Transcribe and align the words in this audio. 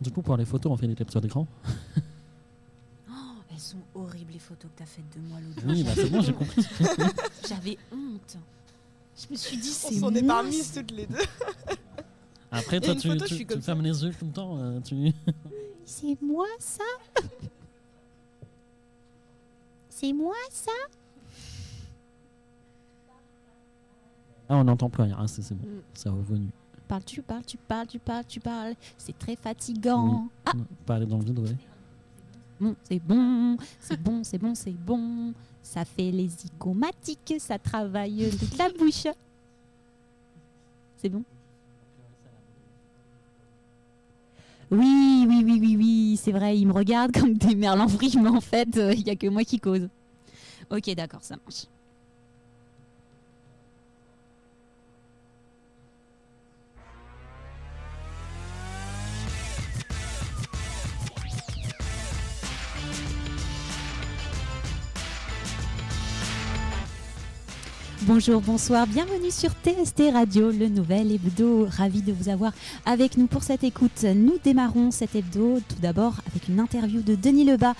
Du 0.00 0.10
coup, 0.10 0.22
pour 0.22 0.36
les 0.36 0.44
photos, 0.44 0.72
on 0.72 0.76
fait 0.76 0.86
des 0.86 0.94
captures 0.94 1.20
d'écran. 1.20 1.46
Oh, 3.08 3.12
elles 3.50 3.58
sont 3.58 3.78
horribles 3.94 4.32
les 4.32 4.38
photos 4.38 4.70
que 4.72 4.78
t'as 4.78 4.86
faites 4.86 5.08
de 5.16 5.20
moi 5.28 5.38
l'autre 5.40 5.62
Oui, 5.66 5.76
jour. 5.78 5.86
bah 5.86 5.92
c'est 5.94 6.10
bon, 6.10 6.20
j'ai 6.20 6.32
compris. 6.34 6.62
J'avais 7.48 7.78
honte. 7.92 8.36
Je 9.16 9.26
me 9.32 9.36
suis 9.36 9.56
dit, 9.56 9.70
On 9.70 9.88
c'est 9.88 9.94
s'en 9.98 10.14
est 10.14 10.22
ça. 10.62 10.80
toutes 10.82 10.90
les 10.90 11.06
deux. 11.06 11.16
Après, 12.50 12.80
toi, 12.80 12.94
tu, 12.94 13.08
photo, 13.08 13.24
tu- 13.24 13.30
je 13.30 13.34
suis 13.34 13.46
tu 13.46 13.52
comme 13.54 13.62
fermes 13.62 13.82
les 13.82 14.04
yeux 14.04 14.12
tout 14.18 14.26
le 14.26 14.32
temps. 14.32 14.58
euh, 14.58 14.80
tu... 14.80 15.12
C'est 15.86 16.20
moi 16.20 16.46
ça? 16.58 16.84
C'est 19.88 20.12
moi 20.12 20.34
ça? 20.50 20.72
Ah, 24.48 24.56
on 24.56 24.64
n'entend 24.64 24.90
plus 24.90 25.02
rien. 25.04 25.16
Ah, 25.18 25.26
c'est 25.26 25.42
c'est 25.42 25.54
bon. 25.54 25.66
Mm. 25.66 25.80
C'est 25.94 26.08
revenu. 26.08 26.48
Parles, 26.88 27.04
tu 27.04 27.20
parles, 27.20 27.44
tu 27.44 27.56
parles, 27.56 27.86
tu 27.86 27.98
parles, 27.98 28.24
tu 28.28 28.40
parles. 28.40 28.74
C'est 28.96 29.18
très 29.18 29.34
fatigant. 29.36 30.28
Ah, 30.44 30.52
aller 30.88 31.06
dans 31.06 31.18
le 31.18 31.24
vide, 31.24 31.38
ouais. 31.40 31.56
bon, 32.60 32.76
c'est 32.84 33.00
bon, 33.00 33.56
c'est 33.80 34.00
bon, 34.00 34.24
c'est 34.24 34.38
bon, 34.38 34.54
c'est 34.54 34.70
bon. 34.72 35.34
Ça 35.62 35.84
fait 35.84 36.12
les 36.12 36.28
zygomatiques, 36.28 37.34
ça 37.38 37.58
travaille 37.58 38.30
toute 38.38 38.56
la 38.56 38.68
bouche. 38.70 39.08
C'est 40.96 41.08
bon? 41.08 41.24
Oui, 44.70 45.26
oui, 45.28 45.42
oui, 45.44 45.58
oui, 45.60 45.76
oui, 45.76 46.20
c'est 46.20 46.32
vrai, 46.32 46.58
ils 46.58 46.66
me 46.66 46.72
regardent 46.72 47.12
comme 47.12 47.34
des 47.34 47.54
merlans 47.54 47.86
mais 48.20 48.28
en 48.28 48.40
fait, 48.40 48.68
il 48.74 49.04
n'y 49.04 49.10
a 49.10 49.16
que 49.16 49.28
moi 49.28 49.44
qui 49.44 49.60
cause. 49.60 49.88
Ok, 50.70 50.92
d'accord, 50.94 51.22
ça 51.22 51.36
marche. 51.44 51.66
Bonjour, 68.06 68.40
bonsoir, 68.40 68.86
bienvenue 68.86 69.32
sur 69.32 69.50
TST 69.50 70.12
Radio, 70.12 70.52
le 70.52 70.68
nouvel 70.68 71.10
hebdo. 71.10 71.66
Ravi 71.68 72.02
de 72.02 72.12
vous 72.12 72.28
avoir 72.28 72.52
avec 72.84 73.16
nous 73.16 73.26
pour 73.26 73.42
cette 73.42 73.64
écoute. 73.64 74.04
Nous 74.04 74.34
démarrons 74.44 74.92
cet 74.92 75.16
hebdo 75.16 75.58
tout 75.68 75.80
d'abord 75.82 76.14
avec 76.30 76.46
une 76.46 76.60
interview 76.60 77.02
de 77.02 77.16
Denis 77.16 77.44
Lebas, 77.44 77.74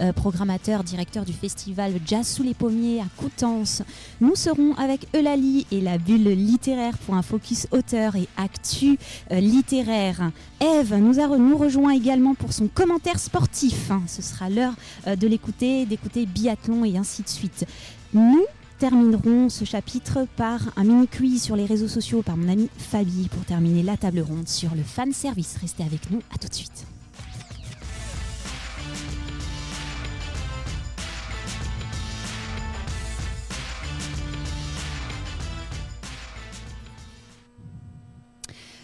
euh, 0.00 0.12
programmateur, 0.12 0.84
directeur 0.84 1.24
du 1.24 1.32
festival 1.32 1.94
Jazz 2.06 2.28
sous 2.28 2.44
les 2.44 2.54
pommiers 2.54 3.00
à 3.00 3.06
Coutances. 3.16 3.82
Nous 4.20 4.36
serons 4.36 4.74
avec 4.74 5.08
Eulalie 5.16 5.66
et 5.72 5.80
la 5.80 5.98
bulle 5.98 6.28
littéraire 6.28 6.96
pour 6.98 7.16
un 7.16 7.22
focus 7.22 7.66
auteur 7.72 8.14
et 8.14 8.28
actu 8.36 8.96
euh, 9.32 9.40
littéraire. 9.40 10.30
Eve 10.60 10.94
nous, 10.94 11.18
a, 11.18 11.26
rejoint 11.26 11.92
également 11.92 12.36
pour 12.36 12.52
son 12.52 12.68
commentaire 12.68 13.18
sportif. 13.18 13.90
hein. 13.90 14.02
Ce 14.06 14.22
sera 14.22 14.48
l'heure 14.48 14.74
euh, 15.08 15.16
de 15.16 15.26
l'écouter, 15.26 15.86
d'écouter 15.86 16.24
biathlon 16.24 16.84
et 16.84 16.96
ainsi 16.96 17.24
de 17.24 17.28
suite. 17.28 17.66
Nous 18.14 18.46
terminerons 18.82 19.48
ce 19.48 19.64
chapitre 19.64 20.26
par 20.36 20.58
un 20.74 20.82
mini 20.82 21.06
quiz 21.06 21.40
sur 21.40 21.54
les 21.54 21.66
réseaux 21.66 21.86
sociaux 21.86 22.22
par 22.22 22.36
mon 22.36 22.48
ami 22.48 22.68
Fabi 22.76 23.28
pour 23.28 23.44
terminer 23.44 23.84
la 23.84 23.96
table 23.96 24.18
ronde 24.18 24.48
sur 24.48 24.74
le 24.74 24.82
fan 24.82 25.12
service. 25.12 25.56
Restez 25.60 25.84
avec 25.84 26.10
nous, 26.10 26.18
à 26.34 26.38
tout 26.38 26.48
de 26.48 26.52
suite. 26.52 26.84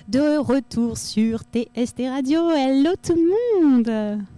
De 0.06 0.38
retour 0.38 0.96
sur 0.96 1.40
TST 1.40 2.02
Radio. 2.08 2.50
Hello 2.50 2.92
tout 3.02 3.16
le 3.16 3.64
monde. 3.64 4.28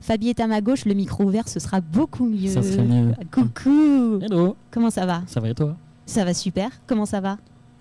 Fabi 0.00 0.28
est 0.28 0.40
à 0.40 0.46
ma 0.46 0.60
gauche, 0.60 0.84
le 0.84 0.94
micro 0.94 1.24
ouvert, 1.24 1.48
ce 1.48 1.60
sera 1.60 1.80
beaucoup 1.80 2.26
mieux. 2.26 2.50
Ça 2.50 2.62
serait 2.62 2.84
mieux. 2.84 3.12
Coucou. 3.32 4.18
Hello, 4.22 4.56
Comment 4.70 4.90
ça 4.90 5.06
va? 5.06 5.22
Ça 5.26 5.40
va 5.40 5.48
et 5.50 5.54
toi? 5.54 5.76
Ça 6.06 6.24
va 6.24 6.34
super. 6.34 6.70
Comment 6.86 7.06
ça 7.06 7.20
va? 7.20 7.38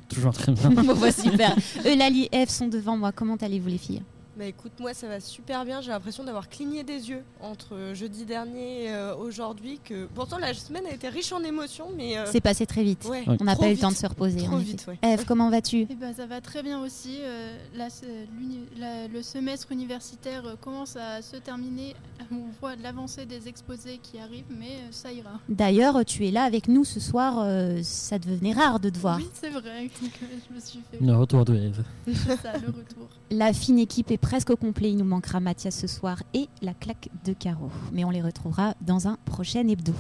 Toujours 0.10 0.34
très 0.34 0.52
bien. 0.52 0.70
Bon, 0.72 0.96
bah, 0.96 1.12
super. 1.12 1.56
Eulalie 1.86 2.30
et 2.32 2.38
Eve 2.42 2.50
sont 2.50 2.68
devant 2.68 2.98
moi. 2.98 3.12
Comment 3.12 3.36
allez-vous 3.36 3.70
les 3.70 3.78
filles? 3.78 4.02
Bah 4.38 4.46
écoute, 4.46 4.74
moi 4.80 4.94
ça 4.94 5.08
va 5.08 5.20
super 5.22 5.64
bien. 5.64 5.80
J'ai 5.82 5.92
l'impression 5.92 6.24
d'avoir 6.26 6.50
cligné 6.50 6.84
des 6.84 7.10
yeux 7.10 7.24
entre 7.42 7.92
jeudi 7.94 8.26
dernier 8.26 8.84
et 8.86 8.90
euh, 8.92 9.16
aujourd'hui. 9.16 9.80
Que 9.84 10.08
pourtant 10.14 10.38
la 10.38 10.54
semaine 10.54 10.86
a 10.88 10.94
été 10.94 11.08
riche 11.08 11.32
en 11.32 11.42
émotions, 11.44 11.88
mais 11.96 12.18
euh, 12.18 12.26
C'est 12.32 12.42
passé 12.42 12.66
très 12.66 12.84
vite. 12.84 13.06
ouais, 13.06 13.24
Ouais. 13.28 13.38
On 13.40 13.44
n'a 13.46 13.56
pas 13.56 13.70
eu 13.70 13.76
le 13.76 13.80
temps 13.80 13.92
de 13.92 13.96
se 13.96 14.06
reposer. 14.06 14.44
Trop 14.44 14.56
en 14.56 14.58
vite, 14.58 14.86
ouais. 14.88 15.00
Eve, 15.02 15.24
comment 15.26 15.50
vas-tu? 15.50 15.86
Ben, 15.86 16.14
ça 16.14 16.26
va 16.26 16.42
très 16.42 16.64
bien 16.64 16.82
aussi. 16.84 17.20
Euh, 17.22 17.56
la- 17.76 19.08
le 19.08 19.22
semestre 19.22 19.72
universitaire 19.72 20.46
euh, 20.46 20.56
commence 20.60 20.96
à 20.96 21.22
se 21.22 21.38
terminer. 21.38 21.96
On 22.32 22.50
voit 22.60 22.76
l'avancée 22.76 23.26
des 23.26 23.48
exposés 23.48 24.00
qui 24.02 24.18
arrivent, 24.20 24.46
mais 24.50 24.66
euh, 24.72 24.88
ça 24.92 25.12
ira. 25.12 25.40
D'ailleurs, 25.48 26.04
tu 26.06 26.28
es 26.28 26.32
là 26.32 26.44
avec 26.44 26.68
nous 26.68 26.84
ce 26.84 27.00
soir. 27.00 27.40
euh, 27.40 27.80
ça 27.84 28.20
devenait 28.20 28.54
rare 28.54 28.80
de 28.80 28.90
te 28.90 28.98
voir. 29.00 29.18
Oui, 29.18 29.28
c'est 29.34 29.50
vrai 29.50 29.90
je 30.50 30.56
me 30.56 30.60
suis 30.60 30.80
fait 30.92 30.98
Le 31.00 31.16
retour 31.16 31.46
de 31.46 31.56
Eve. 31.56 31.84
c'est 32.06 32.38
ça, 32.42 32.54
le 32.58 32.68
retour. 32.68 33.08
La 33.32 33.54
fine 33.54 33.80
équipe 33.80 34.12
est 34.12 34.18
presque 34.26 34.50
au 34.50 34.56
complet. 34.56 34.90
Il 34.90 34.98
nous 34.98 35.06
manquera 35.06 35.40
Mathias 35.40 35.76
ce 35.76 35.86
soir 35.86 36.24
et 36.34 36.50
la 36.64 36.74
claque 36.74 37.10
de 37.26 37.34
Caro. 37.34 37.70
Mais 37.94 38.04
on 38.06 38.10
les 38.10 38.24
retrouvera 38.24 38.74
dans 38.82 39.08
un 39.08 39.20
prochain 39.24 39.68
hebdo. 39.68 39.94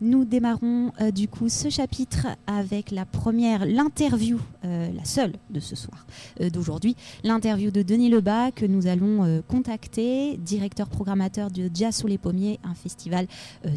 Nous 0.00 0.24
démarrons 0.24 0.90
euh, 1.02 1.10
du 1.10 1.28
coup 1.28 1.50
ce 1.50 1.68
chapitre 1.68 2.28
avec 2.46 2.90
la 2.90 3.04
première, 3.04 3.66
l'interview, 3.66 4.40
euh, 4.64 4.90
la 4.90 5.04
seule 5.04 5.34
de 5.50 5.60
ce 5.60 5.76
soir, 5.76 6.06
euh, 6.40 6.48
d'aujourd'hui, 6.48 6.96
l'interview 7.24 7.70
de 7.70 7.82
Denis 7.82 8.08
Lebas 8.08 8.52
que 8.52 8.64
nous 8.64 8.86
allons 8.86 9.42
contacter, 9.46 10.38
directeur 10.38 10.88
programmateur 10.88 11.50
de 11.50 11.70
Jazz 11.72 11.96
sous 11.96 12.06
les 12.06 12.16
pommiers, 12.16 12.58
un 12.64 12.74
festival 12.74 13.26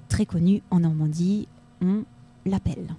très 0.08 0.26
connu 0.26 0.62
en 0.72 0.80
Normandie. 0.80 1.50
On 1.82 2.06
l'appelle. 2.46 2.96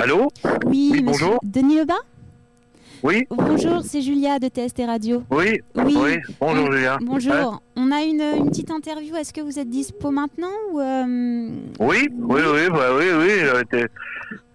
Allô 0.00 0.28
Oui, 0.66 0.90
Oui, 0.92 1.02
monsieur 1.02 1.26
bonjour. 1.26 1.38
Denis 1.42 1.76
Lebas 1.78 1.94
Oui 3.02 3.26
Bonjour, 3.30 3.82
c'est 3.82 4.00
Julia 4.00 4.38
de 4.38 4.48
TST 4.48 4.82
Radio. 4.86 5.22
Oui 5.30 5.60
Oui. 5.74 5.94
Oui 5.96 6.18
Bonjour 6.40 6.64
On- 6.68 6.72
Julien. 6.72 6.98
Bonjour, 7.02 7.62
on 7.76 7.92
a 7.92 8.02
une, 8.02 8.20
une 8.22 8.48
petite 8.48 8.70
interview. 8.70 9.14
Est-ce 9.16 9.32
que 9.34 9.40
vous 9.40 9.58
êtes 9.58 9.68
dispo 9.68 10.10
maintenant 10.10 10.52
ou 10.72 10.80
euh, 10.80 11.48
Oui, 11.80 12.08
oui, 12.18 12.40
oui, 12.52 12.70
bah 12.70 12.88
oui, 12.96 13.04
oui, 13.18 13.30
j'avais 13.44 13.62
été- 13.62 13.86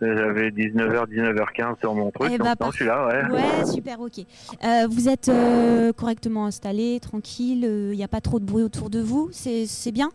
j'avais 0.02 0.50
19h, 0.52 1.08
19h15 1.08 1.80
sur 1.80 1.94
mon 1.96 2.12
truc, 2.12 2.32
Eh 2.34 2.38
bah, 2.38 2.54
je 2.72 2.76
suis 2.76 2.86
là, 2.86 3.08
ouais. 3.08 3.32
Ouais, 3.34 3.66
super, 3.66 4.00
ok. 4.00 4.20
Euh, 4.64 4.88
vous 4.90 5.10
êtes 5.10 5.30
euh, 5.30 5.92
correctement 5.94 6.46
installé, 6.46 7.00
tranquille, 7.02 7.64
il 7.92 7.98
n'y 7.98 8.04
a 8.04 8.08
pas 8.08 8.22
trop 8.22 8.40
de 8.40 8.46
bruit 8.46 8.64
autour 8.64 8.90
de 8.90 9.00
vous, 9.00 9.30
c'est 9.32 9.92
bien? 9.92 10.10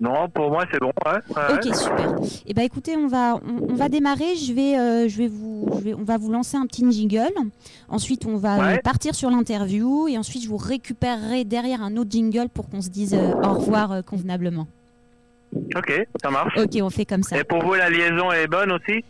Non, 0.00 0.28
pour 0.28 0.50
moi 0.50 0.64
c'est 0.70 0.78
bon, 0.78 0.92
ouais. 1.06 1.12
ouais, 1.12 1.36
ouais. 1.36 1.54
Ok, 1.70 1.74
super. 1.74 2.14
Et 2.46 2.52
bah 2.52 2.62
écoutez, 2.64 2.96
on 2.96 3.06
va, 3.06 3.36
on, 3.36 3.70
on 3.70 3.74
va 3.74 3.88
démarrer. 3.88 4.36
Je 4.36 4.52
vais, 4.52 4.78
euh, 4.78 5.08
je 5.08 5.16
vais 5.16 5.26
vous, 5.28 5.66
je 5.78 5.84
vais- 5.84 5.94
on 5.94 6.02
va 6.04 6.18
vous 6.18 6.30
lancer 6.30 6.56
un 6.58 6.66
petit 6.66 6.84
jingle. 6.92 7.32
Ensuite, 7.88 8.26
on 8.26 8.36
va 8.36 8.58
Ouais. 8.58 8.78
partir 8.80 9.14
sur 9.14 9.30
l'interview 9.30 10.06
et 10.08 10.18
ensuite 10.18 10.42
je 10.42 10.48
vous 10.48 10.58
récupérerai 10.58 11.44
derrière 11.44 11.82
un 11.82 11.96
autre 11.96 12.10
jingle 12.10 12.48
pour 12.52 12.68
qu'on 12.68 12.82
se 12.82 12.90
dise 12.90 13.14
euh, 13.14 13.32
au 13.42 13.54
revoir 13.54 13.92
euh, 13.92 14.02
convenablement. 14.02 14.66
Ok, 15.74 16.06
ça 16.22 16.30
marche. 16.30 16.58
Ok, 16.58 16.76
on 16.82 16.90
fait 16.90 17.06
comme 17.06 17.22
ça. 17.22 17.38
Et 17.38 17.44
pour 17.44 17.62
vous, 17.64 17.74
la 17.74 17.88
liaison 17.88 18.30
est 18.32 18.46
bonne 18.48 18.72
aussi? 18.72 19.02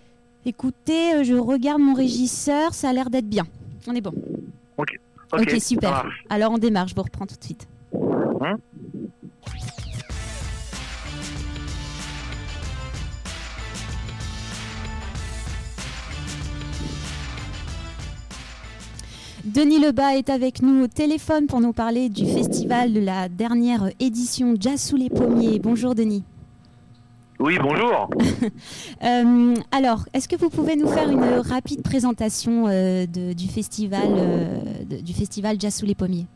Écoutez, 0.44 1.24
je 1.24 1.34
regarde 1.34 1.80
mon 1.80 1.94
régisseur, 1.94 2.72
ça 2.74 2.90
a 2.90 2.92
l'air 2.92 3.10
d'être 3.10 3.28
bien. 3.28 3.44
On 3.88 3.94
est 3.94 4.00
bon. 4.00 4.12
Ok, 4.78 5.00
Ok, 5.32 5.50
super. 5.60 6.06
Alors 6.30 6.52
on 6.52 6.58
démarre, 6.58 6.86
je 6.86 6.94
vous 6.94 7.02
reprends 7.02 7.26
tout 7.26 7.34
de 7.36 7.42
suite. 7.44 7.66
Hein? 8.40 8.56
Denis 19.46 19.78
Lebas 19.78 20.16
est 20.16 20.28
avec 20.28 20.60
nous 20.60 20.82
au 20.84 20.86
téléphone 20.88 21.46
pour 21.46 21.60
nous 21.60 21.72
parler 21.72 22.08
du 22.08 22.26
festival 22.26 22.92
de 22.92 23.00
la 23.00 23.28
dernière 23.28 23.88
édition 24.00 24.54
Jazz 24.58 24.80
sous 24.80 24.96
les 24.96 25.08
pommiers. 25.08 25.58
Bonjour 25.60 25.94
Denis. 25.94 26.24
Oui, 27.38 27.56
bonjour. 27.62 28.08
Euh, 29.04 29.54
alors, 29.72 30.04
est-ce 30.14 30.26
que 30.26 30.36
vous 30.36 30.48
pouvez 30.48 30.74
nous 30.74 30.88
faire 30.88 31.08
une 31.10 31.22
rapide 31.22 31.82
présentation 31.82 32.64
euh, 32.66 33.04
de- 33.06 33.34
du, 33.34 33.46
festival, 33.46 34.08
euh, 34.08 34.58
de- 34.88 35.00
du 35.02 35.12
festival 35.12 35.56
Jazz 35.60 35.74
sous 35.74 35.84
les 35.86 35.94
pommiers? 35.94 36.26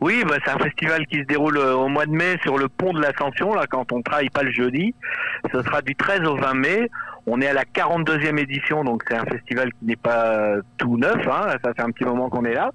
Oui, 0.00 0.22
bah, 0.28 0.36
c'est 0.44 0.52
un 0.52 0.58
festival 0.58 1.06
qui 1.06 1.18
se 1.18 1.24
déroule 1.24 1.58
euh, 1.58 1.74
au 1.74 1.88
mois 1.88 2.06
de 2.06 2.12
mai 2.12 2.36
sur 2.42 2.56
le 2.56 2.68
pont 2.68 2.92
de 2.92 3.00
l'Ascension, 3.00 3.52
là, 3.54 3.66
quand 3.68 3.92
on 3.92 4.00
travaille 4.00 4.30
pas 4.30 4.42
le 4.42 4.52
jeudi. 4.52 4.94
Ce 5.52 5.62
sera 5.62 5.82
du 5.82 5.94
13 5.96 6.20
au 6.22 6.36
20 6.36 6.54
mai. 6.54 6.90
On 7.26 7.40
est 7.40 7.48
à 7.48 7.52
la 7.52 7.64
42e 7.64 8.38
édition, 8.38 8.84
donc 8.84 9.02
c'est 9.08 9.16
un 9.16 9.26
festival 9.26 9.70
qui 9.72 9.84
n'est 9.84 9.96
pas 9.96 10.36
euh, 10.36 10.62
tout 10.78 10.96
neuf, 10.96 11.26
hein. 11.28 11.48
ça 11.62 11.74
fait 11.74 11.82
un 11.82 11.90
petit 11.90 12.04
moment 12.04 12.30
qu'on 12.30 12.44
est 12.44 12.54
là. 12.54 12.70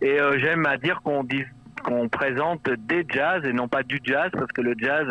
Et 0.00 0.20
euh, 0.20 0.38
j'aime 0.38 0.64
à 0.66 0.76
dire 0.76 1.00
qu'on 1.02 1.24
dit 1.24 1.44
qu'on 1.86 2.08
présente 2.08 2.68
des 2.68 3.06
jazz 3.08 3.44
et 3.44 3.52
non 3.52 3.68
pas 3.68 3.84
du 3.84 4.00
jazz 4.02 4.30
parce 4.32 4.50
que 4.52 4.60
le 4.60 4.74
jazz 4.76 5.06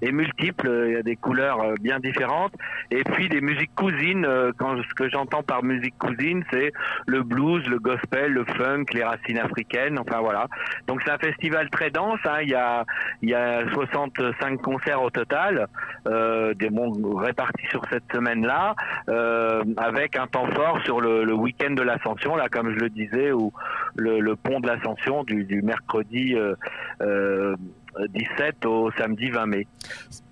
est 0.00 0.10
multiple, 0.10 0.70
il 0.88 0.94
y 0.94 0.96
a 0.96 1.02
des 1.02 1.16
couleurs 1.16 1.60
euh, 1.60 1.74
bien 1.80 2.00
différentes 2.00 2.54
et 2.90 3.04
puis 3.04 3.28
des 3.28 3.42
musiques 3.42 3.74
cousines 3.74 4.24
euh, 4.24 4.50
quand 4.56 4.76
ce 4.76 4.94
que 4.94 5.10
j'entends 5.10 5.42
par 5.42 5.62
musique 5.62 5.96
cousine 5.98 6.42
c'est 6.50 6.72
le 7.06 7.22
blues, 7.22 7.66
le 7.68 7.78
gospel, 7.78 8.32
le 8.32 8.44
funk, 8.56 8.86
les 8.94 9.04
racines 9.04 9.38
africaines, 9.38 9.98
enfin 9.98 10.20
voilà. 10.20 10.46
Donc 10.86 11.02
c'est 11.04 11.12
un 11.12 11.18
festival 11.18 11.68
très 11.68 11.90
dense, 11.90 12.20
hein. 12.24 12.38
il 12.42 12.48
y 12.48 12.54
a 12.54 12.84
il 13.20 13.28
y 13.28 13.34
a 13.34 13.68
65 13.72 14.62
concerts 14.62 15.02
au 15.02 15.10
total, 15.10 15.66
euh, 16.06 16.54
des 16.54 16.70
répartis 17.16 17.66
sur 17.68 17.82
cette 17.90 18.04
semaine-là, 18.12 18.74
euh, 19.08 19.62
avec 19.76 20.16
un 20.16 20.26
temps 20.26 20.46
fort 20.54 20.80
sur 20.84 21.00
le, 21.00 21.24
le 21.24 21.34
week-end 21.34 21.72
de 21.72 21.82
l'Ascension, 21.82 22.36
là 22.36 22.48
comme 22.48 22.72
je 22.72 22.78
le 22.78 22.88
disais, 22.88 23.32
ou 23.32 23.52
le, 23.96 24.20
le 24.20 24.36
pont 24.36 24.60
de 24.60 24.66
l'Ascension 24.66 25.24
du, 25.24 25.44
du 25.44 25.62
mercredi 25.62 26.13
euh, 26.34 26.54
euh, 27.02 27.56
17 28.08 28.66
au 28.66 28.90
samedi 28.92 29.30
20 29.30 29.46
mai. 29.46 29.66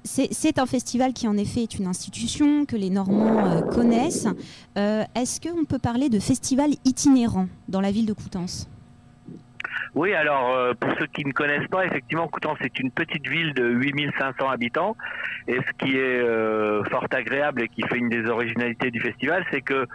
C'est 0.05 0.58
un 0.58 0.67
festival 0.67 1.12
qui 1.12 1.29
en 1.29 1.37
effet 1.37 1.62
est 1.62 1.79
une 1.79 1.87
institution 1.87 2.64
que 2.67 2.76
les 2.76 2.90
Normands 2.90 3.46
euh, 3.46 3.61
connaissent. 3.62 4.29
Euh, 4.76 5.05
est-ce 5.14 5.40
qu'on 5.40 5.64
peut 5.64 5.79
parler 5.79 6.08
de 6.08 6.19
festival 6.19 6.70
itinérant 6.84 7.46
dans 7.69 7.81
la 7.81 7.90
ville 7.90 8.06
de 8.06 8.12
Coutances? 8.12 8.69
Oui, 9.94 10.14
alors 10.14 10.55
euh, 10.55 10.73
pour 10.73 10.90
ceux 10.99 11.06
qui 11.06 11.25
ne 11.25 11.32
connaissent 11.32 11.69
pas, 11.69 11.85
effectivement, 11.85 12.26
Coutances 12.26 12.56
c'est 12.62 12.78
une 12.81 12.90
petite 12.90 13.28
ville 13.28 13.52
de 13.52 13.69
8500 13.69 14.49
habitants. 14.49 14.96
Et 15.46 15.56
ce 15.56 15.85
qui 15.85 15.96
est 15.96 16.20
euh, 16.20 16.82
fort 16.85 17.06
agréable 17.11 17.62
et 17.62 17.69
qui 17.69 17.82
fait 17.82 17.99
une 17.99 18.08
des 18.08 18.26
originalités 18.26 18.90
du 18.90 19.00
festival, 19.00 19.44
c'est 19.50 19.61
que 19.61 19.87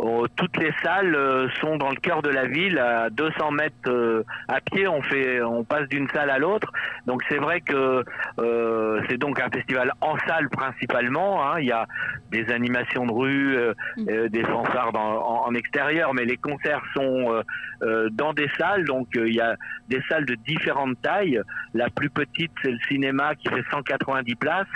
euh, 0.00 0.26
toutes 0.36 0.56
les 0.58 0.72
salles 0.82 1.14
euh, 1.14 1.48
sont 1.60 1.76
dans 1.76 1.90
le 1.90 1.96
cœur 1.96 2.22
de 2.22 2.28
la 2.30 2.46
ville, 2.46 2.78
à 2.78 3.10
200 3.10 3.50
mètres 3.52 3.74
euh, 3.88 4.24
à 4.48 4.60
pied. 4.60 4.86
On 4.88 5.02
fait, 5.02 5.40
on 5.42 5.64
passe 5.64 5.88
d'une 5.88 6.08
salle 6.08 6.30
à 6.30 6.38
l'autre. 6.38 6.70
Donc 7.06 7.22
c'est 7.28 7.38
vrai 7.38 7.60
que 7.60 8.04
euh, 8.38 9.00
c'est 9.08 9.16
donc 9.18 9.40
un 9.40 9.48
festival 9.50 9.92
en 10.00 10.16
salle 10.26 10.48
principalement. 10.50 11.46
hein. 11.46 11.60
Il 11.60 11.66
y 11.66 11.72
a 11.72 11.86
des 12.30 12.50
animations 12.50 13.06
de 13.06 13.12
rue, 13.12 13.56
euh, 13.56 13.72
Mm. 13.96 14.08
euh, 14.08 14.28
des 14.28 14.42
fanfares 14.44 14.92
dans- 14.92 15.00
en, 15.22 15.46
en 15.48 15.54
extérieur, 15.54 16.12
mais 16.14 16.24
les 16.24 16.36
concerts 16.36 16.82
sont 16.96 17.32
euh, 17.32 17.42
euh, 17.82 18.08
dans 18.12 18.32
des 18.32 18.48
salles. 18.58 18.84
Donc 18.84 19.08
il 19.14 19.34
y 19.34 19.40
a 19.40 19.56
des 19.88 20.02
salles 20.08 20.24
de 20.26 20.34
différentes 20.34 21.00
tailles. 21.02 21.40
La 21.74 21.88
plus 21.90 22.10
petite, 22.10 22.50
c'est 22.62 22.70
le 22.72 22.78
cinéma 22.88 23.34
qui 23.36 23.48
fait 23.48 23.64
190 23.70 24.34
places. 24.36 24.66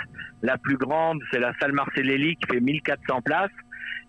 La 0.41 0.57
plus 0.57 0.77
grande, 0.77 1.19
c'est 1.31 1.39
la 1.39 1.51
salle 1.59 1.73
Marcellelli 1.73 2.35
qui 2.37 2.47
fait 2.53 2.61
1400 2.61 3.21
places. 3.21 3.51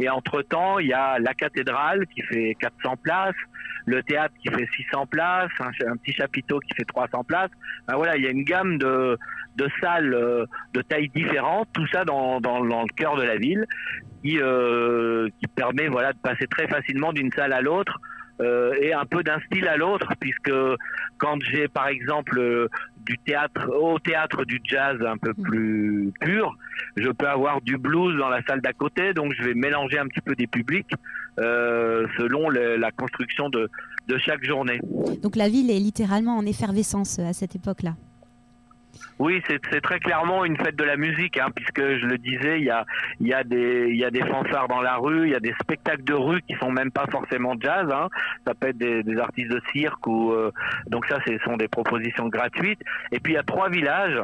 Et 0.00 0.09
entre-temps, 0.09 0.78
il 0.78 0.88
y 0.88 0.92
a 0.92 1.19
la 1.19 1.35
cathédrale 1.35 2.07
qui 2.07 2.23
fait 2.23 2.57
400 2.59 2.97
places, 3.02 3.35
le 3.87 4.02
théâtre 4.02 4.35
qui 4.42 4.49
fait 4.49 4.66
600 4.76 5.07
places, 5.07 5.50
un, 5.61 5.97
petit 5.97 6.12
chapiteau 6.12 6.59
qui 6.61 6.75
fait 6.75 6.85
300 6.85 7.25
places. 7.25 7.50
Ben 7.87 7.97
voilà, 7.97 8.16
il 8.16 8.25
y 8.25 8.26
a 8.26 8.30
une 8.30 8.45
gamme 8.45 8.78
de, 8.78 9.19
salles 9.80 10.14
euh, 10.14 10.47
de 10.73 10.80
tailles 10.83 11.11
différentes, 11.14 11.69
tout 11.75 11.87
ça 11.88 12.04
dans 12.04 12.38
le 12.38 12.95
cœur 12.95 13.16
de 13.16 13.23
la 13.23 13.37
ville, 13.37 13.66
qui, 14.23 14.38
euh, 14.40 15.28
qui 15.38 15.47
permet 15.49 15.88
voilà, 15.88 16.12
de 16.12 16.19
passer 16.19 16.47
très 16.47 16.66
facilement 16.66 17.12
d'une 17.12 17.30
salle 17.33 17.52
à 17.52 17.61
l'autre 17.61 18.00
euh, 18.40 18.75
et 18.80 18.92
un 18.92 19.04
peu 19.04 19.23
d'un 19.23 19.38
style 19.40 19.68
à 19.68 19.76
l'autre, 19.76 20.12
puisque 20.18 20.52
quand 21.18 21.38
j'ai 21.42 21.68
par 21.68 21.88
exemple 21.88 22.38
euh, 22.38 22.68
du 23.04 23.18
théâtre 23.18 23.68
au 23.75 23.99
théâtre 23.99 24.44
du 24.44 24.61
jazz 24.64 24.99
un 25.02 25.18
peu 25.18 25.35
plus 25.35 26.12
pur, 26.20 26.56
je 26.97 27.11
peux 27.11 27.28
avoir 27.28 27.61
du 27.61 27.76
blues 27.76 28.16
dans 28.18 28.28
la 28.28 28.42
salle 28.44 28.61
d'à 28.62 28.73
côté, 28.73 29.12
donc 29.12 29.32
je 29.37 29.44
vais 29.44 29.54
mélanger 29.54 29.99
un 29.99 30.06
petit 30.06 30.23
peu 30.23 30.35
des 30.35 30.47
publics 30.47 30.90
euh, 31.38 32.06
selon 32.16 32.49
la 32.50 32.90
construction 32.90 33.50
de, 33.50 33.70
de 34.09 34.18
chaque 34.18 34.44
journée. 34.44 34.80
Donc 35.23 35.37
la 35.37 35.49
ville 35.49 35.70
est 35.70 35.78
littéralement 35.78 36.37
en 36.37 36.47
effervescence 36.47 37.18
à 37.18 37.32
cette 37.32 37.54
époque-là. 37.54 37.94
Oui, 39.20 39.42
c'est 39.46 39.80
très 39.82 40.00
clairement 40.00 40.46
une 40.46 40.56
fête 40.56 40.76
de 40.76 40.84
la 40.84 40.96
musique, 40.96 41.36
hein, 41.38 41.48
puisque 41.54 41.82
je 42.00 42.06
le 42.06 42.16
disais, 42.16 42.58
il 42.58 42.64
y 42.64 42.70
a, 42.70 42.86
y, 43.20 43.34
a 43.34 43.44
des, 43.44 43.90
y 43.92 44.02
a 44.02 44.10
des 44.10 44.22
fanfares 44.22 44.66
dans 44.68 44.80
la 44.80 44.96
rue, 44.96 45.26
il 45.26 45.32
y 45.32 45.34
a 45.34 45.40
des 45.40 45.52
spectacles 45.60 46.04
de 46.04 46.14
rue 46.14 46.40
qui 46.48 46.54
sont 46.54 46.70
même 46.72 46.90
pas 46.90 47.04
forcément 47.10 47.52
jazz, 47.60 47.86
hein. 47.92 48.08
ça 48.46 48.54
peut 48.54 48.68
être 48.68 48.78
des, 48.78 49.02
des 49.02 49.18
artistes 49.18 49.50
de 49.52 49.60
cirque 49.72 50.06
ou 50.06 50.32
euh, 50.32 50.50
donc 50.86 51.04
ça, 51.06 51.18
ce 51.26 51.36
sont 51.44 51.58
des 51.58 51.68
propositions 51.68 52.28
gratuites. 52.28 52.80
Et 53.12 53.20
puis 53.20 53.34
il 53.34 53.36
y 53.36 53.38
a 53.38 53.42
trois 53.42 53.68
villages, 53.68 54.18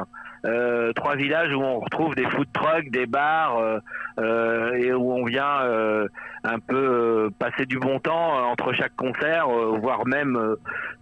euh, 0.45 0.91
trois 0.93 1.15
villages 1.15 1.53
où 1.53 1.61
on 1.61 1.79
retrouve 1.79 2.15
des 2.15 2.25
food 2.31 2.47
trucks, 2.51 2.89
des 2.89 3.05
bars 3.05 3.57
euh, 3.59 3.77
euh, 4.19 4.73
et 4.73 4.93
où 4.93 5.13
on 5.13 5.25
vient 5.25 5.61
euh, 5.61 6.07
un 6.43 6.57
peu 6.57 6.75
euh, 6.75 7.29
passer 7.37 7.65
du 7.67 7.77
bon 7.77 7.99
temps 7.99 8.39
euh, 8.39 8.41
entre 8.45 8.73
chaque 8.73 8.95
concert, 8.95 9.47
voire 9.47 10.07
même 10.07 10.55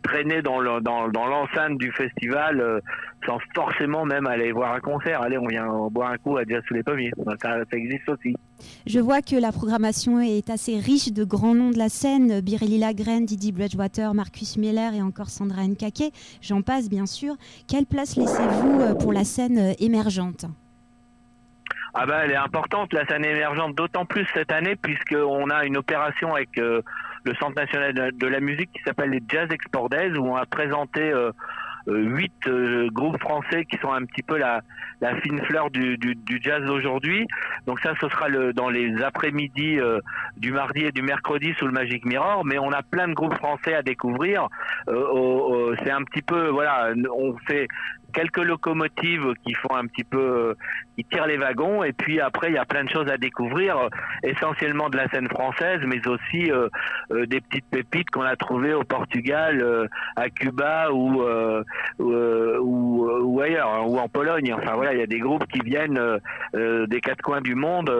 traîner 0.03 0.41
dans 0.41 0.59
le- 0.59 0.81
dans, 0.81 1.07
dans 1.07 1.27
l'enceinte 1.27 1.77
du 1.77 1.91
festival. 1.93 2.81
Sans 3.25 3.39
forcément 3.53 4.05
même 4.05 4.27
aller 4.27 4.51
voir 4.51 4.73
un 4.73 4.79
concert. 4.79 5.21
Allez, 5.21 5.37
on 5.37 5.47
vient 5.47 5.67
boire 5.91 6.11
un 6.11 6.17
coup 6.17 6.37
à 6.37 6.43
Jazz 6.43 6.63
sous 6.67 6.73
les 6.73 6.83
pommiers. 6.83 7.11
Ça, 7.41 7.57
ça 7.69 7.77
existe 7.77 8.07
aussi. 8.09 8.35
Je 8.87 8.99
vois 8.99 9.21
que 9.21 9.35
la 9.35 9.51
programmation 9.51 10.19
est 10.19 10.49
assez 10.49 10.79
riche 10.79 11.11
de 11.11 11.23
grands 11.23 11.55
noms 11.55 11.71
de 11.71 11.77
la 11.77 11.89
scène. 11.89 12.41
Birelli 12.41 12.77
Lagrène, 12.77 13.25
Didi 13.25 13.51
Bridgewater, 13.51 14.13
Marcus 14.13 14.57
Miller 14.57 14.93
et 14.93 15.01
encore 15.01 15.29
Sandra 15.29 15.63
Nkake. 15.63 16.11
J'en 16.41 16.61
passe 16.61 16.89
bien 16.89 17.05
sûr. 17.05 17.35
Quelle 17.67 17.85
place 17.85 18.15
laissez-vous 18.15 18.81
euh, 18.81 18.93
pour 18.93 19.13
la 19.13 19.23
scène 19.23 19.57
euh, 19.57 19.73
émergente? 19.79 20.45
Ah 21.97 22.05
ben, 22.05 22.19
elle 22.25 22.31
est 22.31 22.35
importante, 22.35 22.91
la 22.91 23.05
scène 23.07 23.23
émergente, 23.23 23.73
d'autant 23.73 24.05
plus 24.05 24.27
cette 24.33 24.51
année, 24.51 24.75
puisqu'on 24.75 25.49
a 25.49 25.63
une 25.63 25.77
opération 25.77 26.35
avec 26.35 26.57
euh, 26.57 26.81
le 27.23 27.33
Centre 27.35 27.55
national 27.55 28.11
de, 28.13 28.27
la 28.27 28.41
musique 28.41 28.69
qui 28.73 28.83
s'appelle 28.83 29.11
les 29.11 29.23
Jazz 29.29 29.47
Export 29.49 29.87
Days, 29.87 30.11
où 30.17 30.27
on 30.27 30.35
a 30.35 30.45
présenté 30.45 30.99
euh, 31.01 31.31
huit 31.87 32.33
euh, 32.47 32.89
groupes 32.91 33.19
français 33.19 33.65
qui 33.65 33.77
sont 33.77 33.91
un 33.91 34.05
petit 34.05 34.23
peu 34.23 34.37
la, 34.37 34.61
la 35.01 35.15
fine 35.21 35.41
fleur 35.43 35.69
du, 35.69 35.97
du, 35.97 36.15
du 36.15 36.39
jazz 36.41 36.63
d'aujourd'hui. 36.63 37.27
Donc 37.67 37.79
ça, 37.81 37.93
ce 38.01 38.09
sera 38.09 38.27
le, 38.27 38.53
dans 38.53 38.69
les 38.69 39.01
après-midi 39.03 39.79
euh, 39.79 39.99
du 40.37 40.51
mardi 40.51 40.85
et 40.85 40.91
du 40.91 41.01
mercredi 41.01 41.53
sous 41.57 41.65
le 41.65 41.71
Magic 41.71 42.05
Mirror, 42.05 42.45
mais 42.45 42.57
on 42.57 42.71
a 42.71 42.81
plein 42.81 43.07
de 43.07 43.13
groupes 43.13 43.35
français 43.35 43.75
à 43.75 43.81
découvrir. 43.81 44.47
Euh, 44.87 45.75
c'est 45.83 45.91
un 45.91 46.03
petit 46.03 46.21
peu, 46.21 46.47
voilà, 46.49 46.93
on 47.15 47.35
fait 47.47 47.67
quelques 48.15 48.37
locomotives 48.37 49.33
qui 49.45 49.53
font 49.53 49.75
un 49.75 49.85
petit 49.85 50.05
peu, 50.05 50.55
qui 50.95 51.03
tirent 51.03 51.27
les 51.27 51.37
wagons. 51.37 51.83
Et 51.83 51.91
puis 51.93 52.19
après, 52.19 52.49
il 52.49 52.55
y 52.55 52.57
a 52.57 52.65
plein 52.65 52.85
de 52.85 52.89
choses 52.89 53.09
à 53.09 53.17
découvrir, 53.17 53.89
essentiellement 54.23 54.89
de 54.89 54.97
la 54.97 55.07
scène 55.09 55.27
française, 55.27 55.81
mais 55.85 55.99
aussi 56.07 56.49
des 57.11 57.41
petites 57.41 57.69
pépites 57.69 58.09
qu'on 58.09 58.21
a 58.21 58.35
trouvées 58.35 58.73
au 58.73 58.83
Portugal, 58.83 59.87
à 60.15 60.29
Cuba 60.29 60.91
ou, 60.91 61.21
ou, 61.99 63.41
ailleurs, 63.41 63.69
hein, 63.69 63.83
ou 63.85 63.97
en 63.99 64.07
Pologne. 64.07 64.53
Enfin 64.53 64.73
voilà, 64.75 64.93
il 64.93 64.99
y 64.99 65.03
a 65.03 65.07
des 65.07 65.19
groupes 65.19 65.45
qui 65.47 65.59
viennent 65.59 65.99
des 66.53 67.01
quatre 67.01 67.21
coins 67.21 67.41
du 67.41 67.55
monde 67.55 67.91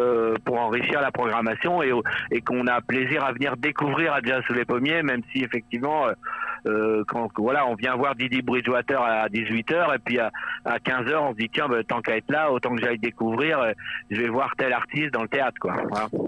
pour 0.45 0.59
enrichir 0.59 1.01
la 1.01 1.11
programmation 1.11 1.83
et, 1.83 1.91
et 2.31 2.41
qu'on 2.41 2.67
a 2.67 2.79
plaisir 2.81 3.23
à 3.23 3.33
venir 3.33 3.57
découvrir 3.57 4.13
à 4.13 4.21
Jazz 4.23 4.41
sous 4.47 4.53
les 4.53 4.65
pommiers, 4.65 5.03
même 5.03 5.21
si 5.31 5.43
effectivement, 5.43 6.07
euh, 6.65 7.03
euh, 7.15 7.27
voilà, 7.37 7.67
on 7.67 7.75
vient 7.75 7.95
voir 7.95 8.15
Didi 8.15 8.41
Bridgewater 8.41 9.01
à 9.01 9.27
18h 9.27 9.95
et 9.95 9.99
puis 9.99 10.19
à, 10.19 10.31
15h, 10.65 11.15
on 11.17 11.31
se 11.31 11.37
dit 11.37 11.49
tiens, 11.51 11.67
bah, 11.67 11.83
tant 11.87 12.01
qu'à 12.01 12.17
être 12.17 12.31
là, 12.31 12.51
autant 12.51 12.75
que 12.75 12.81
j'aille 12.81 12.99
découvrir, 12.99 13.59
euh, 13.59 13.71
je 14.09 14.21
vais 14.21 14.29
voir 14.29 14.51
tel 14.57 14.73
artiste 14.73 15.11
dans 15.11 15.23
le 15.23 15.27
théâtre, 15.27 15.57
quoi. 15.59 15.75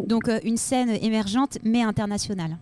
Donc 0.06 0.30
une 0.44 0.58
scène 0.58 0.90
émergente 1.02 1.58
mais 1.64 1.82
internationale. 1.82 2.58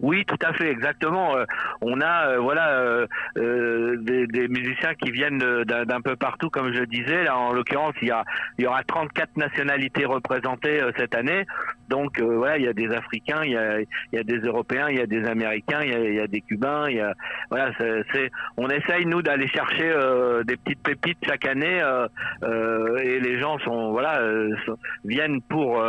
Oui, 0.00 0.24
tout 0.26 0.38
à 0.44 0.52
fait, 0.52 0.70
exactement. 0.70 1.36
Euh, 1.36 1.44
on 1.80 2.00
a 2.00 2.28
euh, 2.28 2.38
voilà 2.38 2.80
euh, 3.36 3.96
des, 3.98 4.48
musiciens 4.48 4.94
qui 4.94 5.10
viennent 5.10 5.38
d'un 5.38 6.00
peu 6.00 6.16
partout, 6.16 6.50
comme 6.50 6.72
je 6.72 6.84
disais. 6.84 7.24
Là, 7.24 7.36
en 7.36 7.52
l'occurrence, 7.52 7.94
il 8.02 8.08
y 8.08 8.10
a 8.10 8.24
il 8.58 8.64
y 8.64 8.66
aura 8.66 8.82
34 8.84 9.36
nationalités 9.36 10.04
représentées 10.04 10.80
cette 10.96 11.14
année. 11.14 11.44
Donc 11.88 12.20
voilà, 12.20 12.58
il 12.58 12.64
y 12.64 12.68
a 12.68 12.72
des 12.72 12.88
Africains, 12.88 13.42
il 13.44 13.52
y 13.52 13.56
a, 13.56 13.80
il 13.80 13.86
y 14.12 14.18
a 14.18 14.22
des 14.22 14.38
Européens, 14.38 14.88
il 14.90 14.98
y 14.98 15.00
a 15.00 15.06
des 15.06 15.24
Américains, 15.26 15.80
il 15.82 16.14
y 16.14 16.20
a, 16.20 16.26
des 16.26 16.40
Cubains. 16.40 16.86
Voilà, 17.50 17.72
c'est 18.12 18.30
on 18.56 18.68
essaye 18.68 19.06
nous 19.06 19.22
d'aller 19.22 19.48
chercher 19.48 19.92
des 20.44 20.56
petites 20.56 20.82
pépites 20.82 21.18
chaque 21.26 21.46
année 21.46 21.80
et 22.44 23.20
les 23.20 23.40
gens 23.40 23.58
sont 23.60 23.90
voilà 23.92 24.20
viennent 25.04 25.40
pour 25.42 25.82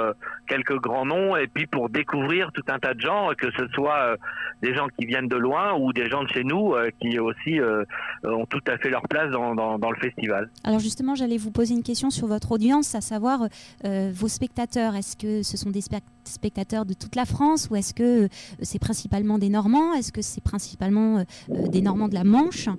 quelques 0.47 0.79
grands 0.79 1.05
noms 1.05 1.35
et 1.35 1.47
puis 1.47 1.67
pour 1.67 1.89
découvrir 1.89 2.51
tout 2.53 2.63
un 2.67 2.79
tas 2.79 2.93
de 2.93 3.01
gens, 3.01 3.31
que 3.37 3.51
ce 3.51 3.67
soit 3.73 3.88
euh, 3.97 4.15
des 4.61 4.75
gens 4.75 4.87
qui 4.97 5.05
viennent 5.05 5.27
de 5.27 5.35
loin 5.37 5.73
ou 5.73 5.93
des 5.93 6.09
gens 6.09 6.23
de 6.23 6.29
chez 6.29 6.43
nous 6.43 6.73
euh, 6.73 6.89
qui 6.99 7.17
aussi 7.19 7.59
euh, 7.59 7.83
ont 8.23 8.45
tout 8.45 8.61
à 8.67 8.77
fait 8.77 8.89
leur 8.89 9.03
place 9.03 9.31
dans, 9.31 9.55
dans, 9.55 9.91
le 9.91 9.97
festival. 9.97 10.49
Alors 10.63 10.79
justement, 10.79 11.15
j'allais 11.15 11.37
vous 11.37 11.51
poser 11.51 11.73
une 11.73 11.83
question 11.83 12.09
sur 12.09 12.27
votre 12.27 12.51
audience, 12.51 12.93
à 12.95 13.01
savoir 13.01 13.47
vos 13.83 14.27
spectateurs. 14.27 14.95
Est-ce 14.95 15.15
que 15.15 15.43
ce 15.43 15.57
sont 15.57 15.71
des 15.71 15.81
spectateurs 16.25 16.85
de 16.85 16.93
toute 16.93 17.15
la 17.15 17.25
France 17.25 17.69
ou 17.71 17.75
est-ce 17.75 17.93
que 17.93 18.27
c'est 18.61 18.79
principalement 18.79 19.37
des 19.37 19.49
Normands? 19.49 19.93
Est-ce 19.93 20.11
que 20.11 20.21
c'est 20.21 20.43
principalement 20.43 21.23
des 21.47 21.81
Normands 21.81 22.09
de 22.09 22.15
la 22.15 22.23
Manche? 22.23 22.69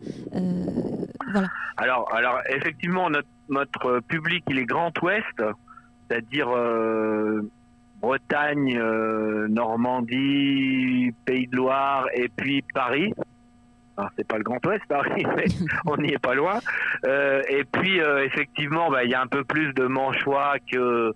Voilà. 1.33 1.49
Alors, 1.77 2.13
alors 2.15 2.41
effectivement, 2.51 3.09
notre, 3.09 3.29
notre 3.49 4.01
public, 4.01 4.45
il 4.49 4.59
est 4.59 4.67
Grand 4.67 4.93
Ouest, 5.03 5.43
c'est-à-dire 6.09 6.49
Bretagne, 8.01 8.79
euh, 8.79 9.47
Normandie, 9.49 11.13
Pays 11.25 11.47
de 11.47 11.57
Loire 11.57 12.07
et 12.15 12.29
puis 12.35 12.65
Paris. 12.75 13.13
Alors 13.97 14.11
c'est 14.17 14.27
pas 14.27 14.39
le 14.39 14.45
Grand 14.45 14.65
Ouest 14.67 14.83
Paris, 14.89 15.27
mais 15.37 15.45
on 15.87 15.97
n'y 15.99 16.13
est 16.13 16.19
pas 16.19 16.35
loin. 16.35 16.61
Euh, 17.05 17.43
et 17.49 17.65
puis 17.65 18.01
euh, 18.01 18.25
effectivement, 18.25 18.91
bah, 18.91 19.05
il 19.05 19.11
y 19.11 19.15
a 19.15 19.21
un 19.21 19.27
peu 19.27 19.45
plus 19.45 19.73
de 19.75 19.87
Manchois 19.87 20.55
que 20.73 21.13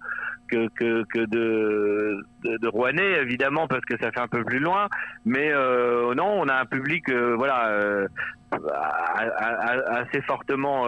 que, 0.50 0.68
que 1.12 1.18
de, 1.26 2.24
de, 2.44 2.68
Rouennais, 2.68 3.14
évidemment, 3.22 3.66
parce 3.66 3.84
que 3.86 3.98
ça 3.98 4.12
fait 4.12 4.20
un 4.20 4.28
peu 4.28 4.44
plus 4.44 4.60
loin. 4.60 4.86
Mais 5.24 5.50
non, 5.50 6.42
on 6.42 6.46
a 6.46 6.54
un 6.54 6.64
public, 6.64 7.10
voilà, 7.10 8.06
assez 8.52 10.20
fortement 10.28 10.86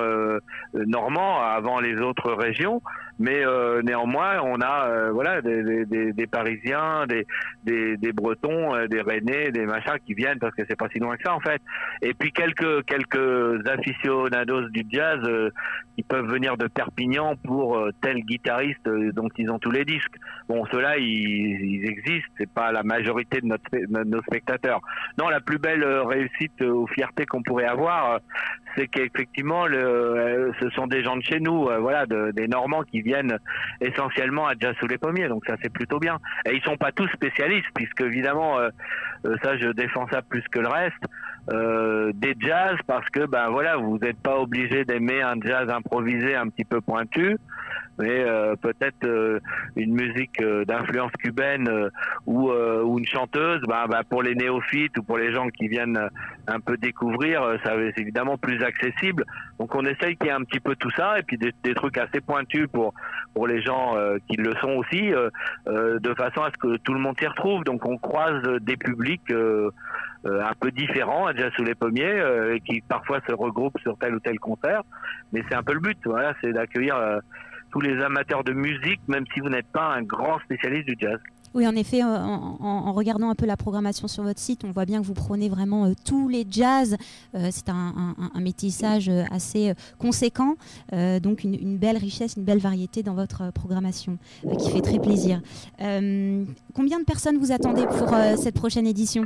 normand 0.72 1.40
avant 1.40 1.80
les 1.80 2.00
autres 2.00 2.30
régions 2.34 2.80
mais 3.18 3.44
euh, 3.44 3.82
néanmoins 3.82 4.40
on 4.42 4.60
a 4.60 4.88
euh, 4.88 5.10
voilà 5.12 5.40
des, 5.40 5.84
des, 5.86 6.12
des, 6.12 6.26
Parisiens, 6.26 7.06
des, 7.06 7.26
des, 7.64 7.96
des 7.96 8.12
Bretons, 8.12 8.74
euh, 8.74 8.86
des 8.88 9.00
Rennais, 9.00 9.50
des 9.50 9.64
machins 9.64 9.98
qui 10.04 10.14
viennent 10.14 10.38
parce 10.38 10.54
que 10.54 10.62
c'est 10.68 10.76
pas 10.76 10.88
si 10.92 10.98
loin 10.98 11.16
que 11.16 11.22
ça 11.24 11.34
en 11.34 11.40
fait. 11.40 11.62
Et 12.02 12.12
puis 12.14 12.32
quelques 12.32 12.84
quelques 12.84 13.66
aficionados 13.66 14.68
du 14.68 14.84
jazz 14.90 15.20
qui 15.96 16.02
peuvent 16.02 16.26
venir 16.26 16.56
de 16.56 16.66
Perpignan 16.66 17.36
pour 17.44 17.88
tel 18.02 18.20
guitariste 18.20 18.86
dont 19.14 19.28
ils 19.38 19.50
ont 19.50 19.58
tous 19.58 19.70
les 19.70 19.84
disques. 19.84 20.16
Bon, 20.48 20.64
ceux-là 20.66 20.98
ils, 20.98 21.06
ils 21.06 21.88
existent, 21.88 22.28
c'est 22.38 22.50
pas 22.50 22.70
la 22.72 22.82
majorité 22.82 23.40
de, 23.40 23.46
notre, 23.46 23.64
de 23.72 24.04
nos 24.04 24.22
spectateurs. 24.22 24.80
Non, 25.18 25.28
la 25.28 25.40
plus 25.40 25.58
belle 25.58 25.84
réussite 25.84 26.60
ou 26.62 26.86
fierté 26.88 27.24
qu'on 27.24 27.42
pourrait 27.42 27.66
avoir, 27.66 28.20
c'est 28.76 28.88
qu'effectivement 28.88 29.66
ce 29.66 30.70
sont 30.74 30.86
des 30.86 31.02
gens 31.02 31.16
de 31.16 31.22
chez 31.22 31.40
nous, 31.40 31.68
voilà, 31.80 32.04
de, 32.04 32.30
des 32.32 32.46
Normands 32.46 32.82
qui 32.82 33.00
viennent 33.06 33.38
essentiellement 33.80 34.46
à 34.46 34.54
Jazz 34.58 34.74
sous 34.80 34.86
les 34.86 34.98
pommiers, 34.98 35.28
donc 35.28 35.44
ça 35.46 35.56
c'est 35.62 35.72
plutôt 35.72 35.98
bien. 35.98 36.18
Et 36.44 36.54
ils 36.54 36.62
sont 36.62 36.76
pas 36.76 36.92
tous 36.92 37.08
spécialistes, 37.08 37.68
puisque 37.74 38.00
évidemment, 38.02 38.58
euh, 38.58 38.68
euh, 39.24 39.36
ça 39.42 39.56
je 39.56 39.68
défends 39.68 40.06
ça 40.10 40.22
plus 40.22 40.44
que 40.50 40.58
le 40.58 40.68
reste. 40.68 41.04
Euh, 41.52 42.10
des 42.12 42.34
jazz 42.40 42.76
parce 42.88 43.08
que 43.10 43.24
ben 43.24 43.50
voilà 43.50 43.76
vous 43.76 43.98
n'êtes 43.98 44.18
pas 44.18 44.36
obligé 44.36 44.84
d'aimer 44.84 45.22
un 45.22 45.36
jazz 45.40 45.70
improvisé 45.70 46.34
un 46.34 46.48
petit 46.48 46.64
peu 46.64 46.80
pointu 46.80 47.36
mais 47.98 48.24
euh, 48.24 48.56
peut-être 48.56 49.04
euh, 49.04 49.40
une 49.74 49.94
musique 49.94 50.40
euh, 50.40 50.64
d'influence 50.64 51.12
cubaine 51.12 51.90
ou, 52.26 52.50
ou, 52.50 52.98
une 52.98 53.06
chanteuse, 53.06 53.60
bah, 53.66 53.86
bah, 53.88 54.02
pour 54.08 54.22
les 54.22 54.34
néophytes 54.34 54.96
ou 54.98 55.02
pour 55.02 55.18
les 55.18 55.32
gens 55.32 55.48
qui 55.48 55.68
viennent 55.68 56.00
un 56.46 56.60
peu 56.60 56.76
découvrir, 56.76 57.42
ça 57.64 57.72
c'est 57.94 58.02
évidemment 58.02 58.36
plus 58.36 58.62
accessible. 58.62 59.24
Donc 59.58 59.74
on 59.74 59.84
essaye 59.84 60.16
qu'il 60.16 60.26
y 60.26 60.30
ait 60.30 60.34
un 60.34 60.44
petit 60.44 60.60
peu 60.60 60.76
tout 60.76 60.90
ça 60.90 61.18
et 61.18 61.22
puis 61.22 61.38
des, 61.38 61.52
des 61.62 61.74
trucs 61.74 61.98
assez 61.98 62.20
pointus 62.20 62.66
pour 62.72 62.92
pour 63.34 63.46
les 63.46 63.60
gens 63.60 63.96
qui 64.28 64.36
le 64.36 64.54
sont 64.56 64.70
aussi, 64.70 65.10
de 65.66 66.14
façon 66.14 66.42
à 66.42 66.50
ce 66.50 66.56
que 66.56 66.76
tout 66.78 66.94
le 66.94 67.00
monde 67.00 67.16
s'y 67.18 67.26
retrouve. 67.26 67.64
Donc 67.64 67.84
on 67.86 67.98
croise 67.98 68.42
des 68.60 68.76
publics 68.76 69.30
un 70.24 70.52
peu 70.58 70.70
différents, 70.70 71.30
déjà 71.32 71.50
sous 71.52 71.64
les 71.64 71.74
pommiers, 71.74 72.22
qui 72.64 72.80
parfois 72.80 73.20
se 73.28 73.34
regroupent 73.34 73.78
sur 73.80 73.96
tel 73.98 74.14
ou 74.14 74.20
tel 74.20 74.38
concert. 74.38 74.82
Mais 75.32 75.42
c'est 75.48 75.54
un 75.54 75.62
peu 75.62 75.74
le 75.74 75.80
but, 75.80 75.98
voilà, 76.04 76.34
c'est 76.40 76.52
d'accueillir 76.52 76.96
tous 77.76 77.82
les 77.82 78.02
amateurs 78.02 78.42
de 78.42 78.54
musique, 78.54 79.00
même 79.06 79.24
si 79.34 79.40
vous 79.40 79.50
n'êtes 79.50 79.66
pas 79.66 79.94
un 79.94 80.02
grand 80.02 80.38
spécialiste 80.40 80.86
du 80.86 80.96
jazz. 80.98 81.18
Oui, 81.52 81.66
en 81.66 81.76
effet, 81.76 82.02
en, 82.02 82.92
regardant 82.92 83.28
un 83.28 83.34
peu 83.34 83.44
la 83.44 83.56
programmation 83.58 84.08
sur 84.08 84.22
votre 84.22 84.40
site, 84.40 84.64
on 84.64 84.70
voit 84.70 84.86
bien 84.86 85.00
que 85.00 85.06
vous 85.06 85.14
prenez 85.14 85.50
vraiment 85.50 85.84
euh, 85.84 85.92
tous 86.06 86.28
les 86.28 86.46
jazz. 86.48 86.96
Euh, 87.34 87.48
c'est 87.50 87.68
un, 87.68 88.14
métissage 88.40 89.08
euh, 89.10 89.24
assez 89.30 89.74
conséquent, 89.98 90.54
donc 91.20 91.44
une, 91.44 91.76
belle 91.76 91.96
richesse, 91.96 92.36
une 92.36 92.44
belle 92.44 92.58
variété 92.58 93.02
dans 93.02 93.14
votre 93.14 93.52
programmation 93.52 94.18
qui 94.58 94.70
fait 94.70 94.80
très 94.80 94.98
plaisir. 94.98 95.40
combien 95.78 96.98
de 96.98 97.04
personnes 97.04 97.38
vous 97.38 97.52
attendez 97.52 97.86
pour 97.86 98.14
cette 98.36 98.54
prochaine 98.54 98.86
édition? 98.86 99.24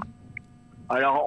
Alors, 0.88 1.26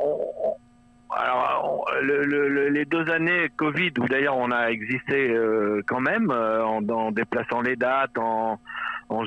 alors, 1.16 1.86
les 2.02 2.86
deux 2.86 3.10
années 3.10 3.50
Covid, 3.56 3.92
où 4.00 4.08
d'ailleurs 4.08 4.38
on 4.38 4.52
a 4.52 4.70
existé 4.70 5.30
euh, 5.30 5.82
quand 5.88 6.00
même, 6.00 6.32
euh, 6.32 6.64
en, 6.64 7.12
déplaçant 7.12 7.62
les 7.62 7.76
dates, 7.76 8.18
en, 8.18 8.60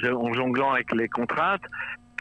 jonglant 0.02 0.72
avec 0.72 0.92
les 0.92 1.08
contraintes, 1.08 1.62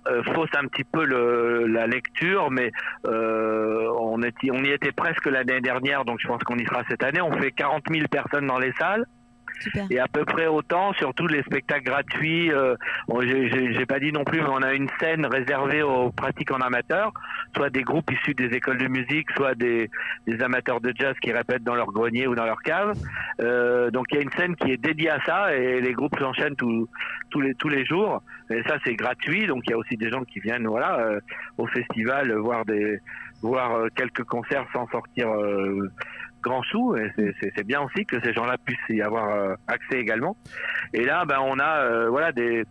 euh, 0.07 0.21
fausse 0.35 0.49
un 0.55 0.67
petit 0.67 0.83
peu 0.83 1.03
la 1.05 1.87
lecture, 1.87 2.51
mais 2.51 2.71
on, 3.05 4.19
on 4.21 4.63
y 4.63 4.69
était 4.69 4.91
presque 4.91 5.25
l'année 5.25 5.61
dernière, 5.61 6.05
donc 6.05 6.19
je 6.21 6.27
pense 6.27 6.43
qu'on 6.43 6.57
y 6.57 6.65
sera 6.65 6.83
cette 6.87 7.03
année. 7.03 7.21
On 7.21 7.31
fait 7.33 7.51
40 7.51 7.83
000 7.91 8.07
personnes 8.07 8.47
dans 8.47 8.59
les 8.59 8.73
salles. 8.73 9.05
Et 9.89 9.99
à 9.99 10.07
peu 10.07 10.25
près 10.25 10.47
autant 10.47 10.93
sur 10.93 11.13
tous 11.13 11.27
les 11.27 11.41
spectacles 11.43 11.83
gratuits. 11.83 12.51
Euh, 12.51 12.75
J'ai 13.21 13.85
pas 13.85 13.99
dit 13.99 14.11
non 14.11 14.23
plus, 14.23 14.41
mais 14.41 14.49
on 14.49 14.61
a 14.61 14.73
une 14.73 14.89
scène 14.99 15.25
réservée 15.25 15.81
aux 15.81 16.11
pratiques 16.11 16.51
en 16.51 16.59
amateur, 16.59 17.11
soit 17.55 17.69
des 17.69 17.83
groupes 17.83 18.09
issus 18.11 18.33
des 18.33 18.55
écoles 18.55 18.77
de 18.77 18.87
musique, 18.87 19.29
soit 19.35 19.55
des, 19.55 19.89
des 20.27 20.41
amateurs 20.41 20.81
de 20.81 20.93
jazz 20.95 21.15
qui 21.21 21.31
répètent 21.31 21.63
dans 21.63 21.75
leur 21.75 21.87
grenier 21.87 22.27
ou 22.27 22.35
dans 22.35 22.45
leur 22.45 22.61
cave. 22.61 22.97
Euh, 23.41 23.91
donc 23.91 24.07
il 24.11 24.15
y 24.15 24.19
a 24.19 24.21
une 24.21 24.31
scène 24.31 24.55
qui 24.55 24.71
est 24.71 24.77
dédiée 24.77 25.09
à 25.09 25.19
ça 25.25 25.55
et 25.55 25.81
les 25.81 25.93
groupes 25.93 26.17
s'enchaînent 26.19 26.55
tous 26.55 26.87
tous 27.29 27.41
les 27.41 27.55
tous 27.55 27.69
les 27.69 27.85
jours. 27.85 28.21
Et 28.49 28.61
ça 28.63 28.77
c'est 28.85 28.95
gratuit, 28.95 29.47
donc 29.47 29.63
il 29.65 29.71
y 29.71 29.73
a 29.73 29.77
aussi 29.77 29.97
des 29.97 30.09
gens 30.09 30.23
qui 30.23 30.39
viennent 30.39 30.67
voilà 30.67 30.99
euh, 30.99 31.19
au 31.57 31.67
festival 31.67 32.31
voir 32.33 32.65
des 32.65 32.99
voir 33.41 33.73
euh, 33.73 33.87
quelques 33.95 34.23
concerts 34.23 34.65
sans 34.73 34.87
sortir 34.89 35.29
euh, 35.29 35.89
grand. 36.45 36.61
Et 36.97 37.11
c'est 37.55 37.65
bien 37.65 37.81
aussi 37.81 38.05
que 38.05 38.19
ces 38.23 38.33
gens-là 38.33 38.57
puissent 38.63 38.77
y 38.89 39.01
avoir 39.01 39.29
euh, 39.29 39.55
accès 39.67 39.99
également. 39.99 40.37
Et 40.93 41.03
là, 41.03 41.25
ben, 41.25 41.39
on 41.41 41.59
a 41.59 41.81
euh, 41.81 42.09
voilà 42.09 42.31
des, 42.31 42.63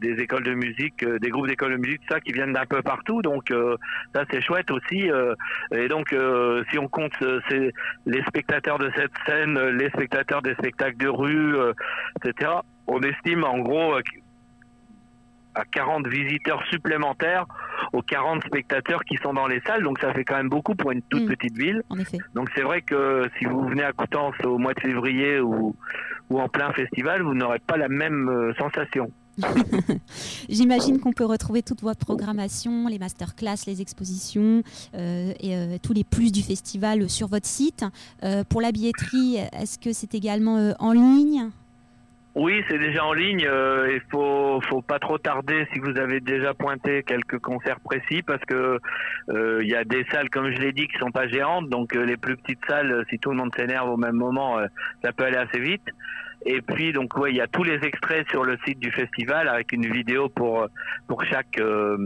écoles 0.00 0.44
de 0.44 0.54
musique, 0.54 1.02
euh, 1.02 1.18
des 1.18 1.30
groupes 1.30 1.48
d'écoles 1.48 1.72
de 1.72 1.78
musique, 1.78 2.02
ça 2.08 2.20
qui 2.20 2.32
viennent 2.32 2.52
d'un 2.52 2.66
peu 2.66 2.82
partout. 2.82 3.22
Donc 3.22 3.52
ça 4.14 4.24
c'est 4.30 4.42
chouette 4.42 4.70
aussi. 4.70 5.08
et 5.72 5.88
donc 5.88 6.14
si 6.70 6.78
on 6.78 6.88
compte 6.88 7.14
les 8.06 8.22
spectateurs 8.28 8.78
de 8.78 8.90
cette 8.96 9.12
scène, 9.26 9.58
les 9.78 9.88
spectateurs 9.90 10.42
des 10.42 10.54
spectacles 10.54 10.98
de 10.98 11.08
rue, 11.08 11.56
etc. 12.16 12.52
On 12.86 13.00
estime 13.00 13.44
en 13.44 13.58
gros 13.60 13.94
à 15.54 15.64
40 15.64 16.06
visiteurs 16.08 16.62
supplémentaires 16.70 17.46
aux 17.92 18.02
40 18.02 18.42
spectateurs 18.44 19.04
qui 19.04 19.16
sont 19.22 19.32
dans 19.34 19.46
les 19.46 19.60
salles. 19.66 19.82
Donc 19.82 19.98
ça 20.00 20.12
fait 20.12 20.24
quand 20.24 20.36
même 20.36 20.48
beaucoup 20.48 20.74
pour 20.74 20.90
une 20.90 21.02
toute 21.02 21.24
Mm. 21.24 21.28
petite 21.28 21.56
ville. 21.56 21.82
En 21.90 21.98
effet. 21.98 22.18
Donc 22.34 22.48
c'est 22.54 22.62
vrai 22.62 22.82
que 22.82 23.28
si 23.38 23.44
vous 23.44 23.62
venez 23.68 23.84
à 23.84 23.92
Coutances 23.92 24.34
au 24.44 24.58
mois 24.58 24.74
de 24.74 24.80
février 24.80 25.40
ou, 25.40 25.74
ou 26.30 26.40
en 26.40 26.48
plein 26.48 26.72
festival, 26.72 27.22
vous 27.22 27.34
n'aurez 27.34 27.60
pas 27.60 27.76
la 27.76 27.88
même 27.88 28.28
euh, 28.28 28.52
sensation. 28.58 29.10
J'imagine 30.48 31.00
qu'on 31.00 31.12
peut 31.12 31.24
retrouver 31.24 31.62
toute 31.62 31.82
votre 31.82 31.98
programmation, 31.98 32.86
les 32.86 32.98
masterclass, 32.98 33.56
les 33.66 33.80
expositions 33.80 34.62
euh, 34.94 35.32
et 35.40 35.56
euh, 35.56 35.76
tous 35.82 35.92
les 35.92 36.04
plus 36.04 36.30
du 36.32 36.42
festival 36.42 37.08
sur 37.10 37.28
votre 37.28 37.46
site. 37.46 37.84
Euh, 38.22 38.44
pour 38.48 38.60
la 38.60 38.70
billetterie, 38.72 39.36
est-ce 39.52 39.78
que 39.78 39.92
c'est 39.92 40.14
également 40.14 40.72
en 40.78 40.92
ligne? 40.92 41.50
Oui, 42.34 42.64
c'est 42.68 42.78
déjà 42.78 43.04
en 43.04 43.12
ligne. 43.12 43.46
euh, 43.46 43.92
Il 43.94 44.00
faut, 44.10 44.60
faut 44.68 44.82
pas 44.82 44.98
trop 44.98 45.18
tarder 45.18 45.66
si 45.72 45.78
vous 45.78 45.96
avez 45.98 46.18
déjà 46.20 46.52
pointé 46.52 47.04
quelques 47.04 47.38
concerts 47.38 47.78
précis 47.80 48.22
parce 48.22 48.44
que 48.44 48.80
euh, 49.28 49.62
il 49.62 49.68
y 49.68 49.76
a 49.76 49.84
des 49.84 50.04
salles, 50.10 50.30
comme 50.30 50.50
je 50.50 50.58
l'ai 50.58 50.72
dit, 50.72 50.88
qui 50.88 50.98
sont 50.98 51.12
pas 51.12 51.28
géantes. 51.28 51.68
Donc 51.68 51.94
euh, 51.94 52.04
les 52.04 52.16
plus 52.16 52.36
petites 52.36 52.64
salles, 52.66 52.90
euh, 52.90 53.04
si 53.08 53.18
tout 53.20 53.30
le 53.30 53.36
monde 53.36 53.54
s'énerve 53.56 53.88
au 53.88 53.96
même 53.96 54.16
moment, 54.16 54.58
euh, 54.58 54.66
ça 55.04 55.12
peut 55.12 55.24
aller 55.24 55.36
assez 55.36 55.60
vite. 55.60 55.86
Et 56.44 56.60
puis 56.60 56.92
donc 56.92 57.16
ouais, 57.16 57.30
il 57.30 57.36
y 57.36 57.40
a 57.40 57.46
tous 57.46 57.62
les 57.62 57.78
extraits 57.84 58.28
sur 58.30 58.42
le 58.44 58.58
site 58.66 58.80
du 58.80 58.90
festival 58.90 59.48
avec 59.48 59.72
une 59.72 59.86
vidéo 59.90 60.28
pour 60.28 60.66
pour 61.06 61.24
chaque 61.24 61.58
euh, 61.60 61.96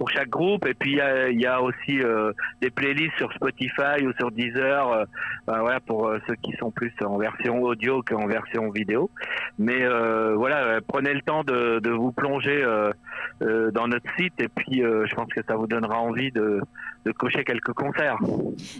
pour 0.00 0.08
chaque 0.10 0.30
groupe. 0.30 0.66
Et 0.66 0.72
puis 0.72 0.92
il 0.92 0.96
y 0.96 1.00
a, 1.02 1.28
y 1.28 1.46
a 1.46 1.60
aussi 1.60 2.00
euh, 2.02 2.32
des 2.62 2.70
playlists 2.70 3.16
sur 3.18 3.30
Spotify 3.34 4.02
ou 4.02 4.12
sur 4.18 4.30
Deezer. 4.30 4.88
euh, 4.88 5.04
ben 5.46 5.60
voilà 5.60 5.78
pour 5.80 6.08
euh, 6.08 6.18
ceux 6.26 6.36
qui 6.36 6.52
sont 6.52 6.70
plus 6.70 6.92
en 7.04 7.18
version 7.18 7.60
audio 7.62 8.02
qu'en 8.02 8.26
version 8.26 8.70
vidéo. 8.70 9.10
Mais 9.58 9.82
euh, 9.84 10.34
voilà, 10.36 10.80
prenez 10.88 11.12
le 11.12 11.20
temps 11.20 11.44
de, 11.44 11.80
de 11.80 11.90
vous 11.90 12.12
plonger 12.12 12.64
euh, 12.64 13.70
dans 13.72 13.88
notre 13.88 14.10
site 14.18 14.40
et 14.40 14.48
puis 14.48 14.80
je 14.80 15.14
pense 15.14 15.28
que 15.34 15.42
ça 15.46 15.56
vous 15.56 15.66
donnera 15.66 15.98
envie 15.98 16.32
de, 16.32 16.62
de 17.04 17.12
cocher 17.12 17.44
quelques 17.44 17.72
concerts. 17.72 18.18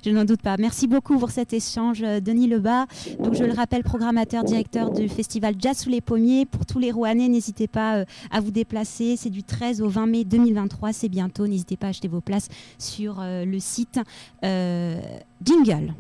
Je 0.05 0.11
n'en 0.11 0.25
doute 0.25 0.43
pas. 0.43 0.57
Merci 0.59 0.87
beaucoup 0.87 1.19
pour 1.19 1.31
cet 1.31 1.53
échange, 1.53 2.03
euh, 2.03 2.21
Denis 2.21 2.49
Lebas. 2.49 2.87
Donc, 3.19 3.35
je 3.35 3.45
le 3.45 3.53
rappelle, 3.53 3.83
programmateur, 3.83 4.45
directeur 4.45 4.91
du 4.91 5.09
festival 5.09 5.55
Jazz 5.59 5.79
sous 5.79 5.91
les 5.91 6.01
pommiers. 6.01 6.47
Pour 6.47 6.67
tous 6.67 6.79
les 6.79 6.93
Rouennais, 6.93 7.29
n'hésitez 7.29 7.69
pas 7.69 7.99
euh, 7.99 8.05
à 8.31 8.41
vous 8.41 8.51
déplacer. 8.51 9.17
C'est 9.17 9.31
du 9.31 9.43
13 9.43 9.81
au 9.81 9.89
20 9.89 10.07
mai 10.07 10.25
2023. 10.25 10.93
C'est 10.93 11.09
bientôt. 11.09 11.47
N'hésitez 11.47 11.77
pas 11.77 11.87
à 11.87 11.91
acheter 11.91 12.09
vos 12.09 12.21
places 12.21 12.49
sur 12.79 13.21
euh, 13.21 13.45
le 13.45 13.59
site 13.59 14.01
Jingle. 14.43 15.95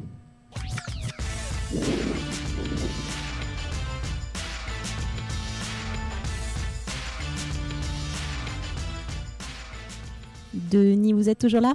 Denis, 10.52 11.12
vous 11.12 11.28
êtes 11.28 11.38
toujours 11.38 11.60
là? 11.60 11.74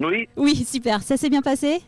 Oui, 0.00 0.28
Oui, 0.36 0.54
super. 0.56 1.02
Ça 1.02 1.16
s'est 1.16 1.30
bien 1.30 1.42
passé? 1.42 1.80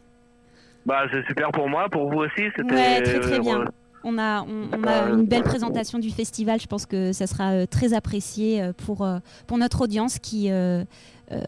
Bah 0.86 1.04
c'est 1.10 1.24
super 1.26 1.50
pour 1.50 1.68
moi, 1.68 1.88
pour 1.90 2.10
vous 2.10 2.18
aussi. 2.20 2.44
C'était 2.56 2.74
Ouais, 2.74 3.02
très, 3.02 3.20
très 3.20 3.38
euh, 3.38 3.40
bien. 3.40 3.64
On 4.06 4.18
a, 4.18 4.42
on, 4.42 4.68
on 4.70 4.84
a 4.84 5.08
une 5.08 5.24
belle 5.24 5.42
présentation 5.44 5.98
du 5.98 6.10
festival. 6.10 6.60
Je 6.60 6.66
pense 6.66 6.84
que 6.84 7.12
ça 7.12 7.26
sera 7.26 7.52
euh, 7.52 7.66
très 7.66 7.94
apprécié 7.94 8.62
euh, 8.62 8.72
pour, 8.86 9.02
euh, 9.02 9.16
pour 9.46 9.56
notre 9.56 9.80
audience 9.80 10.18
qui, 10.18 10.50
euh, 10.50 10.84
euh, 11.32 11.40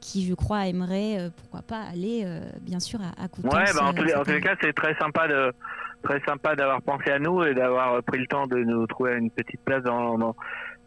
qui, 0.00 0.24
je 0.26 0.32
crois, 0.32 0.66
aimerait, 0.68 1.18
euh, 1.18 1.28
pourquoi 1.36 1.60
pas, 1.60 1.82
aller, 1.82 2.22
euh, 2.24 2.40
bien 2.62 2.80
sûr, 2.80 2.98
à, 3.02 3.22
à 3.22 3.28
Coutances. 3.28 3.52
Ouais, 3.52 3.64
bah, 3.74 3.84
en, 3.84 3.88
euh, 3.90 3.92
tous 3.92 4.04
les, 4.04 4.14
en 4.14 4.16
cette 4.18 4.24
tous 4.24 4.30
les 4.30 4.36
année. 4.36 4.40
cas, 4.46 4.56
c'est 4.62 4.72
très 4.72 4.94
sympa 4.96 5.28
de 5.28 5.52
très 6.02 6.20
sympa 6.26 6.54
d'avoir 6.56 6.80
pensé 6.80 7.10
à 7.10 7.18
nous 7.18 7.42
et 7.42 7.52
d'avoir 7.54 8.02
pris 8.04 8.20
le 8.20 8.26
temps 8.26 8.46
de 8.46 8.56
nous 8.56 8.86
trouver 8.86 9.16
une 9.16 9.30
petite 9.30 9.60
place 9.66 9.82
dans, 9.82 10.16
dans, 10.16 10.34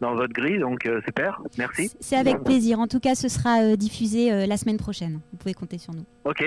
dans 0.02 0.16
votre 0.16 0.34
grille. 0.34 0.60
Donc 0.60 0.86
euh, 0.86 1.00
super, 1.06 1.40
merci. 1.58 1.92
C'est 2.00 2.18
avec 2.18 2.44
plaisir. 2.44 2.80
En 2.80 2.88
tout 2.88 3.00
cas, 3.00 3.16
ce 3.16 3.30
sera 3.30 3.62
euh, 3.62 3.76
diffusé 3.76 4.32
euh, 4.32 4.46
la 4.46 4.58
semaine 4.58 4.78
prochaine. 4.78 5.20
Vous 5.32 5.38
pouvez 5.38 5.54
compter 5.54 5.78
sur 5.78 5.94
nous. 5.94 6.04
Ok, 6.26 6.44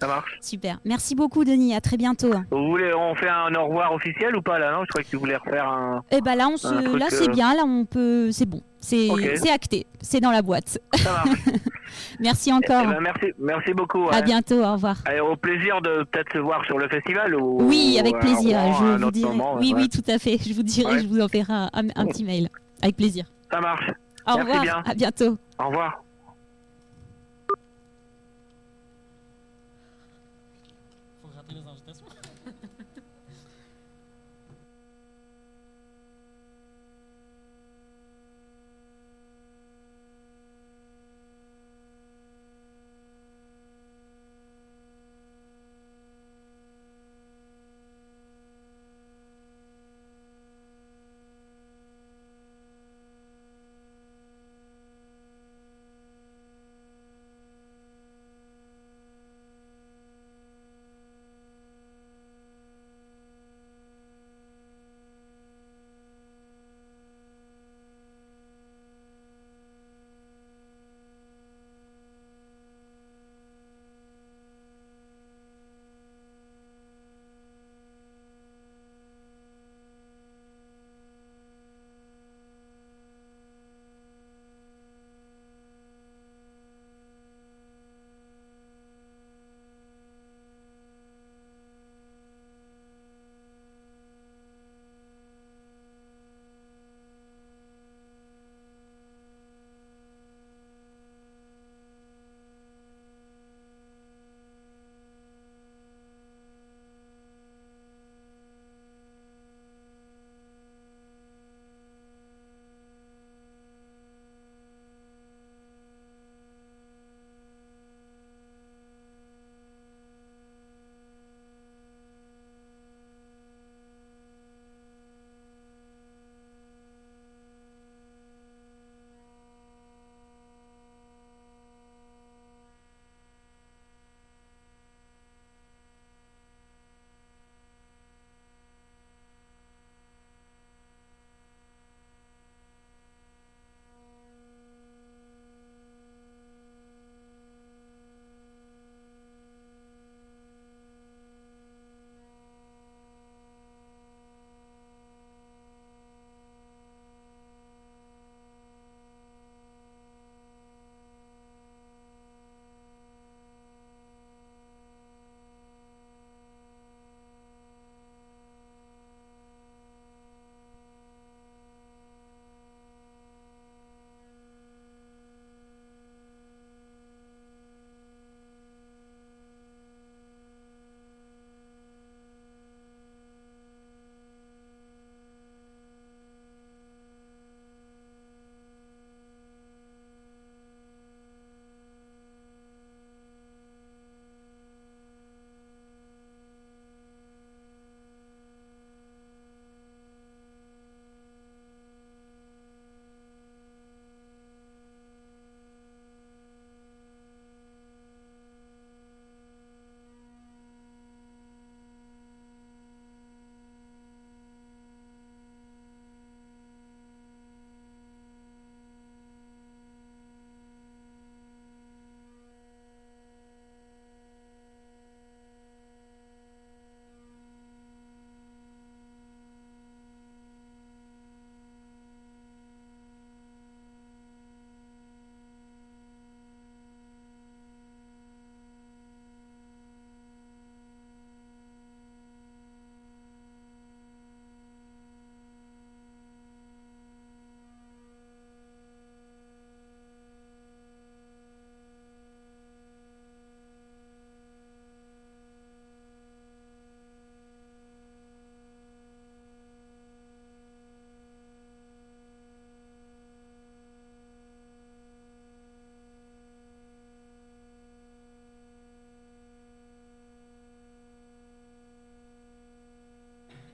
ça 0.00 0.06
marche. 0.06 0.38
Super. 0.40 0.78
Merci 0.84 1.14
beaucoup, 1.14 1.44
Denis. 1.44 1.74
À 1.74 1.80
très 1.80 1.96
bientôt. 1.96 2.30
Vous 2.50 2.66
voulez, 2.68 2.92
on 2.94 3.14
fait 3.14 3.28
un 3.28 3.54
au 3.54 3.66
revoir 3.66 3.92
officiel 3.92 4.36
ou 4.36 4.42
pas 4.42 4.58
là 4.58 4.72
Non, 4.72 4.82
je 4.84 4.88
crois 4.88 5.02
que 5.02 5.08
tu 5.08 5.16
voulais 5.16 5.36
refaire 5.36 5.68
un. 5.68 6.02
Et 6.10 6.20
ben 6.20 6.34
là, 6.34 6.48
on 6.48 6.56
se, 6.56 6.96
là, 6.96 7.06
c'est 7.10 7.28
euh, 7.28 7.32
bien. 7.32 7.54
Là, 7.54 7.62
on 7.66 7.84
peut, 7.84 8.30
c'est 8.32 8.46
bon. 8.46 8.60
C'est, 8.78 9.10
Ok. 9.10 9.20
c'est 9.36 9.50
acté. 9.50 9.86
C'est 10.00 10.20
dans 10.20 10.30
la 10.30 10.42
boîte. 10.42 10.78
Ça 10.94 11.10
marche. 11.12 11.38
Merci 12.20 12.50
Eh 12.50 12.52
encore. 12.52 12.86
ben, 12.86 13.00
merci, 13.00 13.26
merci 13.38 13.72
beaucoup. 13.72 14.08
À 14.10 14.16
ouais. 14.16 14.22
bientôt. 14.22 14.62
Au 14.62 14.72
revoir. 14.72 14.96
Allez, 15.06 15.20
au 15.20 15.34
plaisir 15.36 15.80
de 15.80 16.04
peut-être 16.04 16.32
se 16.32 16.38
voir 16.38 16.64
sur 16.66 16.78
le 16.78 16.88
festival 16.88 17.34
ou 17.34 17.62
Oui, 17.62 17.96
avec 17.98 18.18
plaisir. 18.18 18.58
Je 18.78 19.02
vous 19.04 19.10
dirai. 19.10 19.28
moment, 19.30 19.56
oui, 19.58 19.72
ouais. 19.74 19.82
oui, 19.82 19.88
tout 19.88 20.08
à 20.10 20.18
fait. 20.18 20.36
Je 20.46 20.52
vous 20.52 20.62
dirai, 20.62 20.94
Ouais. 20.96 21.02
je 21.02 21.06
vous 21.08 21.20
enverrai 21.20 21.52
un, 21.52 21.70
un- 21.72 21.88
un 21.96 22.06
petit 22.06 22.24
mail. 22.24 22.48
Avec 22.82 22.96
plaisir. 22.96 23.26
Ça 23.50 23.60
marche. 23.60 23.90
Au 24.26 24.36
Merci 24.36 24.40
revoir. 24.40 24.62
bien. 24.62 24.82
À 24.84 24.94
bientôt. 24.94 25.38
Au 25.58 25.68
revoir. 25.68 26.02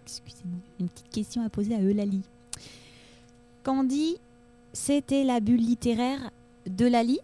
Excusez-moi, 0.04 0.58
une 0.80 0.88
petite 0.88 1.10
question 1.10 1.44
à 1.44 1.48
poser 1.48 1.74
à 1.74 1.80
Eulalie. 1.80 2.22
Candy, 3.62 4.16
c'était 4.72 5.24
la 5.24 5.40
bulle 5.40 5.60
littéraire 5.60 6.30
de 6.66 6.86
Lali 6.86 7.18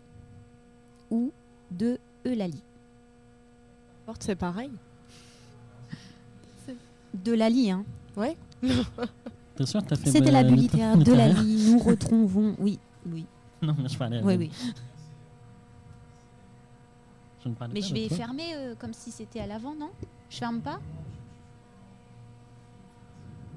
ou 1.11 1.33
de 1.71 1.99
Eulalie? 2.27 2.63
Porte, 4.07 4.23
c'est 4.23 4.37
pareil. 4.37 4.71
De 7.15 7.33
Lali, 7.33 7.71
hein. 7.71 7.85
T'es 9.57 9.67
sûr 9.67 9.83
que 9.83 9.89
t'as 9.89 9.97
fait 9.97 10.11
C'était 10.11 10.31
la 10.31 10.45
bulle 10.45 10.59
littéraire 10.59 10.97
de 10.97 11.13
Lali. 11.13 11.67
Nous 11.73 11.79
retrouvons. 11.79 12.55
Oui, 12.59 12.79
oui, 13.07 13.25
Non, 13.63 13.75
mais 13.79 13.89
je 13.89 13.99
parlais. 13.99 14.21
oui, 14.23 14.37
oui. 14.37 14.51
Je 17.43 17.49
ne 17.49 17.55
parlais 17.55 17.75
Mais 17.75 17.81
pas 17.81 17.87
je 17.87 17.95
vais 17.95 18.09
fermer 18.09 18.55
euh, 18.55 18.75
comme 18.77 18.93
si 18.93 19.11
c'était 19.11 19.41
à 19.41 19.47
l'avant, 19.47 19.75
non? 19.75 19.91
Je 20.31 20.37
ferme 20.39 20.61
pas? 20.61 20.81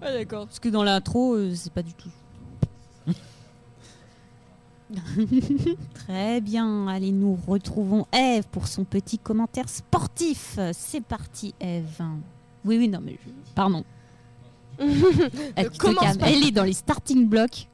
Ah, 0.01 0.11
d'accord. 0.11 0.47
Parce 0.47 0.59
que 0.59 0.69
dans 0.69 0.83
l'intro, 0.83 1.35
euh, 1.35 1.53
c'est 1.55 1.71
pas 1.71 1.83
du 1.83 1.93
tout. 1.93 2.09
Très 5.93 6.41
bien. 6.41 6.87
Allez, 6.87 7.11
nous 7.11 7.37
retrouvons 7.47 8.05
Eve 8.11 8.45
pour 8.51 8.67
son 8.67 8.83
petit 8.83 9.17
commentaire 9.17 9.69
sportif. 9.69 10.59
C'est 10.73 11.01
parti, 11.01 11.53
Eve. 11.59 12.01
Oui, 12.65 12.77
oui, 12.77 12.87
non, 12.89 12.99
mais 13.01 13.17
je... 13.25 13.31
pardon. 13.55 13.83
Elle, 14.79 15.69
te 15.69 15.77
commence 15.77 16.03
calme. 16.03 16.17
pas. 16.17 16.29
Elle 16.29 16.45
est 16.45 16.51
dans 16.51 16.63
les 16.63 16.73
starting 16.73 17.27
blocks. 17.27 17.67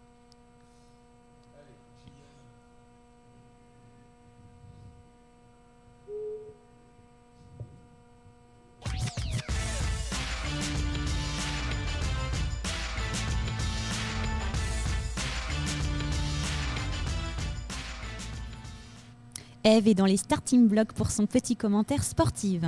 Eve 19.68 19.90
est 19.90 19.96
dans 19.96 20.06
les 20.06 20.16
starting 20.16 20.70
blocks 20.70 20.94
pour 20.94 21.12
son 21.12 21.26
petit 21.26 21.58
commentaire 21.58 22.06
sportif. 22.06 22.62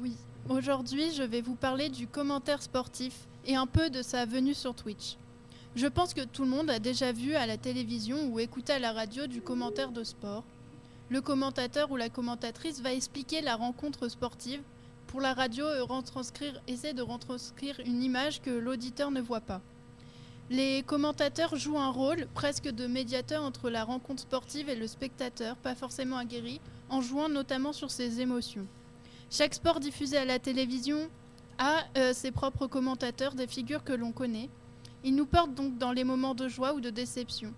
Oui, 0.00 0.14
aujourd'hui 0.48 1.12
je 1.12 1.24
vais 1.24 1.40
vous 1.40 1.56
parler 1.56 1.88
du 1.88 2.06
commentaire 2.06 2.62
sportif 2.62 3.26
et 3.44 3.56
un 3.56 3.66
peu 3.66 3.90
de 3.90 4.02
sa 4.02 4.24
venue 4.24 4.54
sur 4.54 4.72
Twitch. 4.72 5.16
Je 5.74 5.88
pense 5.88 6.14
que 6.14 6.24
tout 6.24 6.44
le 6.44 6.48
monde 6.48 6.70
a 6.70 6.78
déjà 6.78 7.10
vu 7.10 7.34
à 7.34 7.44
la 7.44 7.56
télévision 7.56 8.28
ou 8.28 8.38
écouté 8.38 8.72
à 8.72 8.78
la 8.78 8.92
radio 8.92 9.26
du 9.26 9.40
commentaire 9.40 9.90
de 9.90 10.04
sport. 10.04 10.44
Le 11.08 11.20
commentateur 11.20 11.90
ou 11.90 11.96
la 11.96 12.08
commentatrice 12.08 12.80
va 12.80 12.92
expliquer 12.92 13.40
la 13.40 13.56
rencontre 13.56 14.06
sportive. 14.06 14.60
Pour 15.08 15.20
la 15.20 15.34
radio, 15.34 15.66
retranscrire, 15.80 16.62
essaie 16.68 16.94
de 16.94 17.02
retranscrire 17.02 17.80
une 17.84 18.00
image 18.00 18.40
que 18.42 18.50
l'auditeur 18.50 19.10
ne 19.10 19.20
voit 19.20 19.40
pas. 19.40 19.60
Les 20.52 20.82
commentateurs 20.82 21.56
jouent 21.56 21.78
un 21.78 21.88
rôle 21.88 22.26
presque 22.34 22.68
de 22.68 22.86
médiateur 22.86 23.42
entre 23.42 23.70
la 23.70 23.84
rencontre 23.84 24.20
sportive 24.20 24.68
et 24.68 24.76
le 24.76 24.86
spectateur, 24.86 25.56
pas 25.56 25.74
forcément 25.74 26.18
aguerri, 26.18 26.60
en 26.90 27.00
jouant 27.00 27.30
notamment 27.30 27.72
sur 27.72 27.90
ses 27.90 28.20
émotions. 28.20 28.66
Chaque 29.30 29.54
sport 29.54 29.80
diffusé 29.80 30.18
à 30.18 30.26
la 30.26 30.38
télévision 30.38 31.08
a 31.56 31.84
euh, 31.96 32.12
ses 32.12 32.32
propres 32.32 32.66
commentateurs, 32.66 33.34
des 33.34 33.46
figures 33.46 33.82
que 33.82 33.94
l'on 33.94 34.12
connaît. 34.12 34.50
Ils 35.04 35.14
nous 35.14 35.24
portent 35.24 35.54
donc 35.54 35.78
dans 35.78 35.90
les 35.90 36.04
moments 36.04 36.34
de 36.34 36.48
joie 36.48 36.74
ou 36.74 36.82
de 36.82 36.90
déception. 36.90 37.54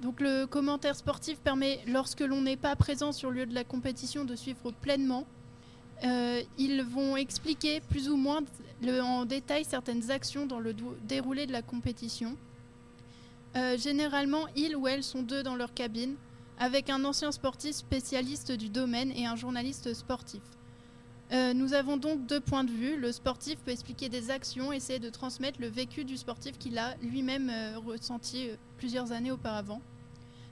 Donc 0.00 0.18
le 0.22 0.46
commentaire 0.46 0.96
sportif 0.96 1.40
permet, 1.40 1.80
lorsque 1.86 2.20
l'on 2.20 2.40
n'est 2.40 2.56
pas 2.56 2.74
présent 2.74 3.12
sur 3.12 3.30
le 3.30 3.40
lieu 3.40 3.46
de 3.46 3.54
la 3.54 3.64
compétition, 3.64 4.24
de 4.24 4.34
suivre 4.34 4.72
pleinement. 4.72 5.26
Euh, 6.02 6.42
ils 6.58 6.82
vont 6.82 7.16
expliquer 7.16 7.80
plus 7.80 8.08
ou 8.08 8.16
moins 8.16 8.40
en 9.00 9.24
détail 9.24 9.64
certaines 9.64 10.10
actions 10.10 10.46
dans 10.46 10.58
le 10.58 10.74
déroulé 11.06 11.46
de 11.46 11.52
la 11.52 11.62
compétition. 11.62 12.36
Euh, 13.56 13.78
généralement, 13.78 14.46
ils 14.56 14.76
ou 14.76 14.88
elles 14.88 15.04
sont 15.04 15.22
deux 15.22 15.42
dans 15.42 15.54
leur 15.54 15.72
cabine, 15.72 16.16
avec 16.58 16.90
un 16.90 17.04
ancien 17.04 17.30
sportif 17.32 17.76
spécialiste 17.76 18.52
du 18.52 18.68
domaine 18.68 19.12
et 19.12 19.26
un 19.26 19.36
journaliste 19.36 19.94
sportif. 19.94 20.42
Euh, 21.32 21.54
nous 21.54 21.72
avons 21.72 21.96
donc 21.96 22.26
deux 22.26 22.40
points 22.40 22.64
de 22.64 22.70
vue. 22.70 22.96
Le 22.98 23.12
sportif 23.12 23.56
peut 23.60 23.70
expliquer 23.70 24.08
des 24.08 24.30
actions, 24.30 24.72
essayer 24.72 24.98
de 24.98 25.08
transmettre 25.08 25.60
le 25.60 25.68
vécu 25.68 26.04
du 26.04 26.16
sportif 26.16 26.58
qu'il 26.58 26.76
a 26.76 26.96
lui-même 27.00 27.50
ressenti 27.86 28.50
plusieurs 28.76 29.12
années 29.12 29.30
auparavant. 29.30 29.80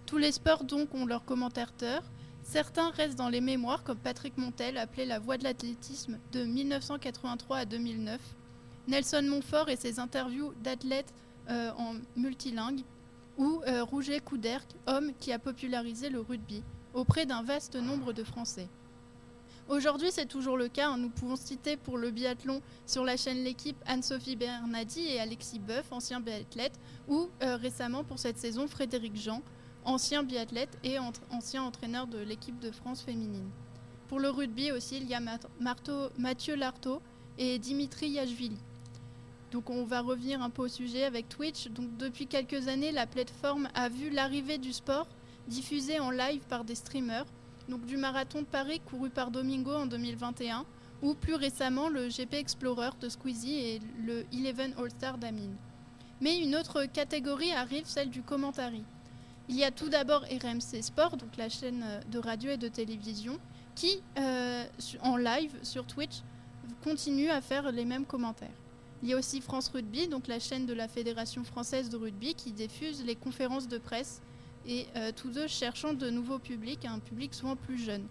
Tous 0.07 0.19
les 0.19 0.33
sports 0.33 0.65
donc 0.65 0.95
ont 0.95 1.05
leurs 1.05 1.25
commentateurs. 1.25 2.03
Certains 2.43 2.91
restent 2.91 3.17
dans 3.17 3.29
les 3.29 3.41
mémoires, 3.41 3.85
comme 3.85 3.99
Patrick 3.99 4.37
Montel, 4.37 4.77
appelé 4.77 5.07
la 5.07 5.19
voix 5.19 5.39
de 5.39 5.45
l'athlétisme 5.45 6.19
de 6.33 6.45
1983 6.45 7.57
à 7.59 7.65
2009. 7.65 8.21
Nelson 8.89 9.23
Montfort 9.29 9.69
et 9.69 9.77
ses 9.77 9.99
interviews 10.01 10.53
d'athlètes 10.63 11.15
euh, 11.49 11.71
en 11.79 11.95
multilingue. 12.17 12.81
Ou 13.39 13.63
euh, 13.67 13.83
Rouget 13.85 14.21
Couderc, 14.21 14.67
homme 14.87 15.13
qui 15.19 15.33
a 15.33 15.39
popularisé 15.39 16.11
le 16.11 16.21
rugby 16.21 16.63
auprès 16.93 17.25
d'un 17.25 17.43
vaste 17.43 17.77
nombre 17.77 18.13
de 18.13 18.23
Français. 18.25 18.69
Aujourd'hui, 19.69 20.09
c'est 20.11 20.27
toujours 20.27 20.59
le 20.59 20.69
cas. 20.69 20.91
hein. 20.91 20.99
Nous 20.99 21.09
pouvons 21.09 21.37
citer 21.37 21.77
pour 21.79 21.97
le 21.97 22.11
biathlon 22.11 22.61
sur 22.85 23.05
la 23.05 23.17
chaîne 23.17 23.43
L'équipe 23.43 23.77
Anne-Sophie 23.87 24.37
Bernadi 24.37 25.01
et 25.01 25.21
Alexis 25.21 25.61
Boeuf, 25.61 25.91
anciens 25.93 26.21
biathlètes, 26.21 26.79
ou 27.09 27.31
euh, 27.43 27.57
récemment 27.57 28.05
pour 28.05 28.19
cette 28.19 28.37
saison 28.39 28.67
Frédéric 28.67 29.17
Jean, 29.17 29.41
ancien 29.85 30.23
biathlète 30.23 30.79
et 30.85 30.99
ancien 31.31 31.63
entraîneur 31.63 32.07
de 32.07 32.19
l'équipe 32.19 32.59
de 32.61 32.71
France 32.71 33.03
féminine. 33.03 33.49
Pour 34.09 34.21
le 34.21 34.31
rugby 34.31 34.73
aussi, 34.73 34.99
il 34.99 35.09
y 35.09 35.15
a 35.15 35.21
Mathieu 36.19 36.57
Lartaud 36.57 37.01
et 37.39 37.59
Dimitri 37.59 38.11
Yachvili. 38.11 38.59
Donc 39.51 39.71
on 39.71 39.85
va 39.85 40.01
revenir 40.01 40.43
un 40.43 40.51
peu 40.51 40.63
au 40.63 40.69
sujet 40.69 41.05
avec 41.05 41.29
Twitch. 41.29 41.69
Donc 41.69 41.97
depuis 41.97 42.27
quelques 42.27 42.69
années, 42.69 42.93
la 42.93 43.07
plateforme 43.07 43.69
a 43.75 43.89
vu 43.89 44.11
l'arrivée 44.11 44.59
du 44.59 44.73
sport 44.73 45.07
diffusé 45.49 46.01
en 46.01 46.11
live 46.11 46.43
par 46.49 46.65
des 46.65 46.75
streamers 46.75 47.27
donc 47.69 47.85
du 47.87 47.97
marathon 47.97 48.41
de 48.41 48.47
Paris 48.47 48.81
couru 48.81 49.11
par 49.11 49.31
Domingo 49.31 49.73
en 49.73 49.87
2021, 49.87 50.65
ou 51.03 51.15
plus 51.15 51.35
récemment 51.35 51.89
le 51.89 52.09
GP 52.09 52.35
Explorer 52.35 52.91
de 53.01 53.09
Squeezie 53.09 53.59
et 53.59 53.81
le 54.05 54.25
Eleven 54.33 54.75
All-Star 54.79 55.19
d'Amine. 55.19 55.57
Mais 56.21 56.39
une 56.39 56.55
autre 56.55 56.85
catégorie 56.85 57.53
arrive, 57.53 57.87
celle 57.87 58.11
du 58.11 58.23
commentary. 58.23 58.85
Il 59.49 59.57
y 59.57 59.65
a 59.65 59.71
tout 59.71 59.89
d'abord 59.89 60.23
RMC 60.23 60.83
Sport, 60.83 61.17
la 61.37 61.49
chaîne 61.49 61.83
euh, 61.85 62.01
de 62.11 62.19
radio 62.19 62.51
et 62.53 62.57
de 62.57 62.69
télévision, 62.69 63.39
qui, 63.75 64.01
euh, 64.19 64.65
en 65.01 65.17
live 65.17 65.53
sur 65.63 65.87
Twitch, 65.87 66.23
continue 66.85 67.29
à 67.31 67.41
faire 67.41 67.73
les 67.73 67.85
mêmes 67.85 68.07
commentaires. 68.07 68.51
Il 69.03 69.09
y 69.09 69.15
a 69.15 69.17
aussi 69.17 69.41
France 69.41 69.69
Rugby, 69.69 70.07
donc 70.07 70.29
la 70.29 70.39
chaîne 70.39 70.65
de 70.65 70.73
la 70.73 70.87
Fédération 70.87 71.43
française 71.43 71.91
de 71.91 71.97
rugby, 71.97 72.35
qui 72.35 72.53
diffuse 72.53 73.05
les 73.05 73.17
conférences 73.17 73.67
de 73.67 73.79
presse 73.79 74.23
et 74.65 74.87
euh, 74.95 75.11
tous 75.15 75.31
deux 75.31 75.49
cherchant 75.49 75.93
de 75.93 76.09
nouveaux 76.09 76.39
publics, 76.39 76.85
un 76.85 77.01
public 77.01 77.35
souvent 77.35 77.57
plus 77.57 77.79
jeune. 77.79 78.07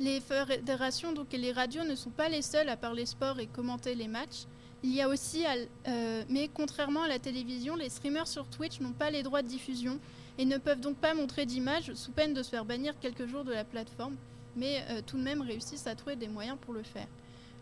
Les 0.00 0.20
fédérations 0.20 1.12
donc, 1.12 1.34
et 1.34 1.38
les 1.38 1.52
radios 1.52 1.84
ne 1.84 1.94
sont 1.94 2.10
pas 2.10 2.30
les 2.30 2.42
seuls 2.42 2.68
à 2.68 2.76
parler 2.76 3.04
sport 3.04 3.38
et 3.40 3.46
commenter 3.46 3.94
les 3.94 4.08
matchs. 4.08 4.46
Il 4.84 4.92
y 4.92 5.00
a 5.00 5.08
aussi, 5.08 5.46
euh, 5.88 6.24
mais 6.28 6.50
contrairement 6.52 7.04
à 7.04 7.08
la 7.08 7.18
télévision, 7.18 7.74
les 7.74 7.88
streamers 7.88 8.28
sur 8.28 8.46
Twitch 8.46 8.80
n'ont 8.80 8.92
pas 8.92 9.08
les 9.08 9.22
droits 9.22 9.40
de 9.40 9.48
diffusion 9.48 9.98
et 10.36 10.44
ne 10.44 10.58
peuvent 10.58 10.80
donc 10.80 10.98
pas 10.98 11.14
montrer 11.14 11.46
d'images 11.46 11.94
sous 11.94 12.10
peine 12.10 12.34
de 12.34 12.42
se 12.42 12.50
faire 12.50 12.66
bannir 12.66 12.92
quelques 13.00 13.26
jours 13.26 13.44
de 13.44 13.52
la 13.52 13.64
plateforme, 13.64 14.14
mais 14.56 14.84
euh, 14.90 15.00
tout 15.00 15.16
de 15.16 15.22
même 15.22 15.40
réussissent 15.40 15.86
à 15.86 15.94
trouver 15.94 16.16
des 16.16 16.28
moyens 16.28 16.58
pour 16.60 16.74
le 16.74 16.82
faire. 16.82 17.06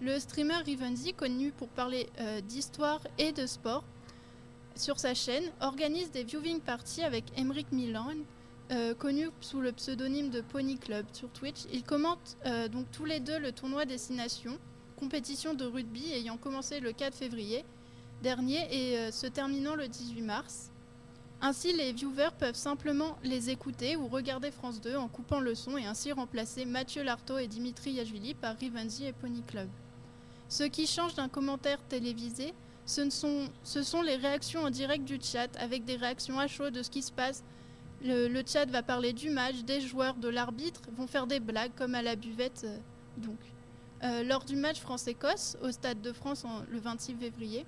Le 0.00 0.18
streamer 0.18 0.64
Rivenzi, 0.66 1.14
connu 1.14 1.52
pour 1.52 1.68
parler 1.68 2.08
euh, 2.18 2.40
d'histoire 2.40 3.00
et 3.18 3.30
de 3.30 3.46
sport, 3.46 3.84
sur 4.74 4.98
sa 4.98 5.14
chaîne, 5.14 5.44
organise 5.60 6.10
des 6.10 6.24
viewing 6.24 6.58
parties 6.58 7.04
avec 7.04 7.26
Emric 7.38 7.70
Milan, 7.70 8.14
connu 8.98 9.28
sous 9.42 9.60
le 9.60 9.70
pseudonyme 9.70 10.30
de 10.30 10.40
Pony 10.40 10.78
Club 10.78 11.04
sur 11.12 11.28
Twitch. 11.28 11.66
Ils 11.74 11.84
commentent 11.84 12.38
donc 12.70 12.86
tous 12.90 13.04
les 13.04 13.20
deux 13.20 13.38
le 13.38 13.52
tournoi 13.52 13.84
Destination, 13.84 14.58
compétition 15.02 15.52
de 15.52 15.64
rugby 15.64 16.12
ayant 16.12 16.36
commencé 16.36 16.78
le 16.78 16.92
4 16.92 17.12
février 17.12 17.64
dernier 18.22 18.60
et 18.70 18.98
euh, 18.98 19.10
se 19.10 19.26
terminant 19.26 19.74
le 19.74 19.88
18 19.88 20.22
mars. 20.22 20.70
Ainsi, 21.40 21.72
les 21.72 21.92
viewers 21.92 22.30
peuvent 22.38 22.54
simplement 22.54 23.18
les 23.24 23.50
écouter 23.50 23.96
ou 23.96 24.06
regarder 24.06 24.52
France 24.52 24.80
2 24.80 24.94
en 24.94 25.08
coupant 25.08 25.40
le 25.40 25.56
son 25.56 25.76
et 25.76 25.86
ainsi 25.86 26.12
remplacer 26.12 26.64
Mathieu 26.66 27.02
Lartaud 27.02 27.38
et 27.38 27.48
Dimitri 27.48 27.94
Yachvili 27.94 28.34
par 28.34 28.56
Rivenzi 28.56 29.06
et 29.06 29.12
Pony 29.12 29.42
Club. 29.42 29.68
Ce 30.48 30.62
qui 30.62 30.86
change 30.86 31.16
d'un 31.16 31.28
commentaire 31.28 31.80
télévisé, 31.88 32.54
ce, 32.86 33.10
sont, 33.10 34.02
les 34.02 34.14
réactions 34.14 34.62
en 34.62 34.70
direct 34.70 35.04
du 35.04 35.18
chat, 35.20 35.48
avec 35.58 35.84
des 35.84 35.96
réactions 35.96 36.38
à 36.38 36.46
chaud 36.46 36.70
de 36.70 36.84
ce 36.84 36.90
qui 36.90 37.02
se 37.02 37.10
passe. 37.10 37.42
Le, 38.04 38.28
le 38.28 38.44
chat 38.46 38.66
va 38.66 38.84
parler 38.84 39.12
du 39.12 39.30
match, 39.30 39.64
des 39.64 39.80
joueurs, 39.80 40.14
de 40.14 40.28
l'arbitre, 40.28 40.82
vont 40.96 41.08
faire 41.08 41.26
des 41.26 41.40
blagues 41.40 41.74
comme 41.76 41.96
à 41.96 42.02
la 42.02 42.14
buvette. 42.14 42.62
euh, 42.64 42.78
donc. 43.16 43.51
Euh, 44.04 44.24
lors 44.24 44.44
du 44.44 44.56
match 44.56 44.80
France-Écosse, 44.80 45.56
au 45.62 45.70
Stade 45.70 46.00
de 46.00 46.12
France 46.12 46.44
le 46.70 46.78
26 46.80 47.14
février, 47.14 47.64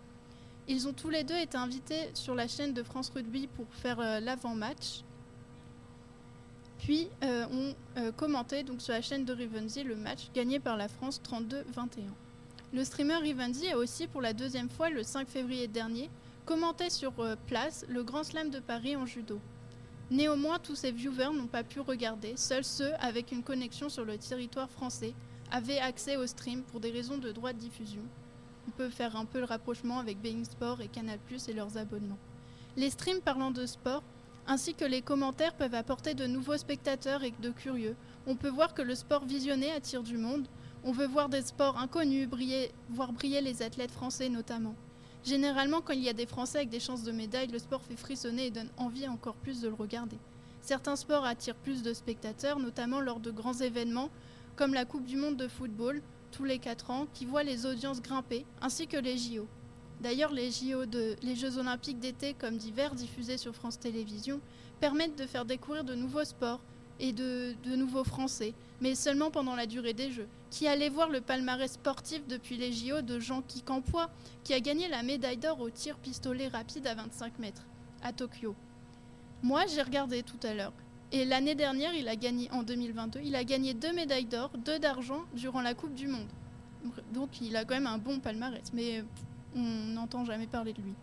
ils 0.66 0.88
ont 0.88 0.92
tous 0.92 1.10
les 1.10 1.22
deux 1.22 1.36
été 1.36 1.56
invités 1.56 2.10
sur 2.14 2.34
la 2.34 2.48
chaîne 2.48 2.72
de 2.72 2.82
France 2.82 3.12
Rugby 3.14 3.46
pour 3.46 3.66
faire 3.70 4.00
euh, 4.00 4.18
l'avant-match. 4.18 5.02
Puis 6.78 7.08
euh, 7.22 7.46
ont 7.46 8.12
commenté 8.16 8.64
sur 8.78 8.92
la 8.92 9.00
chaîne 9.00 9.24
de 9.24 9.32
Rivenzi 9.32 9.84
le 9.84 9.96
match 9.96 10.30
gagné 10.34 10.58
par 10.58 10.76
la 10.76 10.88
France 10.88 11.20
32-21. 11.24 11.62
Le 12.72 12.84
streamer 12.84 13.18
Rivendi 13.18 13.68
a 13.68 13.78
aussi 13.78 14.06
pour 14.06 14.20
la 14.20 14.32
deuxième 14.32 14.68
fois 14.68 14.90
le 14.90 15.02
5 15.02 15.28
février 15.28 15.68
dernier 15.68 16.10
commenté 16.44 16.90
sur 16.90 17.12
place 17.46 17.86
le 17.88 18.02
Grand 18.02 18.24
Slam 18.24 18.50
de 18.50 18.58
Paris 18.58 18.96
en 18.96 19.06
judo. 19.06 19.40
Néanmoins, 20.10 20.58
tous 20.58 20.74
ces 20.74 20.92
viewers 20.92 21.32
n'ont 21.32 21.46
pas 21.46 21.62
pu 21.62 21.80
regarder, 21.80 22.34
seuls 22.36 22.64
ceux 22.64 22.92
avec 23.00 23.32
une 23.32 23.42
connexion 23.42 23.88
sur 23.88 24.04
le 24.04 24.18
territoire 24.18 24.68
français 24.68 25.14
avaient 25.50 25.78
accès 25.78 26.16
au 26.16 26.26
stream 26.26 26.62
pour 26.62 26.80
des 26.80 26.90
raisons 26.90 27.18
de 27.18 27.32
droit 27.32 27.52
de 27.52 27.58
diffusion. 27.58 28.02
On 28.68 28.70
peut 28.70 28.90
faire 28.90 29.16
un 29.16 29.24
peu 29.24 29.38
le 29.38 29.44
rapprochement 29.44 29.98
avec 29.98 30.20
Being 30.20 30.44
Sport 30.44 30.80
et 30.80 30.88
Canal+ 30.88 31.18
et 31.48 31.52
leurs 31.52 31.76
abonnements. 31.76 32.18
Les 32.76 32.90
streams 32.90 33.20
parlant 33.20 33.50
de 33.50 33.66
sport 33.66 34.02
ainsi 34.46 34.74
que 34.74 34.84
les 34.84 35.02
commentaires 35.02 35.54
peuvent 35.54 35.74
apporter 35.74 36.14
de 36.14 36.26
nouveaux 36.26 36.56
spectateurs 36.56 37.24
et 37.24 37.32
de 37.40 37.50
curieux. 37.50 37.96
On 38.26 38.36
peut 38.36 38.48
voir 38.48 38.74
que 38.74 38.82
le 38.82 38.94
sport 38.94 39.24
visionné 39.24 39.70
attire 39.72 40.02
du 40.02 40.18
monde. 40.18 40.46
On 40.84 40.92
veut 40.92 41.06
voir 41.06 41.28
des 41.28 41.42
sports 41.42 41.78
inconnus 41.78 42.28
briller, 42.28 42.70
voir 42.90 43.12
briller 43.12 43.40
les 43.40 43.62
athlètes 43.62 43.90
français 43.90 44.28
notamment. 44.28 44.74
Généralement, 45.24 45.80
quand 45.80 45.94
il 45.94 46.02
y 46.02 46.10
a 46.10 46.14
des 46.14 46.26
Français 46.26 46.58
avec 46.58 46.68
des 46.68 46.80
chances 46.80 47.02
de 47.02 47.12
médaille, 47.12 47.48
le 47.48 47.58
sport 47.58 47.82
fait 47.82 47.96
frissonner 47.96 48.46
et 48.46 48.50
donne 48.50 48.68
envie 48.76 49.08
encore 49.08 49.36
plus 49.36 49.62
de 49.62 49.68
le 49.68 49.74
regarder. 49.74 50.18
Certains 50.60 50.96
sports 50.96 51.24
attirent 51.24 51.54
plus 51.54 51.82
de 51.82 51.94
spectateurs, 51.94 52.58
notamment 52.58 53.00
lors 53.00 53.20
de 53.20 53.30
grands 53.30 53.54
événements 53.54 54.10
comme 54.56 54.74
la 54.74 54.84
Coupe 54.84 55.04
du 55.04 55.16
Monde 55.16 55.36
de 55.36 55.48
football, 55.48 56.02
tous 56.30 56.44
les 56.44 56.58
4 56.58 56.90
ans, 56.90 57.06
qui 57.12 57.24
voit 57.24 57.42
les 57.42 57.66
audiences 57.66 58.02
grimper, 58.02 58.44
ainsi 58.60 58.86
que 58.86 58.96
les 58.96 59.16
JO. 59.16 59.46
D'ailleurs, 60.00 60.32
les, 60.32 60.50
JO 60.50 60.86
de, 60.86 61.16
les 61.22 61.36
Jeux 61.36 61.58
olympiques 61.58 61.98
d'été 61.98 62.34
comme 62.34 62.56
d'hiver 62.56 62.94
diffusés 62.94 63.38
sur 63.38 63.54
France 63.54 63.78
Télévisions 63.78 64.40
permettent 64.80 65.16
de 65.18 65.26
faire 65.26 65.44
découvrir 65.44 65.84
de 65.84 65.94
nouveaux 65.94 66.24
sports 66.24 66.60
et 67.00 67.12
de, 67.12 67.54
nouveaux 67.64 68.04
Français, 68.04 68.54
mais 68.80 68.94
seulement 68.94 69.30
pendant 69.30 69.56
la 69.56 69.66
durée 69.66 69.94
des 69.94 70.10
Jeux. 70.10 70.28
Qui 70.50 70.68
allait 70.68 70.88
voir 70.88 71.08
le 71.08 71.20
palmarès 71.20 71.72
sportif 71.72 72.26
depuis 72.28 72.56
les 72.56 72.72
JO 72.72 73.02
de 73.02 73.18
Jean-Qui 73.18 73.62
Campois, 73.62 74.10
qui 74.44 74.54
a 74.54 74.60
gagné 74.60 74.88
la 74.88 75.02
médaille 75.02 75.36
d'or 75.36 75.60
au 75.60 75.70
tir 75.70 75.96
pistolet 75.98 76.48
rapide 76.48 76.86
à 76.86 76.94
25 76.94 77.38
mètres 77.38 77.66
à 78.02 78.12
Tokyo. 78.12 78.54
Moi, 79.42 79.66
j'ai 79.66 79.82
regardé 79.82 80.22
tout 80.22 80.38
à 80.42 80.54
l'heure. 80.54 80.72
Et 81.12 81.24
l'année 81.24 81.54
dernière, 81.54 81.94
il 81.94 82.08
a 82.08 82.16
gagné 82.16 82.50
en 82.50 82.62
2022, 82.62 83.20
il 83.22 83.36
a 83.36 83.44
gagné 83.44 83.74
deux 83.74 83.92
médailles 83.92 84.24
d'or, 84.24 84.50
deux 84.58 84.78
d'argent 84.78 85.24
durant 85.34 85.60
la 85.60 85.74
Coupe 85.74 85.94
du 85.94 86.08
Monde. 86.08 86.28
Donc 87.12 87.40
il 87.40 87.56
a 87.56 87.64
quand 87.64 87.74
même 87.74 87.86
un 87.86 87.98
bon 87.98 88.18
palmarès, 88.20 88.72
mais 88.72 89.04
on 89.54 89.60
n'entend 89.60 90.24
jamais 90.24 90.46
parler 90.46 90.72
de 90.72 90.82
lui. 90.82 90.94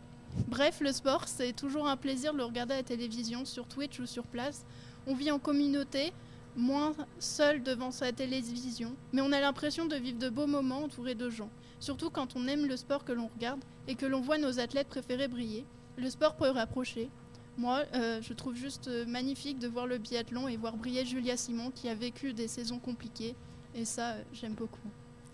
Bref, 0.47 0.79
le 0.81 0.91
sport, 0.91 1.27
c'est 1.27 1.53
toujours 1.53 1.87
un 1.87 1.97
plaisir 1.97 2.33
de 2.33 2.37
le 2.37 2.43
regarder 2.43 2.73
à 2.73 2.77
la 2.77 2.83
télévision, 2.83 3.45
sur 3.45 3.67
Twitch 3.67 3.99
ou 3.99 4.05
sur 4.05 4.23
place. 4.23 4.65
On 5.07 5.13
vit 5.13 5.31
en 5.31 5.39
communauté, 5.39 6.13
moins 6.55 6.93
seul 7.19 7.63
devant 7.63 7.91
sa 7.91 8.11
télévision, 8.11 8.95
mais 9.13 9.21
on 9.21 9.31
a 9.31 9.39
l'impression 9.39 9.85
de 9.85 9.95
vivre 9.95 10.19
de 10.19 10.29
beaux 10.29 10.47
moments 10.47 10.83
entourés 10.83 11.15
de 11.15 11.29
gens. 11.29 11.49
Surtout 11.79 12.09
quand 12.09 12.35
on 12.35 12.47
aime 12.47 12.65
le 12.65 12.77
sport 12.77 13.03
que 13.03 13.11
l'on 13.11 13.27
regarde 13.27 13.63
et 13.87 13.95
que 13.95 14.05
l'on 14.05 14.21
voit 14.21 14.37
nos 14.37 14.59
athlètes 14.59 14.87
préférés 14.87 15.27
briller. 15.27 15.65
Le 15.97 16.09
sport 16.09 16.35
peut 16.35 16.49
rapprocher. 16.49 17.09
Moi, 17.57 17.83
euh, 17.93 18.21
je 18.21 18.33
trouve 18.33 18.55
juste 18.55 18.89
magnifique 19.07 19.59
de 19.59 19.67
voir 19.67 19.87
le 19.87 19.97
biathlon 19.97 20.47
et 20.47 20.57
voir 20.57 20.75
briller 20.77 21.05
Julia 21.05 21.37
Simon 21.37 21.71
qui 21.71 21.89
a 21.89 21.95
vécu 21.95 22.33
des 22.33 22.47
saisons 22.47 22.79
compliquées. 22.79 23.35
Et 23.75 23.85
ça, 23.85 24.11
euh, 24.11 24.23
j'aime 24.33 24.53
beaucoup. 24.53 24.79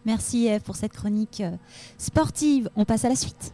Merci 0.06 0.50
pour 0.64 0.76
cette 0.76 0.94
chronique 0.94 1.42
euh, 1.42 1.52
sportive. 1.98 2.70
On 2.76 2.86
passe 2.86 3.06
à 3.06 3.10
la 3.10 3.16
suite. 3.16 3.54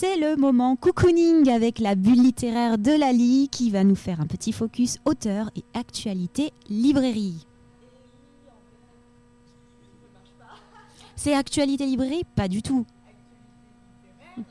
C'est 0.00 0.16
le 0.16 0.36
moment 0.36 0.76
cocooning 0.76 1.50
avec 1.50 1.80
la 1.80 1.96
bulle 1.96 2.22
littéraire 2.22 2.78
de 2.78 2.92
Lali 2.92 3.48
qui 3.50 3.68
va 3.68 3.82
nous 3.82 3.96
faire 3.96 4.20
un 4.20 4.28
petit 4.28 4.52
focus 4.52 4.98
auteur 5.04 5.50
et 5.56 5.64
actualité 5.74 6.52
librairie. 6.68 7.44
C'est 11.16 11.34
actualité 11.34 11.84
librairie? 11.84 12.22
Pas 12.36 12.46
du 12.46 12.62
tout. 12.62 12.86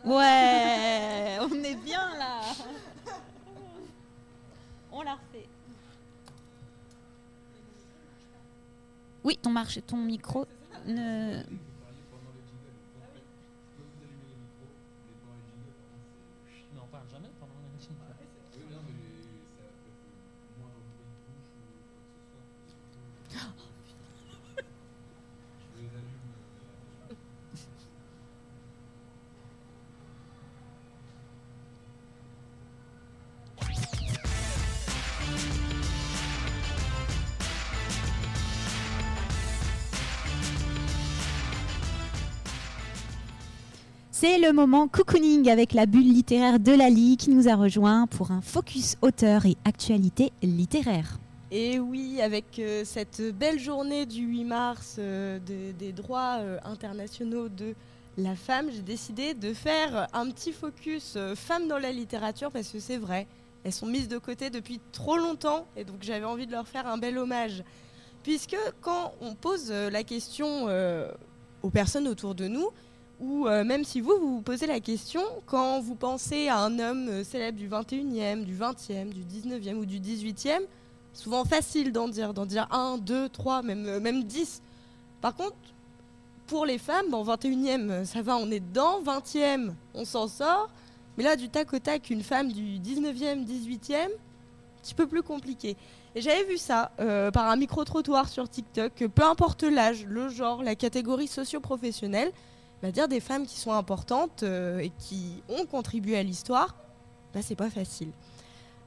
Ouais, 0.03 1.37
on 1.39 1.63
est 1.63 1.77
bien 1.81 2.09
là. 2.17 2.41
On 4.91 5.01
la 5.01 5.13
refait. 5.13 5.47
Oui, 9.23 9.39
ton 9.41 9.51
marche, 9.51 9.79
ton 9.87 9.95
micro 9.95 10.45
ne. 10.87 11.41
C'est 44.19 44.39
le 44.39 44.51
moment 44.51 44.87
cocooning 44.87 45.47
avec 45.47 45.73
la 45.73 45.85
bulle 45.85 46.11
littéraire 46.11 46.59
de 46.59 46.71
Lali 46.71 47.17
qui 47.17 47.29
nous 47.29 47.47
a 47.47 47.53
rejoint 47.55 48.07
pour 48.07 48.31
un 48.31 48.41
focus 48.41 48.95
auteur 49.03 49.45
et 49.45 49.55
actualité 49.63 50.31
littéraire. 50.41 51.19
Et 51.51 51.77
oui, 51.77 52.19
avec 52.19 52.57
euh, 52.57 52.81
cette 52.83 53.21
belle 53.37 53.59
journée 53.59 54.07
du 54.07 54.21
8 54.25 54.43
mars 54.43 54.95
euh, 54.97 55.37
de- 55.37 55.71
des 55.77 55.91
droits 55.91 56.37
euh, 56.39 56.57
internationaux 56.65 57.47
de 57.47 57.75
la 58.17 58.35
femme, 58.35 58.69
j'ai 58.73 58.81
décidé 58.81 59.35
de 59.35 59.53
faire 59.53 60.07
un 60.13 60.31
petit 60.31 60.51
focus 60.51 61.15
femmes 61.35 61.67
dans 61.67 61.77
la 61.77 61.91
littérature 61.91 62.49
parce 62.51 62.69
que 62.69 62.79
c'est 62.79 62.97
vrai, 62.97 63.27
elles 63.65 63.71
sont 63.71 63.85
mises 63.85 64.07
de 64.07 64.17
côté 64.17 64.49
depuis 64.49 64.79
trop 64.93 65.17
longtemps 65.17 65.67
et 65.75 65.83
donc 65.83 65.97
j'avais 66.01 66.25
envie 66.25 66.47
de 66.47 66.51
leur 66.53 66.67
faire 66.67 66.87
un 66.87 66.97
bel 66.97 67.19
hommage. 67.19 67.63
Puisque 68.23 68.57
quand 68.81 69.13
on 69.21 69.35
pose 69.35 69.69
la 69.71 70.03
question 70.03 70.65
aux 71.61 71.69
personnes 71.69 72.07
autour 72.07 72.33
de 72.33 72.47
nous, 72.47 72.69
ou 73.19 73.47
euh, 73.47 73.63
même 73.63 73.83
si 73.83 74.01
vous, 74.01 74.13
vous 74.19 74.35
vous 74.35 74.41
posez 74.41 74.67
la 74.67 74.79
question, 74.79 75.21
quand 75.45 75.79
vous 75.79 75.95
pensez 75.95 76.47
à 76.47 76.59
un 76.59 76.79
homme 76.79 77.07
euh, 77.09 77.23
célèbre 77.23 77.57
du 77.57 77.67
21e, 77.67 78.43
du 78.43 78.55
20e, 78.55 79.09
du 79.09 79.23
19e 79.23 79.75
ou 79.75 79.85
du 79.85 79.99
18e, 79.99 80.61
souvent 81.17 81.45
facile 81.45 81.91
d'en 81.91 82.07
dire, 82.07 82.33
d'en 82.33 82.45
dire 82.45 82.67
1, 82.71 82.99
2, 82.99 83.29
3, 83.29 83.63
même, 83.63 83.85
euh, 83.87 83.99
même 83.99 84.23
10. 84.23 84.61
Par 85.19 85.35
contre, 85.35 85.55
pour 86.45 86.65
les 86.65 86.77
femmes, 86.77 87.09
bon, 87.09 87.23
21e, 87.23 87.89
euh, 87.89 88.05
ça 88.05 88.21
va, 88.21 88.37
on 88.37 88.49
est 88.51 88.59
dedans, 88.59 89.01
20e, 89.03 89.73
on 89.93 90.05
s'en 90.05 90.27
sort. 90.27 90.69
Mais 91.17 91.23
là, 91.23 91.35
du 91.35 91.49
tac 91.49 91.73
au 91.73 91.79
tac, 91.79 92.09
une 92.09 92.23
femme 92.23 92.51
du 92.51 92.79
19e, 92.79 93.45
18e, 93.45 93.95
un 93.95 94.07
petit 94.81 94.93
peu 94.93 95.07
plus 95.07 95.23
compliqué. 95.23 95.75
Et 96.15 96.21
j'avais 96.21 96.45
vu 96.45 96.57
ça 96.57 96.91
euh, 96.99 97.31
par 97.31 97.49
un 97.49 97.55
micro-trottoir 97.55 98.29
sur 98.29 98.47
TikTok, 98.47 98.93
que 98.95 99.05
peu 99.05 99.23
importe 99.23 99.63
l'âge, 99.63 100.05
le 100.05 100.29
genre, 100.29 100.63
la 100.63 100.75
catégorie 100.75 101.27
socio-professionnelle, 101.27 102.31
bah, 102.81 102.91
dire 102.91 103.07
des 103.07 103.19
femmes 103.19 103.45
qui 103.45 103.57
sont 103.57 103.71
importantes 103.71 104.43
euh, 104.43 104.79
et 104.79 104.91
qui 104.99 105.41
ont 105.49 105.65
contribué 105.65 106.17
à 106.17 106.23
l'histoire, 106.23 106.75
bah, 107.33 107.41
c'est 107.41 107.55
pas 107.55 107.69
facile. 107.69 108.09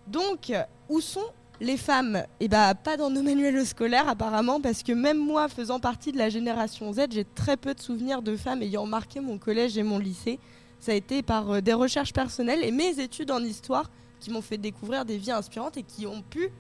Donc, 0.07 0.53
où 0.89 1.01
sont 1.01 1.27
les 1.61 1.77
femmes? 1.77 2.25
Eh 2.41 2.49
bah, 2.49 2.75
pas 2.75 2.97
dans 2.97 3.11
nos 3.11 3.23
manuels 3.23 3.65
scolaires 3.67 4.09
apparemment, 4.09 4.61
parce 4.61 4.83
que 4.83 4.93
même 4.93 5.19
moi, 5.19 5.49
faisant 5.49 5.79
partie 5.79 6.13
de 6.13 6.19
la 6.19 6.31
génération 6.31 6.93
Z, 6.93 7.07
j'ai 7.11 7.25
très 7.25 7.57
peu 7.57 7.75
de 7.75 7.81
souvenirs 7.81 8.23
de 8.23 8.37
femmes 8.37 8.63
ayant 8.63 8.87
marqué 8.87 9.21
mon 9.21 9.39
collège 9.39 9.77
et 9.77 9.83
mon 9.83 9.99
lycée. 9.99 10.39
Ça 10.81 10.93
a 10.93 10.95
été 10.95 11.23
par 11.23 11.51
euh, 11.51 11.61
des 11.61 11.75
recherches 11.75 12.13
personnelles 12.13 12.65
et 12.65 12.71
mes 12.71 12.99
études 12.99 13.31
en 13.31 13.41
histoire 13.41 13.91
qui 14.19 14.31
m'ont 14.31 14.43
fait 14.43 14.57
découvrir 14.57 15.05
des 15.05 15.19
vies 15.19 15.31
inspirantes 15.31 15.77
et 15.77 15.83
qui 15.83 16.07
ont 16.07 16.23
pu, 16.23 16.51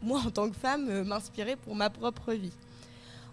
moi 0.00 0.20
en 0.24 0.30
tant 0.30 0.48
que 0.48 0.56
femme, 0.56 0.88
euh, 0.88 1.04
m'inspirer 1.04 1.56
pour 1.56 1.74
ma 1.74 1.90
propre 1.90 2.32
vie. 2.32 2.52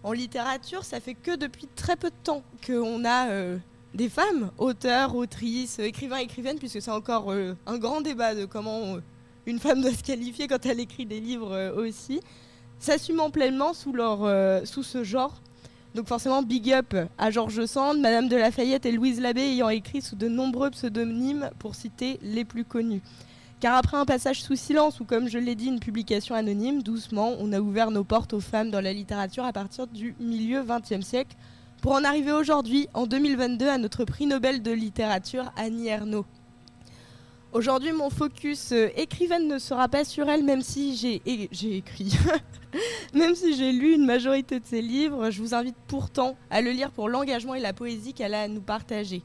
En 0.06 0.12
littérature, 0.12 0.84
ça 0.84 1.00
fait 1.00 1.14
que 1.14 1.34
depuis 1.34 1.66
très 1.74 1.96
peu 1.96 2.10
de 2.10 2.14
temps 2.22 2.44
qu'on 2.64 3.04
a 3.04 3.28
euh, 3.28 3.58
des 3.92 4.08
femmes, 4.08 4.52
auteurs, 4.56 5.16
autrices, 5.16 5.80
écrivains, 5.80 6.18
écrivaines, 6.18 6.60
puisque 6.60 6.80
c'est 6.80 6.92
encore 6.92 7.32
euh, 7.32 7.56
un 7.66 7.76
grand 7.76 8.02
débat 8.02 8.36
de 8.36 8.44
comment 8.44 8.94
euh, 8.94 9.00
une 9.46 9.58
femme 9.58 9.80
doit 9.82 9.90
se 9.90 10.04
qualifier 10.04 10.46
quand 10.46 10.64
elle 10.64 10.78
écrit 10.78 11.06
des 11.06 11.18
livres 11.18 11.74
aussi, 11.76 12.20
s'assumant 12.78 13.30
pleinement 13.30 13.74
sous, 13.74 13.96
sous 14.64 14.84
ce 14.84 15.02
genre. 15.02 15.42
Donc 15.96 16.06
forcément, 16.06 16.40
big 16.40 16.72
up 16.72 16.94
à 17.18 17.32
Georges 17.32 17.66
Sand, 17.66 17.98
Madame 17.98 18.28
de 18.28 18.36
Lafayette 18.36 18.86
et 18.86 18.92
Louise 18.92 19.20
Labbé 19.20 19.40
ayant 19.40 19.70
écrit 19.70 20.02
sous 20.02 20.14
de 20.14 20.28
nombreux 20.28 20.70
pseudonymes 20.70 21.50
pour 21.58 21.74
citer 21.74 22.20
les 22.22 22.44
plus 22.44 22.64
connus. 22.64 23.02
Car 23.58 23.74
après 23.76 23.96
un 23.96 24.04
passage 24.04 24.42
sous 24.42 24.54
silence 24.54 25.00
ou 25.00 25.04
comme 25.04 25.28
je 25.28 25.38
l'ai 25.38 25.54
dit, 25.54 25.66
une 25.66 25.80
publication 25.80 26.34
anonyme, 26.34 26.82
doucement, 26.82 27.34
on 27.38 27.52
a 27.52 27.60
ouvert 27.60 27.90
nos 27.90 28.04
portes 28.04 28.34
aux 28.34 28.40
femmes 28.40 28.70
dans 28.70 28.82
la 28.82 28.92
littérature 28.92 29.44
à 29.44 29.52
partir 29.52 29.86
du 29.86 30.14
milieu 30.20 30.62
XXe 30.62 31.04
siècle 31.04 31.36
pour 31.80 31.92
en 31.92 32.04
arriver 32.04 32.32
aujourd'hui, 32.32 32.88
en 32.94 33.06
2022, 33.06 33.68
à 33.68 33.78
notre 33.78 34.04
prix 34.04 34.26
Nobel 34.26 34.62
de 34.62 34.72
littérature, 34.72 35.52
Annie 35.56 35.88
Ernaux. 35.88 36.26
Aujourd'hui, 37.52 37.92
mon 37.92 38.10
focus 38.10 38.72
euh, 38.72 38.88
écrivaine 38.96 39.48
ne 39.48 39.58
sera 39.58 39.88
pas 39.88 40.04
sur 40.04 40.28
elle, 40.28 40.44
même 40.44 40.60
si 40.62 40.94
j'ai 40.96 41.22
écrit. 41.76 42.12
même 43.14 43.34
si 43.34 43.56
j'ai 43.56 43.72
lu 43.72 43.94
une 43.94 44.04
majorité 44.04 44.60
de 44.60 44.66
ses 44.66 44.82
livres, 44.82 45.30
je 45.30 45.40
vous 45.40 45.54
invite 45.54 45.76
pourtant 45.86 46.36
à 46.50 46.60
le 46.60 46.70
lire 46.72 46.90
pour 46.90 47.08
l'engagement 47.08 47.54
et 47.54 47.60
la 47.60 47.72
poésie 47.72 48.12
qu'elle 48.12 48.34
a 48.34 48.42
à 48.42 48.48
nous 48.48 48.60
partager. 48.60 49.22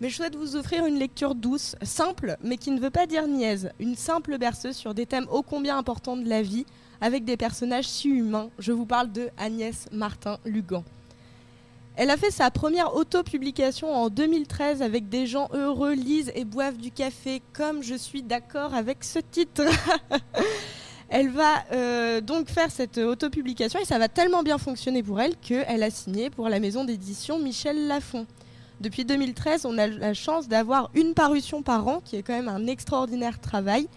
Mais 0.00 0.08
je 0.08 0.16
souhaite 0.16 0.36
vous 0.36 0.54
offrir 0.54 0.86
une 0.86 0.98
lecture 0.98 1.34
douce, 1.34 1.74
simple, 1.82 2.36
mais 2.42 2.56
qui 2.56 2.70
ne 2.70 2.80
veut 2.80 2.90
pas 2.90 3.06
dire 3.06 3.26
niaise. 3.26 3.70
Une 3.80 3.96
simple 3.96 4.38
berceuse 4.38 4.76
sur 4.76 4.94
des 4.94 5.06
thèmes 5.06 5.26
ô 5.30 5.42
combien 5.42 5.76
importants 5.76 6.16
de 6.16 6.28
la 6.28 6.42
vie, 6.42 6.66
avec 7.00 7.24
des 7.24 7.36
personnages 7.36 7.88
si 7.88 8.08
humains. 8.08 8.50
Je 8.58 8.72
vous 8.72 8.86
parle 8.86 9.10
de 9.10 9.28
Agnès 9.36 9.88
Martin-Lugan. 9.90 10.84
Elle 11.96 12.10
a 12.10 12.16
fait 12.16 12.30
sa 12.30 12.52
première 12.52 12.94
autopublication 12.94 13.92
en 13.92 14.08
2013 14.08 14.82
avec 14.82 15.08
des 15.08 15.26
gens 15.26 15.48
heureux 15.52 15.94
lisent 15.94 16.30
et 16.36 16.44
boivent 16.44 16.76
du 16.76 16.92
café, 16.92 17.42
comme 17.52 17.82
je 17.82 17.96
suis 17.96 18.22
d'accord 18.22 18.72
avec 18.74 19.02
ce 19.02 19.18
titre. 19.18 19.64
elle 21.08 21.30
va 21.30 21.64
euh, 21.72 22.20
donc 22.20 22.50
faire 22.50 22.70
cette 22.70 22.98
autopublication 22.98 23.80
et 23.80 23.84
ça 23.84 23.98
va 23.98 24.08
tellement 24.08 24.44
bien 24.44 24.58
fonctionner 24.58 25.02
pour 25.02 25.20
elle 25.20 25.34
qu'elle 25.36 25.82
a 25.82 25.90
signé 25.90 26.30
pour 26.30 26.48
la 26.48 26.60
maison 26.60 26.84
d'édition 26.84 27.40
Michel 27.40 27.88
Lafon. 27.88 28.28
Depuis 28.80 29.04
2013, 29.04 29.66
on 29.66 29.76
a 29.76 29.86
la 29.86 30.14
chance 30.14 30.48
d'avoir 30.48 30.90
une 30.94 31.14
parution 31.14 31.62
par 31.62 31.86
an, 31.88 32.00
qui 32.04 32.16
est 32.16 32.22
quand 32.22 32.34
même 32.34 32.48
un 32.48 32.66
extraordinaire 32.66 33.40
travail. 33.40 33.88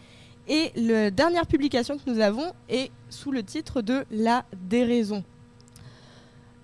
Et 0.48 0.72
la 0.76 1.12
dernière 1.12 1.46
publication 1.46 1.98
que 1.98 2.10
nous 2.10 2.20
avons 2.20 2.52
est 2.68 2.92
sous 3.10 3.32
le 3.32 3.44
titre 3.44 3.82
de 3.82 4.06
La 4.10 4.44
déraison. 4.70 5.24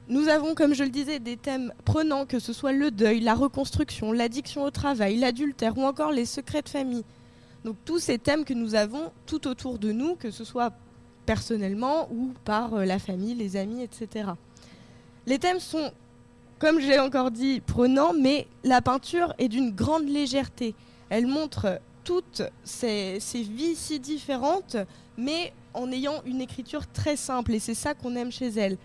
Nous 0.09 0.30
avons, 0.30 0.55
comme 0.55 0.74
je 0.74 0.84
le 0.84 0.89
disais, 0.89 1.20
des 1.20 1.38
thèmes 1.38 1.74
prenants, 1.86 2.26
que 2.26 2.39
ce 2.39 2.53
soit 2.53 2.72
le 2.72 2.91
deuil, 2.91 3.20
la 3.20 3.36
reconstruction, 3.36 4.13
l'addiction 4.13 4.63
au 4.63 4.72
travail, 4.72 5.18
l'adultère 5.18 5.78
ou 5.78 5.84
encore 5.84 6.11
les 6.11 6.26
secrets 6.26 6.61
de 6.61 6.70
famille. 6.70 7.03
Donc 7.65 7.76
tous 7.84 7.99
ces 7.99 8.18
thèmes 8.18 8.45
que 8.45 8.53
nous 8.53 8.76
avons 8.76 9.11
tout 9.26 9.47
autour 9.47 9.78
de 9.78 9.91
nous, 9.91 10.15
que 10.15 10.32
ce 10.32 10.45
soit 10.45 10.72
personnellement 11.26 12.07
ou 12.11 12.32
par 12.45 12.74
euh, 12.74 12.86
la 12.86 12.97
famille, 12.97 13.36
les 13.36 13.57
amis, 13.57 13.84
etc. 13.84 14.30
Les 15.26 15.38
thèmes 15.38 15.59
sont, 15.59 15.91
comme 16.59 16.79
je 16.79 16.87
l'ai 16.87 16.99
encore 16.99 17.31
dit, 17.31 17.61
prenants, 17.61 18.13
mais 18.13 18.47
la 18.63 18.81
peinture 18.81 19.33
est 19.37 19.47
d'une 19.47 19.71
grande 19.71 20.07
légèreté. 20.07 20.75
Elle 21.09 21.27
montre 21.27 21.79
toutes 22.03 22.41
ces, 22.63 23.19
ces 23.19 23.41
vies 23.41 23.75
si 23.75 23.99
différentes, 23.99 24.77
mais 25.17 25.53
en 25.73 25.91
ayant 25.91 26.21
une 26.25 26.41
écriture 26.41 26.87
très 26.87 27.15
simple, 27.15 27.53
et 27.53 27.59
c'est 27.59 27.73
ça 27.73 27.93
qu'on 27.93 28.15
aime 28.15 28.31
chez 28.31 28.47
elle 28.47 28.77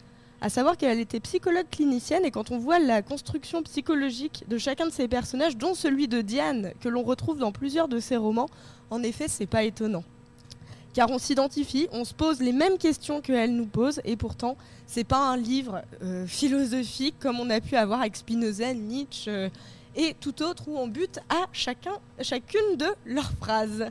à 0.42 0.48
savoir 0.48 0.76
qu'elle 0.76 0.98
était 0.98 1.20
psychologue 1.20 1.68
clinicienne 1.70 2.24
et 2.24 2.32
quand 2.32 2.50
on 2.50 2.58
voit 2.58 2.80
la 2.80 3.00
construction 3.00 3.62
psychologique 3.62 4.44
de 4.48 4.58
chacun 4.58 4.86
de 4.86 4.90
ses 4.90 5.06
personnages, 5.06 5.56
dont 5.56 5.74
celui 5.74 6.08
de 6.08 6.20
Diane, 6.20 6.72
que 6.80 6.88
l'on 6.88 7.04
retrouve 7.04 7.38
dans 7.38 7.52
plusieurs 7.52 7.86
de 7.86 8.00
ses 8.00 8.16
romans, 8.16 8.48
en 8.90 9.04
effet, 9.04 9.28
c'est 9.28 9.46
pas 9.46 9.62
étonnant. 9.62 10.02
Car 10.95 11.11
on 11.11 11.18
s'identifie, 11.18 11.88
on 11.93 12.05
se 12.05 12.12
pose 12.12 12.40
les 12.40 12.53
mêmes 12.53 12.76
questions 12.76 13.22
qu'elle 13.22 13.55
nous 13.55 13.66
pose, 13.66 14.01
et 14.05 14.16
pourtant, 14.16 14.57
c'est 14.86 15.05
pas 15.05 15.18
un 15.18 15.38
livre 15.38 15.82
euh, 16.03 16.26
philosophique 16.26 17.14
comme 17.18 17.40
on 17.40 17.49
a 17.49 17.61
pu 17.61 17.76
avoir 17.76 18.01
avec 18.01 18.16
Spinoza, 18.16 18.74
Nietzsche 18.74 19.30
euh, 19.30 19.49
et 19.97 20.14
tout 20.20 20.43
autre 20.43 20.68
où 20.68 20.76
on 20.76 20.88
bute 20.88 21.18
à 21.30 21.47
chacun, 21.53 21.95
chacune 22.20 22.76
de 22.76 22.86
leurs 23.07 23.32
phrases. 23.32 23.86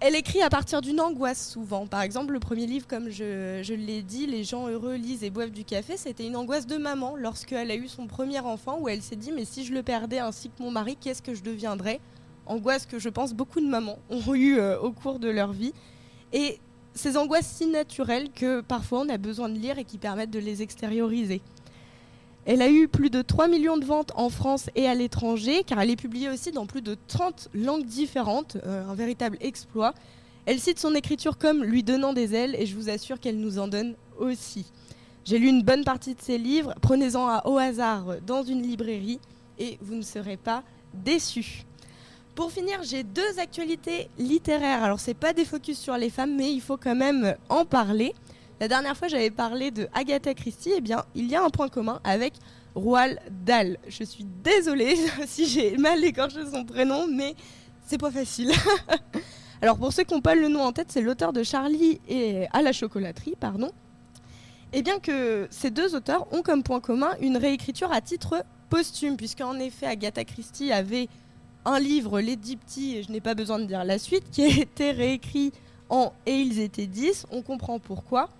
elle 0.00 0.14
écrit 0.14 0.42
à 0.42 0.50
partir 0.50 0.82
d'une 0.82 1.00
angoisse 1.00 1.52
souvent. 1.52 1.86
Par 1.86 2.02
exemple, 2.02 2.34
le 2.34 2.40
premier 2.40 2.66
livre, 2.66 2.86
comme 2.86 3.08
je, 3.08 3.60
je 3.62 3.72
l'ai 3.72 4.02
dit, 4.02 4.26
Les 4.26 4.44
gens 4.44 4.68
heureux 4.68 4.96
lisent 4.96 5.24
et 5.24 5.30
boivent 5.30 5.50
du 5.50 5.64
café, 5.64 5.96
c'était 5.96 6.26
une 6.26 6.36
angoisse 6.36 6.66
de 6.66 6.76
maman 6.76 7.16
lorsqu'elle 7.16 7.70
a 7.70 7.76
eu 7.76 7.88
son 7.88 8.06
premier 8.06 8.40
enfant 8.40 8.78
où 8.78 8.88
elle 8.90 9.00
s'est 9.00 9.16
dit 9.16 9.32
mais 9.32 9.46
si 9.46 9.64
je 9.64 9.72
le 9.72 9.82
perdais 9.82 10.18
ainsi 10.18 10.50
que 10.50 10.62
mon 10.62 10.70
mari, 10.70 10.96
qu'est-ce 11.00 11.22
que 11.22 11.34
je 11.34 11.42
deviendrais? 11.42 12.00
Angoisse 12.46 12.86
que 12.86 12.98
je 12.98 13.08
pense 13.08 13.34
beaucoup 13.34 13.60
de 13.60 13.66
mamans 13.66 13.98
ont 14.10 14.34
eu 14.34 14.58
euh, 14.58 14.78
au 14.80 14.92
cours 14.92 15.18
de 15.18 15.28
leur 15.28 15.52
vie. 15.52 15.72
Et 16.32 16.58
ces 16.94 17.16
angoisses 17.16 17.46
si 17.46 17.66
naturelles 17.66 18.30
que 18.30 18.60
parfois 18.60 19.00
on 19.00 19.08
a 19.08 19.18
besoin 19.18 19.48
de 19.48 19.58
lire 19.58 19.78
et 19.78 19.84
qui 19.84 19.98
permettent 19.98 20.30
de 20.30 20.38
les 20.38 20.62
extérioriser. 20.62 21.40
Elle 22.44 22.60
a 22.60 22.68
eu 22.68 22.88
plus 22.88 23.08
de 23.08 23.22
3 23.22 23.46
millions 23.46 23.76
de 23.76 23.84
ventes 23.84 24.10
en 24.16 24.28
France 24.28 24.68
et 24.74 24.88
à 24.88 24.94
l'étranger, 24.94 25.62
car 25.64 25.80
elle 25.80 25.90
est 25.90 25.96
publiée 25.96 26.28
aussi 26.28 26.50
dans 26.50 26.66
plus 26.66 26.82
de 26.82 26.96
30 27.06 27.50
langues 27.54 27.84
différentes, 27.84 28.56
euh, 28.66 28.88
un 28.88 28.94
véritable 28.94 29.36
exploit. 29.40 29.94
Elle 30.44 30.58
cite 30.58 30.80
son 30.80 30.96
écriture 30.96 31.38
comme 31.38 31.62
lui 31.62 31.84
donnant 31.84 32.12
des 32.12 32.34
ailes, 32.34 32.56
et 32.58 32.66
je 32.66 32.74
vous 32.74 32.90
assure 32.90 33.20
qu'elle 33.20 33.38
nous 33.38 33.60
en 33.60 33.68
donne 33.68 33.94
aussi. 34.18 34.66
J'ai 35.24 35.38
lu 35.38 35.46
une 35.46 35.62
bonne 35.62 35.84
partie 35.84 36.16
de 36.16 36.20
ses 36.20 36.36
livres, 36.36 36.74
prenez-en 36.82 37.42
au 37.44 37.58
hasard 37.58 38.16
dans 38.26 38.42
une 38.42 38.62
librairie, 38.62 39.20
et 39.60 39.78
vous 39.80 39.94
ne 39.94 40.02
serez 40.02 40.36
pas 40.36 40.64
déçus. 40.94 41.64
Pour 42.34 42.50
finir, 42.50 42.82
j'ai 42.82 43.02
deux 43.02 43.38
actualités 43.38 44.08
littéraires. 44.18 44.82
Alors, 44.82 44.98
c'est 44.98 45.14
pas 45.14 45.34
des 45.34 45.44
focus 45.44 45.78
sur 45.78 45.96
les 45.98 46.08
femmes, 46.08 46.34
mais 46.34 46.50
il 46.50 46.62
faut 46.62 46.78
quand 46.78 46.94
même 46.94 47.36
en 47.50 47.66
parler. 47.66 48.14
La 48.58 48.68
dernière 48.68 48.96
fois, 48.96 49.08
j'avais 49.08 49.30
parlé 49.30 49.70
de 49.70 49.86
Agatha 49.92 50.32
Christie. 50.32 50.72
Eh 50.74 50.80
bien, 50.80 51.04
il 51.14 51.26
y 51.30 51.36
a 51.36 51.44
un 51.44 51.50
point 51.50 51.68
commun 51.68 52.00
avec 52.04 52.32
Roald 52.74 53.18
Dahl. 53.44 53.76
Je 53.86 54.02
suis 54.02 54.24
désolée 54.42 54.96
si 55.26 55.46
j'ai 55.46 55.76
mal 55.76 56.02
écorché 56.02 56.38
son 56.50 56.64
prénom, 56.64 57.06
mais 57.06 57.34
c'est 57.86 57.98
pas 57.98 58.10
facile. 58.10 58.52
Alors, 59.60 59.76
pour 59.76 59.92
ceux 59.92 60.04
qui 60.04 60.14
n'ont 60.14 60.22
pas 60.22 60.34
le 60.34 60.48
nom 60.48 60.62
en 60.62 60.72
tête, 60.72 60.90
c'est 60.90 61.02
l'auteur 61.02 61.34
de 61.34 61.42
Charlie 61.42 62.00
et 62.08 62.46
à 62.54 62.62
la 62.62 62.72
chocolaterie, 62.72 63.34
pardon. 63.38 63.70
Et 64.72 64.80
bien 64.80 65.00
que 65.00 65.48
ces 65.50 65.70
deux 65.70 65.94
auteurs 65.94 66.32
ont 66.32 66.40
comme 66.40 66.62
point 66.62 66.80
commun 66.80 67.10
une 67.20 67.36
réécriture 67.36 67.92
à 67.92 68.00
titre 68.00 68.42
posthume, 68.70 69.18
puisqu'en 69.18 69.58
effet, 69.58 69.84
Agatha 69.84 70.24
Christie 70.24 70.72
avait 70.72 71.08
un 71.64 71.78
livre, 71.78 72.20
Les 72.20 72.36
Dix 72.36 72.56
Petits, 72.56 72.96
et 72.96 73.02
je 73.02 73.12
n'ai 73.12 73.20
pas 73.20 73.34
besoin 73.34 73.58
de 73.58 73.64
dire 73.64 73.84
la 73.84 73.98
suite, 73.98 74.24
qui 74.30 74.42
a 74.42 74.48
été 74.60 74.90
réécrit 74.90 75.52
en 75.92 76.12
Et 76.26 76.40
ils 76.40 76.58
étaient 76.58 76.86
dix. 76.86 77.26
On 77.30 77.42
comprend 77.42 77.78
pourquoi. 77.78 78.30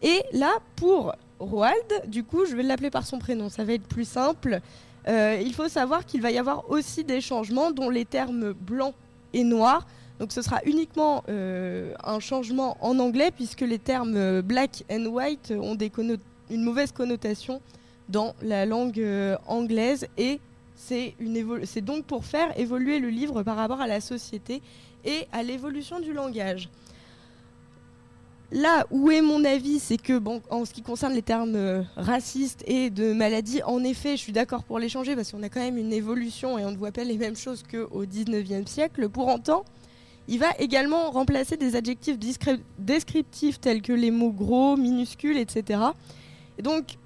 Et 0.00 0.22
là, 0.32 0.52
pour 0.76 1.14
Roald, 1.40 2.02
du 2.06 2.22
coup, 2.24 2.46
je 2.46 2.54
vais 2.54 2.62
l'appeler 2.62 2.90
par 2.90 3.06
son 3.06 3.18
prénom, 3.18 3.48
ça 3.48 3.64
va 3.64 3.72
être 3.72 3.86
plus 3.86 4.08
simple. 4.08 4.60
Euh, 5.08 5.40
il 5.44 5.52
faut 5.52 5.68
savoir 5.68 6.06
qu'il 6.06 6.22
va 6.22 6.30
y 6.30 6.38
avoir 6.38 6.70
aussi 6.70 7.04
des 7.04 7.20
changements, 7.20 7.72
dont 7.72 7.90
les 7.90 8.04
termes 8.04 8.52
blanc 8.52 8.94
et 9.32 9.44
noir. 9.44 9.86
Donc 10.20 10.30
ce 10.30 10.40
sera 10.40 10.60
uniquement 10.64 11.24
euh, 11.28 11.92
un 12.04 12.20
changement 12.20 12.76
en 12.80 12.98
anglais, 13.00 13.32
puisque 13.34 13.62
les 13.62 13.80
termes 13.80 14.16
euh, 14.16 14.42
black 14.42 14.84
and 14.90 15.06
white 15.06 15.52
ont 15.58 15.76
une 16.50 16.62
mauvaise 16.62 16.92
connotation 16.92 17.60
dans 18.08 18.34
la 18.40 18.66
langue 18.66 19.04
anglaise. 19.46 20.06
Et 20.16 20.38
c'est 20.74 21.14
donc 21.80 22.04
pour 22.04 22.24
faire 22.24 22.58
évoluer 22.58 22.98
le 22.98 23.08
livre 23.08 23.42
par 23.42 23.56
rapport 23.56 23.80
à 23.80 23.86
la 23.86 24.00
société 24.00 24.62
et 25.04 25.26
à 25.32 25.42
l'évolution 25.42 26.00
du 26.00 26.12
langage. 26.12 26.68
Là 28.52 28.86
où 28.90 29.10
est 29.10 29.22
mon 29.22 29.44
avis, 29.44 29.80
c'est 29.80 29.96
que 29.96 30.16
bon, 30.18 30.40
en 30.50 30.64
ce 30.64 30.72
qui 30.72 30.82
concerne 30.82 31.12
les 31.12 31.22
termes 31.22 31.56
euh, 31.56 31.82
racistes 31.96 32.62
et 32.66 32.90
de 32.90 33.12
maladie, 33.12 33.62
en 33.64 33.82
effet, 33.82 34.12
je 34.12 34.22
suis 34.22 34.32
d'accord 34.32 34.62
pour 34.62 34.78
les 34.78 34.88
changer 34.88 35.16
parce 35.16 35.32
qu'on 35.32 35.42
a 35.42 35.48
quand 35.48 35.60
même 35.60 35.78
une 35.78 35.92
évolution 35.92 36.56
et 36.58 36.64
on 36.64 36.70
ne 36.70 36.76
voit 36.76 36.92
pas 36.92 37.04
les 37.04 37.18
mêmes 37.18 37.36
choses 37.36 37.64
qu'au 37.68 38.04
19e 38.04 38.66
siècle. 38.68 39.08
Pour 39.08 39.26
autant, 39.26 39.64
il 40.28 40.38
va 40.38 40.50
également 40.58 41.10
remplacer 41.10 41.56
des 41.56 41.74
adjectifs 41.74 42.16
descriptifs 42.78 43.60
tels 43.60 43.82
que 43.82 43.92
les 43.92 44.10
mots 44.10 44.32
gros, 44.32 44.76
minuscules, 44.76 45.36
etc. 45.36 45.80
Et 46.58 46.62
donc, 46.62 46.96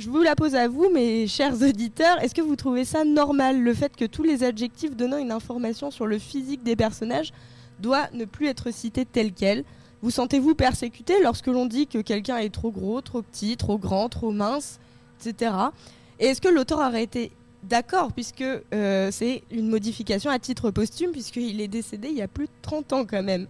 je 0.00 0.08
vous 0.08 0.22
la 0.22 0.34
pose 0.34 0.54
à 0.54 0.66
vous, 0.66 0.88
mes 0.88 1.26
chers 1.26 1.60
auditeurs. 1.60 2.22
Est-ce 2.22 2.34
que 2.34 2.40
vous 2.40 2.56
trouvez 2.56 2.86
ça 2.86 3.04
normal, 3.04 3.60
le 3.60 3.74
fait 3.74 3.94
que 3.94 4.06
tous 4.06 4.22
les 4.22 4.42
adjectifs 4.42 4.96
donnant 4.96 5.18
une 5.18 5.30
information 5.30 5.90
sur 5.90 6.06
le 6.06 6.18
physique 6.18 6.62
des 6.62 6.74
personnages 6.74 7.32
doivent 7.80 8.08
ne 8.14 8.24
plus 8.24 8.46
être 8.46 8.70
cités 8.70 9.04
tels 9.04 9.32
quels? 9.32 9.62
Vous 10.00 10.10
sentez-vous 10.10 10.54
persécuté 10.54 11.22
lorsque 11.22 11.48
l'on 11.48 11.66
dit 11.66 11.86
que 11.86 11.98
quelqu'un 11.98 12.38
est 12.38 12.48
trop 12.48 12.70
gros, 12.70 13.02
trop 13.02 13.20
petit, 13.20 13.58
trop 13.58 13.76
grand, 13.76 14.08
trop 14.08 14.30
mince, 14.30 14.80
etc. 15.20 15.52
Et 16.18 16.26
est-ce 16.26 16.40
que 16.40 16.48
l'auteur 16.48 16.78
aurait 16.78 17.02
été 17.02 17.30
d'accord, 17.62 18.14
puisque 18.14 18.40
euh, 18.40 19.10
c'est 19.12 19.42
une 19.50 19.68
modification 19.68 20.30
à 20.30 20.38
titre 20.38 20.70
posthume, 20.70 21.12
puisqu'il 21.12 21.60
est 21.60 21.68
décédé 21.68 22.08
il 22.08 22.16
y 22.16 22.22
a 22.22 22.28
plus 22.28 22.46
de 22.46 22.52
30 22.62 22.92
ans 22.94 23.04
quand 23.04 23.22
même? 23.22 23.46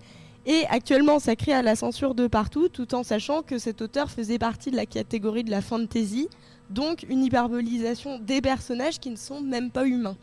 Et 0.53 0.67
actuellement, 0.67 1.21
ça 1.21 1.37
crée 1.37 1.53
à 1.53 1.63
la 1.63 1.77
censure 1.77 2.17
de 2.17 2.27
partout, 2.27 2.69
tout 2.69 2.97
en 2.97 3.05
sachant 3.05 3.43
que 3.43 3.57
cet 3.57 3.81
auteur 3.83 4.11
faisait 4.11 4.37
partie 4.37 4.73
de 4.73 4.77
la 4.77 4.85
catégorie 4.85 5.45
de 5.45 5.51
la 5.53 5.63
fantasy, 5.63 6.29
donc 6.71 7.07
une 7.09 7.23
hyperbolisation 7.23 8.19
des 8.19 8.41
personnages 8.41 8.99
qui 8.99 9.11
ne 9.11 9.17
sont 9.17 9.41
même 9.41 9.71
pas 9.71 9.87
humains. 9.87 10.17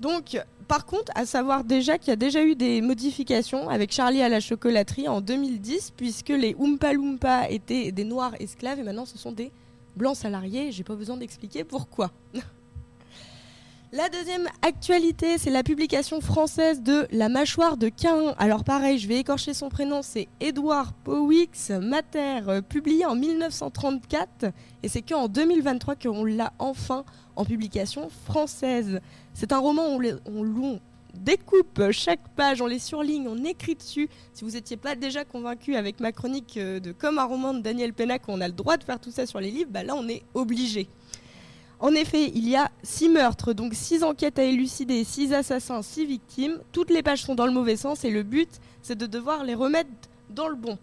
Donc, 0.00 0.42
par 0.66 0.86
contre, 0.86 1.12
à 1.14 1.26
savoir 1.26 1.62
déjà 1.62 1.98
qu'il 1.98 2.08
y 2.08 2.12
a 2.12 2.16
déjà 2.16 2.42
eu 2.42 2.54
des 2.54 2.80
modifications 2.80 3.68
avec 3.68 3.92
Charlie 3.92 4.22
à 4.22 4.30
la 4.30 4.40
chocolaterie 4.40 5.08
en 5.08 5.20
2010, 5.20 5.92
puisque 5.94 6.30
les 6.30 6.56
Oompa 6.58 6.94
Loompa 6.94 7.50
étaient 7.50 7.92
des 7.92 8.04
noirs 8.04 8.32
esclaves 8.40 8.78
et 8.78 8.82
maintenant 8.82 9.04
ce 9.04 9.18
sont 9.18 9.32
des 9.32 9.52
blancs 9.94 10.16
salariés. 10.16 10.72
J'ai 10.72 10.84
pas 10.84 10.94
besoin 10.94 11.18
d'expliquer 11.18 11.64
pourquoi. 11.64 12.12
La 13.92 14.08
deuxième 14.08 14.48
actualité, 14.62 15.38
c'est 15.38 15.50
la 15.50 15.62
publication 15.62 16.20
française 16.20 16.82
de 16.82 17.06
La 17.12 17.28
mâchoire 17.28 17.76
de 17.76 17.88
Cain. 17.88 18.34
Alors 18.36 18.64
pareil, 18.64 18.98
je 18.98 19.06
vais 19.06 19.20
écorcher 19.20 19.54
son 19.54 19.68
prénom, 19.68 20.02
c'est 20.02 20.26
Edouard 20.40 20.92
Powix 20.92 21.70
Mater, 21.70 22.40
euh, 22.48 22.62
publié 22.62 23.06
en 23.06 23.14
1934. 23.14 24.46
Et 24.82 24.88
c'est 24.88 25.02
qu'en 25.02 25.28
2023 25.28 25.94
qu'on 25.94 26.24
l'a 26.24 26.52
enfin 26.58 27.04
en 27.36 27.44
publication 27.44 28.08
française. 28.24 29.00
C'est 29.34 29.52
un 29.52 29.58
roman 29.58 29.94
où 29.94 30.02
on, 30.26 30.80
découpe 31.14 31.92
chaque 31.92 32.28
page, 32.34 32.60
on 32.60 32.66
les 32.66 32.80
surligne, 32.80 33.28
on 33.28 33.44
écrit 33.44 33.76
dessus. 33.76 34.08
Si 34.34 34.44
vous 34.44 34.50
n'étiez 34.50 34.76
pas 34.76 34.96
déjà 34.96 35.24
convaincu 35.24 35.76
avec 35.76 36.00
ma 36.00 36.10
chronique 36.10 36.56
euh, 36.56 36.80
de 36.80 36.90
Comme 36.90 37.20
un 37.20 37.24
roman 37.24 37.54
de 37.54 37.60
Daniel 37.60 37.94
Pennac, 37.94 38.22
on 38.26 38.40
a 38.40 38.48
le 38.48 38.52
droit 38.52 38.76
de 38.78 38.84
faire 38.84 38.98
tout 38.98 39.12
ça 39.12 39.26
sur 39.26 39.38
les 39.40 39.52
livres, 39.52 39.70
bah 39.70 39.84
là 39.84 39.94
on 39.94 40.08
est 40.08 40.24
obligé. 40.34 40.88
En 41.78 41.92
effet, 41.92 42.32
il 42.34 42.48
y 42.48 42.56
a 42.56 42.70
six 42.82 43.08
meurtres, 43.10 43.52
donc 43.52 43.74
six 43.74 44.02
enquêtes 44.02 44.38
à 44.38 44.44
élucider, 44.44 45.04
six 45.04 45.34
assassins, 45.34 45.82
six 45.82 46.06
victimes. 46.06 46.58
Toutes 46.72 46.90
les 46.90 47.02
pages 47.02 47.22
sont 47.22 47.34
dans 47.34 47.46
le 47.46 47.52
mauvais 47.52 47.76
sens 47.76 48.04
et 48.04 48.10
le 48.10 48.22
but, 48.22 48.48
c'est 48.80 48.96
de 48.96 49.06
devoir 49.06 49.44
les 49.44 49.54
remettre 49.54 49.90
dans 50.30 50.48
le 50.48 50.54
bon. 50.54 50.78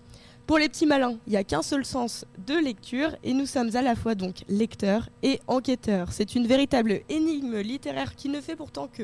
Pour 0.45 0.59
les 0.59 0.69
petits 0.69 0.85
malins, 0.85 1.17
il 1.25 1.31
n'y 1.31 1.37
a 1.37 1.43
qu'un 1.43 1.61
seul 1.61 1.83
sens 1.83 2.25
de 2.45 2.53
lecture 2.53 3.15
et 3.23 3.33
nous 3.33 3.45
sommes 3.45 3.75
à 3.75 3.81
la 3.81 3.95
fois 3.95 4.13
donc 4.13 4.43
lecteurs 4.49 5.09
et 5.23 5.39
enquêteurs. 5.47 6.11
C'est 6.11 6.35
une 6.35 6.45
véritable 6.45 6.99
énigme 7.09 7.59
littéraire 7.59 8.15
qui 8.15 8.29
ne 8.29 8.41
fait 8.41 8.55
pourtant 8.55 8.87
que 8.91 9.03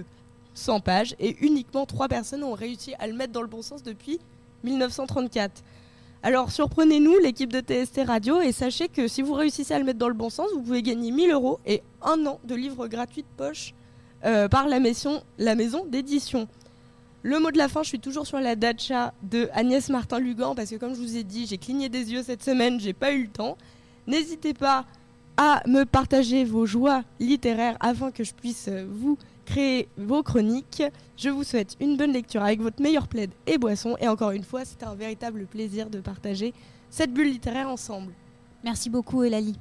100 0.54 0.82
pages 0.82 1.16
et 1.20 1.38
uniquement 1.42 1.86
3 1.86 2.08
personnes 2.08 2.44
ont 2.44 2.54
réussi 2.54 2.94
à 3.00 3.08
le 3.08 3.14
mettre 3.14 3.32
dans 3.32 3.42
le 3.42 3.48
bon 3.48 3.62
sens 3.62 3.82
depuis 3.82 4.20
1934. 4.64 5.64
Alors 6.22 6.52
surprenez-nous, 6.52 7.18
l'équipe 7.20 7.52
de 7.52 7.62
TST 7.62 8.02
Radio, 8.06 8.42
et 8.42 8.52
sachez 8.52 8.90
que 8.90 9.08
si 9.08 9.22
vous 9.22 9.34
réussissez 9.34 9.74
à 9.74 9.80
le 9.80 9.86
mettre 9.86 10.00
dans 10.00 10.10
le 10.10 10.14
bon 10.14 10.30
sens, 10.30 10.50
vous 10.54 10.62
pouvez 10.62 10.82
gagner 10.82 11.12
1000 11.12 11.32
euros 11.32 11.60
et 11.66 11.82
un 12.02 12.26
an 12.26 12.42
de 12.44 12.56
livres 12.56 12.88
gratuits 12.88 13.22
de 13.22 13.38
poche 13.38 13.74
euh, 14.26 14.50
par 14.50 14.68
la 14.68 14.82
maison, 14.82 15.24
d'édition. 15.88 16.50
Le 17.22 17.40
mot 17.40 17.52
de 17.52 17.58
la 17.58 17.70
fin, 17.70 17.84
je 17.84 17.90
suis 17.90 18.00
toujours 18.00 18.28
sur 18.28 18.40
la 18.40 18.58
dacha 18.58 19.14
de 19.24 19.50
Agnès 19.54 19.90
Martin-Lugan 19.90 20.56
parce 20.56 20.70
que 20.70 20.76
comme 20.76 20.94
je 20.94 21.00
vous 21.00 21.16
ai 21.16 21.24
dit, 21.24 21.46
j'ai 21.48 21.58
cligné 21.58 21.88
des 21.88 22.12
yeux 22.12 22.24
cette 22.24 22.44
semaine, 22.44 22.82
j'ai 22.82 22.94
pas 22.94 23.14
eu 23.14 23.24
le 23.24 23.30
temps. 23.30 23.58
N'hésitez 24.06 24.54
pas 24.54 24.86
à 25.38 25.62
me 25.68 25.86
partager 25.86 26.44
vos 26.44 26.66
joies 26.66 27.04
littéraires 27.22 27.78
afin 27.80 28.12
que 28.12 28.26
je 28.26 28.34
puisse 28.34 28.68
vous 28.68 29.18
créer 29.50 29.90
vos 29.98 30.22
chroniques. 30.22 30.84
Je 31.18 31.30
vous 31.30 31.44
souhaite 31.44 31.76
une 31.80 31.98
bonne 31.98 32.14
lecture 32.14 32.44
avec 32.44 32.62
votre 32.62 32.82
meilleur 32.82 33.08
plaid 33.08 33.32
et 33.48 33.58
boisson. 33.58 33.96
Et 34.00 34.08
encore 34.08 34.32
une 34.32 34.44
fois, 34.44 34.64
c'était 34.64 34.86
un 34.86 34.96
véritable 34.96 35.46
plaisir 35.48 35.90
de 35.90 36.00
partager 36.00 36.54
cette 36.90 37.14
bulle 37.14 37.32
littéraire 37.32 37.68
ensemble. 37.68 38.14
Merci 38.64 38.90
beaucoup, 38.90 39.24
Elali. 39.24 39.56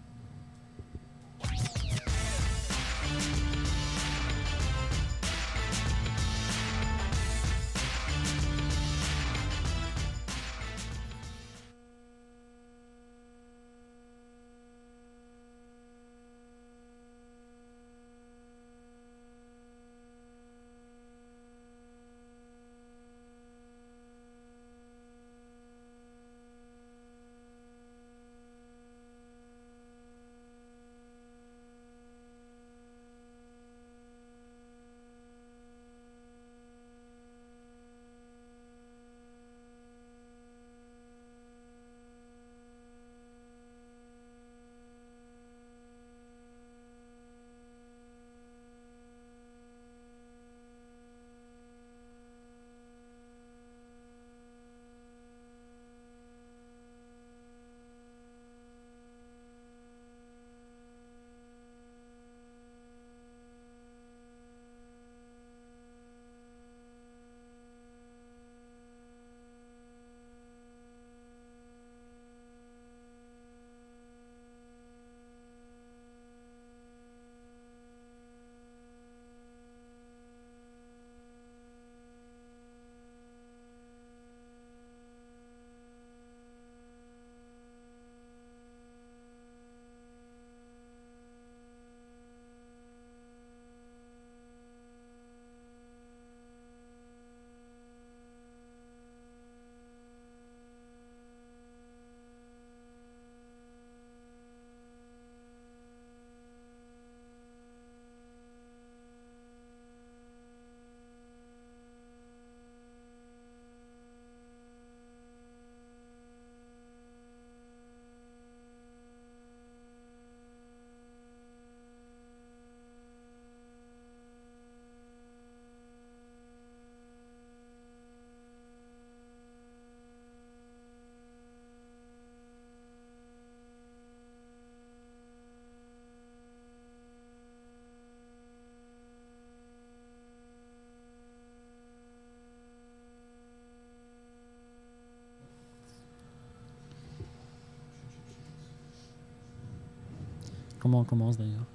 Comment 150.78 151.00
on 151.00 151.04
commence 151.04 151.36
d'ailleurs 151.36 151.66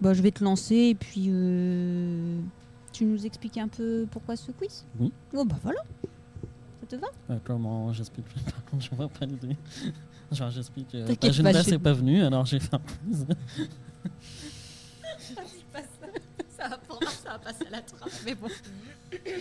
Bah, 0.00 0.14
je 0.14 0.22
vais 0.22 0.30
te 0.30 0.42
lancer 0.42 0.74
et 0.74 0.94
puis 0.94 1.26
euh, 1.28 2.40
tu 2.92 3.04
nous 3.04 3.26
expliques 3.26 3.58
un 3.58 3.68
peu 3.68 4.06
pourquoi 4.10 4.36
ce 4.36 4.52
quiz? 4.52 4.84
Oui. 4.98 5.12
Oh 5.34 5.44
bah 5.44 5.56
voilà. 5.62 5.80
Ça 6.80 6.86
te 6.86 6.96
va? 6.96 7.08
Euh, 7.30 7.38
Comment 7.44 7.92
j'explique 7.92 8.26
Par 8.44 8.64
contre, 8.66 8.84
je 8.84 8.94
vois 8.94 9.08
pas 9.08 9.26
l'idée. 9.26 9.56
Genre, 10.32 10.50
j'explique. 10.50 10.94
Euh, 10.94 11.06
T'inquiète 11.06 11.42
bah, 11.42 11.52
pas, 11.52 11.62
je 11.62 11.70
n'est 11.70 11.78
pas 11.78 11.92
venue, 11.92 12.22
alors 12.22 12.46
j'ai 12.46 12.58
fait 12.60 12.74
un 12.74 12.78
quiz. 12.78 13.26
Ça 16.56 16.68
va, 16.68 16.78
pour 16.78 17.02
moi, 17.02 17.10
ça 17.10 17.30
va 17.30 17.38
passer 17.40 17.66
à 17.66 17.70
la 17.70 17.82
trappe, 17.82 18.12
mais 18.24 18.36
bon. 18.36 18.46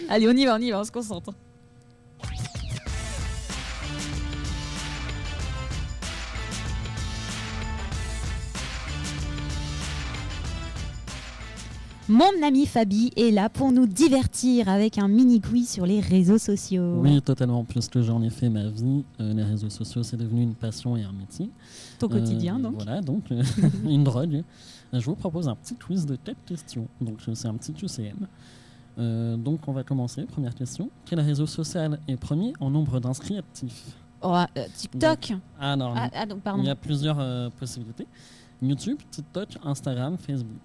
Allez, 0.10 0.28
on 0.28 0.32
y 0.32 0.46
va, 0.46 0.56
on 0.56 0.60
y 0.60 0.72
va, 0.72 0.80
on 0.80 0.84
se 0.84 0.92
concentre. 0.92 1.32
Mon 12.12 12.44
ami 12.46 12.66
Fabi 12.66 13.10
est 13.16 13.32
là 13.32 13.48
pour 13.48 13.72
nous 13.72 13.86
divertir 13.88 14.68
avec 14.68 14.98
un 14.98 15.08
mini 15.08 15.40
quiz 15.40 15.70
sur 15.70 15.86
les 15.86 16.02
réseaux 16.02 16.38
sociaux. 16.38 17.00
Oui, 17.00 17.22
totalement. 17.22 17.64
Puisque 17.64 18.02
j'en 18.02 18.22
ai 18.22 18.30
fait 18.30 18.50
ma 18.50 18.68
vie, 18.68 19.06
euh, 19.22 19.34
les 19.34 19.44
réseaux 19.44 19.70
sociaux, 19.70 20.04
c'est 20.04 20.18
devenu 20.18 20.42
une 20.44 20.54
passion 20.54 20.98
et 20.98 21.04
un 21.04 21.14
métier. 21.14 21.50
Ton 22.00 22.10
quotidien, 22.10 22.58
Euh, 22.60 22.64
donc. 22.64 22.74
Voilà, 22.76 23.00
donc 23.00 23.32
euh, 23.32 23.42
une 23.86 24.04
drogue. 24.04 24.44
Je 24.92 25.06
vous 25.06 25.16
propose 25.16 25.48
un 25.48 25.56
petit 25.56 25.76
quiz 25.76 26.06
de 26.06 26.18
4 26.18 26.36
questions. 26.46 26.86
Donc, 27.00 27.20
c'est 27.34 27.48
un 27.48 27.54
petit 27.54 27.72
QCM. 27.72 28.28
Euh, 29.00 29.38
donc, 29.38 29.62
on 29.68 29.72
va 29.72 29.84
commencer. 29.86 30.24
Première 30.26 30.54
question. 30.54 30.90
Quel 31.06 31.22
réseau 31.22 31.46
social 31.48 31.98
est 32.10 32.18
premier 32.18 32.52
en 32.60 32.70
nombre 32.70 33.00
d'inscrits 33.00 33.38
actifs? 33.38 33.86
Oh, 34.22 34.36
euh, 34.58 34.66
TikTok. 34.76 35.32
Ah 35.58 35.78
non, 35.78 35.94
Ah, 35.96 36.10
ah, 36.14 36.26
donc 36.26 36.40
il 36.40 36.42
pardon. 36.42 36.64
y 36.64 36.70
a 36.70 36.76
plusieurs 36.76 37.20
euh, 37.22 37.50
possibilités. 37.58 38.06
YouTube, 38.62 38.98
TikTok, 39.10 39.48
Instagram, 39.64 40.18
Facebook. 40.18 40.60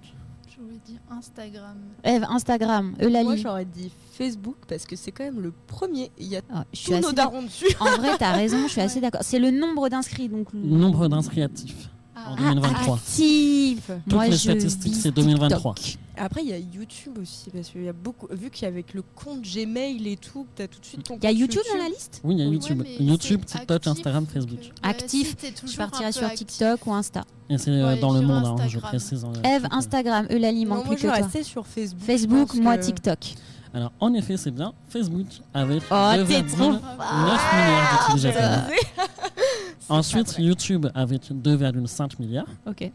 J'aurais 0.58 0.78
dit 0.86 0.98
Instagram. 1.10 1.76
Eve, 2.02 2.24
Instagram, 2.30 2.94
Moi, 2.98 3.06
Eulalie. 3.08 3.38
j'aurais 3.42 3.64
dit 3.66 3.92
Facebook 4.12 4.56
parce 4.66 4.86
que 4.86 4.96
c'est 4.96 5.12
quand 5.12 5.24
même 5.24 5.40
le 5.40 5.52
premier. 5.66 6.10
Il 6.18 6.26
y 6.28 6.36
a 6.36 6.40
Ah, 6.52 6.64
je 6.72 6.78
suis 6.78 6.92
tous 6.92 7.00
nos 7.00 7.12
darons 7.12 7.42
dessus. 7.42 7.66
En 7.78 7.96
vrai, 7.96 8.16
t'as 8.18 8.32
raison, 8.32 8.62
je 8.66 8.72
suis 8.72 8.80
assez 8.80 9.00
d'accord. 9.00 9.20
C'est 9.22 9.38
le 9.38 9.50
nombre 9.50 9.88
d'inscrits, 9.90 10.28
donc. 10.28 10.52
le- 10.54 10.60
Nombre 10.60 11.08
d'inscrits 11.08 11.42
actifs. 11.42 11.90
Ah, 12.18 12.30
En 12.30 12.36
2023. 12.36 12.94
actif. 12.96 13.90
Toutes 14.04 14.12
Moi, 14.14 14.24
les 14.26 14.32
je 14.32 14.36
statistiques, 14.38 14.94
c'est 14.94 15.10
2023. 15.10 15.74
TikTok. 15.74 16.02
Après, 16.18 16.42
il 16.42 16.48
y 16.48 16.52
a 16.54 16.58
YouTube 16.58 17.18
aussi 17.20 17.50
parce 17.50 17.68
qu'il 17.68 17.84
y 17.84 17.88
a 17.88 17.92
beaucoup. 17.92 18.26
Vu 18.30 18.48
qu'avec 18.48 18.94
le 18.94 19.02
compte 19.14 19.42
Gmail 19.42 20.08
et 20.08 20.16
tout, 20.16 20.46
t'as 20.56 20.66
tout 20.66 20.80
de 20.80 20.86
suite 20.86 21.02
ton. 21.04 21.18
Il 21.18 21.24
y 21.24 21.26
a 21.26 21.30
compte 21.30 21.38
YouTube 21.40 21.60
dans 21.70 21.82
la 21.82 21.88
liste 21.90 22.22
Oui, 22.24 22.34
il 22.36 22.40
y 22.40 22.42
a 22.42 22.46
YouTube. 22.50 22.82
YouTube, 22.98 23.44
TikTok, 23.44 23.70
actif, 23.76 23.92
Instagram, 23.92 24.26
Facebook. 24.32 24.58
euh, 24.60 24.64
ouais, 24.64 24.90
Actif, 24.90 25.28
si, 25.28 25.36
t'es 25.36 25.52
Je 25.66 25.76
peu 26.12 26.12
sur 26.12 26.26
actif. 26.26 26.46
TikTok 26.46 26.86
ou 26.86 26.94
Insta. 26.94 27.24
Et 27.50 27.58
c'est 27.58 27.70
euh, 27.70 27.86
Ouais, 27.86 28.00
dans 28.00 28.14
le 28.14 28.22
monde, 28.22 28.46
hein, 28.46 28.66
je 28.66 28.78
précise. 28.78 29.24
euh, 29.24 29.56
Eve. 29.56 29.66
Instagram, 29.70 30.26
Eulalie, 30.30 30.64
manque 30.64 30.86
moi, 30.86 30.94
plus 30.94 31.02
je 31.02 31.02
que 31.02 31.12
vais 31.12 31.18
toi. 31.18 31.26
sur 31.44 31.66
Facebook. 31.66 32.02
Facebook, 32.02 32.54
moi 32.54 32.78
que- 32.78 32.84
TikTok. 32.86 33.34
Alors, 33.74 33.92
en 34.00 34.14
effet, 34.14 34.38
c'est 34.38 34.52
bien 34.52 34.72
Facebook 34.88 35.26
avec 35.52 35.82
Oh, 35.90 35.94
2,9 35.94 36.24
t'es 36.26 36.42
trop 36.44 36.66
milliards 36.66 38.06
d'utilisateurs. 38.06 38.62
Ensuite. 39.88 40.36
YouTube 40.38 40.86
avec 40.94 41.30
2,5 41.30 42.12
milliards. 42.20 42.46
Ok. 42.66 42.90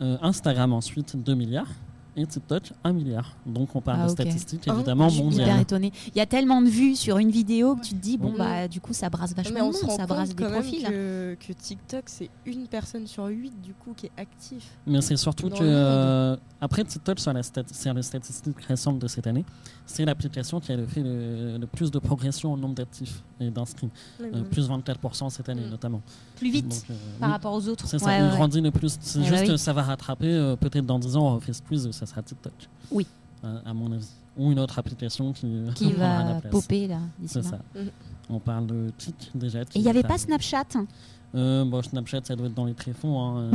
Euh, 0.00 0.16
Instagram 0.22 0.72
ensuite 0.72 1.16
2 1.16 1.34
milliards. 1.34 1.68
Et 2.14 2.26
TikTok 2.26 2.74
1 2.84 2.92
milliard. 2.92 3.34
Donc 3.46 3.74
on 3.74 3.80
parle 3.80 4.00
Ah, 4.02 4.04
de 4.04 4.10
statistiques 4.10 4.68
Un 4.68 4.74
évidemment 4.74 5.08
Je 5.08 5.14
suis 5.14 5.22
hyper 5.22 5.46
mondiales. 5.46 5.90
Il 6.14 6.18
y 6.18 6.20
a 6.20 6.26
tellement 6.26 6.60
de 6.60 6.68
vues 6.68 6.94
sur 6.94 7.16
une 7.16 7.30
vidéo 7.30 7.74
que 7.74 7.80
tu 7.86 7.94
te 7.94 8.00
dis, 8.02 8.18
bon, 8.18 8.32
Oui. 8.32 8.34
bah, 8.36 8.68
du 8.68 8.82
coup, 8.82 8.92
ça 8.92 9.08
brasse 9.08 9.34
vachement 9.34 9.54
Mais 9.54 9.60
on 9.62 9.64
monde, 9.66 9.74
se 9.74 9.86
rend 9.86 9.96
ça 9.96 10.04
brasse 10.04 10.28
compte 10.28 10.36
des 10.36 10.44
quand 10.44 10.50
même 10.50 10.60
profils. 10.60 10.84
que, 10.86 11.36
que 11.40 11.52
TikTok, 11.54 12.02
c'est 12.04 12.28
une 12.44 12.66
personne 12.66 13.06
sur 13.06 13.24
huit 13.28 13.58
du 13.62 13.72
coup 13.72 13.94
qui 13.96 14.06
est 14.06 14.12
actif. 14.18 14.76
Mais 14.86 15.00
c'est 15.00 15.16
surtout 15.16 15.48
que 15.48 15.56
euh, 15.62 16.36
après 16.60 16.84
TikTok 16.84 17.18
sur, 17.18 17.32
la 17.32 17.42
stat- 17.42 17.62
sur 17.72 17.94
les 17.94 18.02
statistiques 18.02 18.60
récentes 18.68 18.98
de 18.98 19.08
cette 19.08 19.26
année, 19.26 19.46
c'est 19.92 20.04
l'application 20.04 20.58
qui 20.60 20.72
a 20.72 20.78
fait 20.86 21.02
le, 21.02 21.58
le 21.58 21.66
plus 21.66 21.90
de 21.90 21.98
progression 21.98 22.52
en 22.52 22.56
nombre 22.56 22.74
d'actifs 22.74 23.22
et 23.40 23.50
d'inscrits. 23.50 23.90
Oui, 24.20 24.26
Euh, 24.32 24.40
oui. 24.42 24.48
plus 24.50 24.68
24% 24.68 25.30
cette 25.30 25.48
année 25.48 25.66
Mm. 25.66 25.70
notamment. 25.70 26.00
Plus 26.36 26.50
vite 26.50 26.68
Donc, 26.68 26.82
euh, 26.90 26.94
par 27.20 27.28
oui, 27.28 27.32
rapport 27.32 27.52
aux 27.54 27.68
autres. 27.68 27.86
C'est 27.86 27.98
ça, 27.98 28.06
Ouais, 28.06 28.18
il 28.20 28.24
ouais, 28.24 28.30
grandit 28.36 28.60
le 28.60 28.70
plus. 28.70 28.96
C'est 29.00 29.18
Eh 29.18 29.22
bah 29.22 29.28
juste 29.28 29.42
oui. 29.42 29.48
que 29.48 29.56
ça 29.56 29.72
va 29.72 29.82
rattraper, 29.82 30.26
euh, 30.32 30.56
peut-être 30.56 30.86
dans 30.86 30.98
10 30.98 31.16
ans, 31.16 31.26
on 31.26 31.34
refait 31.36 31.52
ce 31.52 31.62
quiz, 31.62 31.90
ça 31.92 32.06
sera 32.06 32.22
TikTok. 32.22 32.52
Oui. 32.90 33.06
Euh, 33.44 33.58
à 33.64 33.74
mon 33.74 33.92
avis. 33.92 34.06
Ou 34.38 34.50
une 34.50 34.58
autre 34.60 34.78
application 34.78 35.32
qui, 35.32 35.46
Qui 35.74 35.84
prendra 35.92 36.24
la 36.24 36.32
va 36.34 36.40
place. 36.40 36.52
popper 36.52 36.86
là. 36.88 36.98
C'est 37.26 37.42
ça. 37.42 37.58
Mhm. 37.74 37.90
On 38.30 38.38
parle 38.38 38.66
de 38.66 38.90
Tik 38.96 39.30
déjà. 39.34 39.60
Et 39.60 39.64
il 39.74 39.82
n'y 39.82 39.90
avait 39.90 40.02
pas 40.02 40.16
Snapchat 40.16 40.64
Snapchat 40.70 40.86
Euh, 41.34 41.64
bon, 41.64 41.82
Snapchat, 41.82 42.20
ça 42.24 42.36
doit 42.36 42.46
être 42.46 42.54
dans 42.54 42.66
les 42.66 42.74
tréfonds. 42.74 43.18
Hein. 43.20 43.50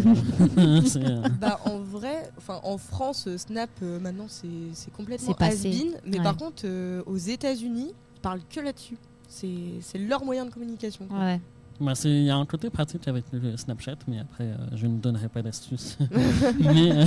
euh, 0.57 0.81
euh, 0.97 1.21
Bah, 1.39 1.59
en 1.65 1.77
vrai, 1.79 2.31
en 2.63 2.77
France, 2.77 3.27
Snap 3.37 3.69
euh, 3.83 3.99
maintenant 3.99 4.25
c'est 4.27 4.47
c'est 4.73 4.91
complètement 4.91 5.35
has-been, 5.39 5.91
mais 6.05 6.17
Ouais. 6.17 6.23
par 6.23 6.35
contre 6.37 6.63
euh, 6.65 7.03
aux 7.05 7.17
États-Unis, 7.17 7.91
ils 8.15 8.21
parlent 8.21 8.41
que 8.49 8.59
là-dessus. 8.59 8.97
C'est 9.29 9.55
c'est 9.81 9.99
leur 9.99 10.23
moyen 10.25 10.45
de 10.45 10.49
communication. 10.51 11.05
quoi. 11.07 11.19
Ouais. 11.19 11.39
bah, 11.79 11.93
Il 12.05 12.23
y 12.23 12.29
a 12.31 12.35
un 12.37 12.45
côté 12.47 12.69
pratique 12.71 13.07
avec 13.07 13.25
le 13.31 13.55
Snapchat, 13.57 13.97
mais 14.07 14.19
après, 14.19 14.45
euh, 14.45 14.55
je 14.73 14.87
ne 14.87 14.97
donnerai 14.97 15.27
pas 15.29 15.41
d'astuces. 15.43 15.97
mais 16.59 16.91
euh, 16.91 17.05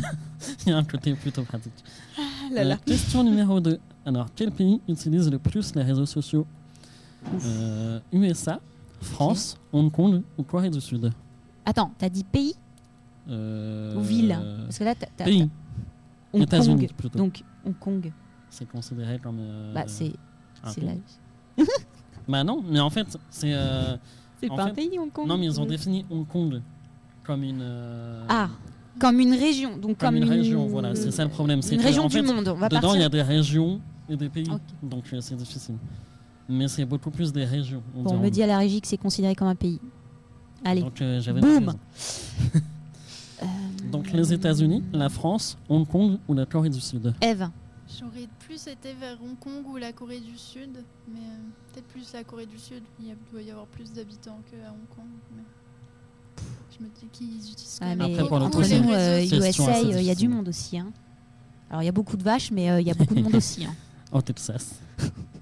il 0.66 0.68
y 0.68 0.72
a 0.72 0.76
un 0.76 0.84
côté 0.84 1.14
plutôt 1.14 1.42
pratique. 1.42 1.72
Ah 2.16 2.22
là 2.52 2.62
là. 2.64 2.76
Question 2.86 3.24
numéro 3.24 3.58
2. 3.58 3.78
Alors, 4.06 4.28
quel 4.36 4.50
pays 4.52 4.80
utilise 4.88 5.28
le 5.30 5.38
plus 5.38 5.74
les 5.74 5.82
réseaux 5.82 6.06
sociaux? 6.06 6.46
Euh, 7.44 7.98
USA, 8.12 8.60
France, 9.00 9.56
Hong 9.72 9.90
Kong 9.90 10.22
ou 10.38 10.42
Corée 10.42 10.70
du 10.70 10.80
Sud? 10.80 11.10
Attends, 11.64 11.92
t'as 11.98 12.08
dit 12.08 12.24
pays? 12.24 12.54
Euh, 13.28 13.96
ou 13.96 14.00
ville? 14.00 14.36
Parce 14.64 14.78
que 14.78 14.84
là, 14.84 14.94
t'as. 14.94 15.24
Pays. 15.24 15.48
Hong 16.32 16.46
Kong. 16.46 16.88
plutôt. 16.96 17.18
Donc, 17.18 17.42
Hong 17.64 17.78
Kong, 17.78 18.12
C'est 18.50 18.68
considéré 18.68 19.18
comme. 19.18 19.38
euh, 19.40 19.74
bah, 19.74 19.84
c'est 19.86 20.12
un 20.62 20.70
c'est 20.70 20.80
pays. 20.80 21.00
la- 21.58 21.64
Bah 22.28 22.44
non, 22.44 22.62
mais 22.68 22.80
en 22.80 22.90
fait, 22.90 23.06
c'est. 23.30 23.52
euh, 23.52 23.96
c'est 24.40 24.48
pas 24.48 24.64
fait- 24.64 24.70
un 24.70 24.74
pays, 24.74 24.98
Hong 24.98 25.10
Kong? 25.12 25.26
Non, 25.28 25.36
mais 25.38 25.46
ils 25.46 25.60
ont 25.60 25.66
défini 25.66 26.04
Hong 26.10 26.26
Kong 26.26 26.60
comme 27.24 27.42
une. 27.42 28.24
Ah, 28.28 28.48
comme 28.98 29.20
une 29.20 29.34
région. 29.34 29.76
Donc, 29.76 29.98
comme 29.98 30.14
comme, 30.14 30.16
une 30.16 30.24
région, 30.24 30.66
voilà, 30.66 30.94
c'est 30.94 31.10
ça 31.10 31.24
le 31.24 31.30
problème. 31.30 31.62
c'est 31.62 31.74
Une 31.74 31.80
région 31.80 32.06
du 32.06 32.16
fait, 32.16 32.22
monde. 32.22 32.48
On 32.48 32.54
va 32.54 32.68
Dedans, 32.68 32.94
il 32.94 33.00
y 33.00 33.04
a 33.04 33.08
des 33.08 33.22
régions 33.22 33.80
et 34.08 34.16
des 34.16 34.28
pays. 34.28 34.48
Donc 34.82 35.04
c'est 35.20 35.36
difficile. 35.36 35.76
Mais 36.50 36.66
c'est 36.68 36.84
beaucoup 36.84 37.10
plus 37.10 37.32
des 37.32 37.44
régions. 37.44 37.82
on 37.96 38.02
Bon, 38.02 38.14
on 38.16 38.18
me 38.18 38.28
dit 38.28 38.42
à 38.42 38.46
la 38.46 38.58
régie 38.58 38.80
que 38.80 38.88
c'est 38.88 38.96
considéré 38.96 39.34
comme 39.34 39.48
un 39.48 39.54
pays. 39.54 39.80
Allez. 40.64 40.82
Donc 40.82 41.00
euh, 41.00 41.20
Boum. 41.40 41.74
Euh, 43.42 43.46
Donc 43.92 44.12
les 44.12 44.32
États-Unis, 44.32 44.82
la 44.92 45.08
France, 45.08 45.56
Hong 45.68 45.86
Kong 45.86 46.18
ou 46.28 46.34
la 46.34 46.44
Corée 46.46 46.68
du 46.70 46.80
Sud? 46.80 47.14
Eve. 47.22 47.48
J'aurais 47.98 48.28
plus 48.40 48.66
été 48.66 48.92
vers 48.94 49.16
Hong 49.22 49.38
Kong 49.38 49.66
ou 49.66 49.76
la 49.76 49.92
Corée 49.92 50.20
du 50.20 50.36
Sud, 50.36 50.84
mais 51.12 51.18
euh, 51.20 51.38
peut-être 51.72 51.86
plus 51.88 52.12
la 52.12 52.22
Corée 52.24 52.46
du 52.46 52.58
Sud. 52.58 52.82
Il 53.00 53.08
y 53.08 53.10
a- 53.10 53.14
doit 53.32 53.42
y 53.42 53.50
avoir 53.50 53.66
plus 53.66 53.92
d'habitants 53.92 54.38
qu'à 54.50 54.56
Hong 54.70 54.96
Kong. 54.96 55.06
mais 55.36 55.42
Je 56.78 56.84
me 56.84 56.88
dis 56.88 57.06
qu'ils 57.12 57.26
utilisent 57.52 57.78
quand 57.80 57.86
Ah, 57.98 58.04
Après, 58.04 58.28
pour 58.28 58.36
entre 58.42 58.58
nous, 58.58 58.92
euh, 58.92 59.22
USA, 59.24 59.76
euh, 59.76 60.00
il 60.00 60.04
y 60.06 60.10
a 60.10 60.14
du 60.14 60.28
monde 60.28 60.48
aussi. 60.48 60.78
hein. 60.78 60.92
Alors, 61.70 61.82
il 61.82 61.86
y 61.86 61.88
a 61.88 61.92
beaucoup 61.92 62.16
de 62.16 62.22
vaches, 62.22 62.50
mais 62.50 62.70
euh, 62.70 62.80
il 62.80 62.86
y 62.86 62.90
a 62.90 62.94
beaucoup 62.94 63.14
de 63.14 63.22
monde 63.22 63.34
aussi. 63.36 63.64
hein. 63.64 63.74
Au 64.12 64.20
Texas. 64.20 64.74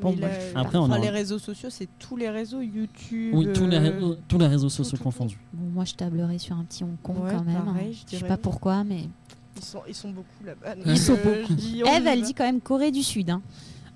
Bon, 0.00 0.14
enfin, 0.16 0.28
Après, 0.54 0.78
on 0.78 0.90
a- 0.92 0.98
les 0.98 1.10
réseaux 1.10 1.38
sociaux, 1.38 1.70
c'est 1.70 1.88
tous 1.98 2.16
les 2.16 2.30
réseaux 2.30 2.60
YouTube. 2.60 3.32
Oui, 3.34 3.48
tous 3.52 3.66
les, 3.66 3.76
euh, 3.76 3.80
réseaux, 3.90 4.16
tous 4.28 4.38
les 4.38 4.46
réseaux 4.46 4.68
sociaux 4.68 4.92
tout, 4.92 4.96
tout, 4.98 5.02
confondus. 5.04 5.38
Bon, 5.52 5.70
moi, 5.74 5.84
je 5.84 5.94
tablerai 5.94 6.38
sur 6.38 6.56
un 6.56 6.64
petit 6.64 6.84
Hong 6.84 6.96
Kong 7.02 7.16
Ouais, 7.22 7.32
quand 7.32 7.42
même. 7.44 7.64
pareil, 7.64 7.96
hein. 7.96 8.04
je 8.10 8.16
je 8.16 8.20
sais 8.20 8.28
pas 8.28 8.36
pourquoi, 8.36 8.84
mais. 8.84 9.08
Ils 9.56 9.64
sont, 9.64 9.80
ils 9.88 9.94
sont 9.94 10.10
beaucoup 10.10 10.44
là-bas. 10.44 10.74
Ils 10.86 10.96
sont 10.98 11.16
euh, 11.26 11.44
dis, 11.50 11.82
on 11.84 11.88
Eve, 11.92 12.06
elle 12.06 12.22
dit 12.22 12.32
quand 12.34 12.44
même 12.44 12.60
Corée 12.60 12.92
du 12.92 13.02
Sud. 13.02 13.30
hein. 13.30 13.42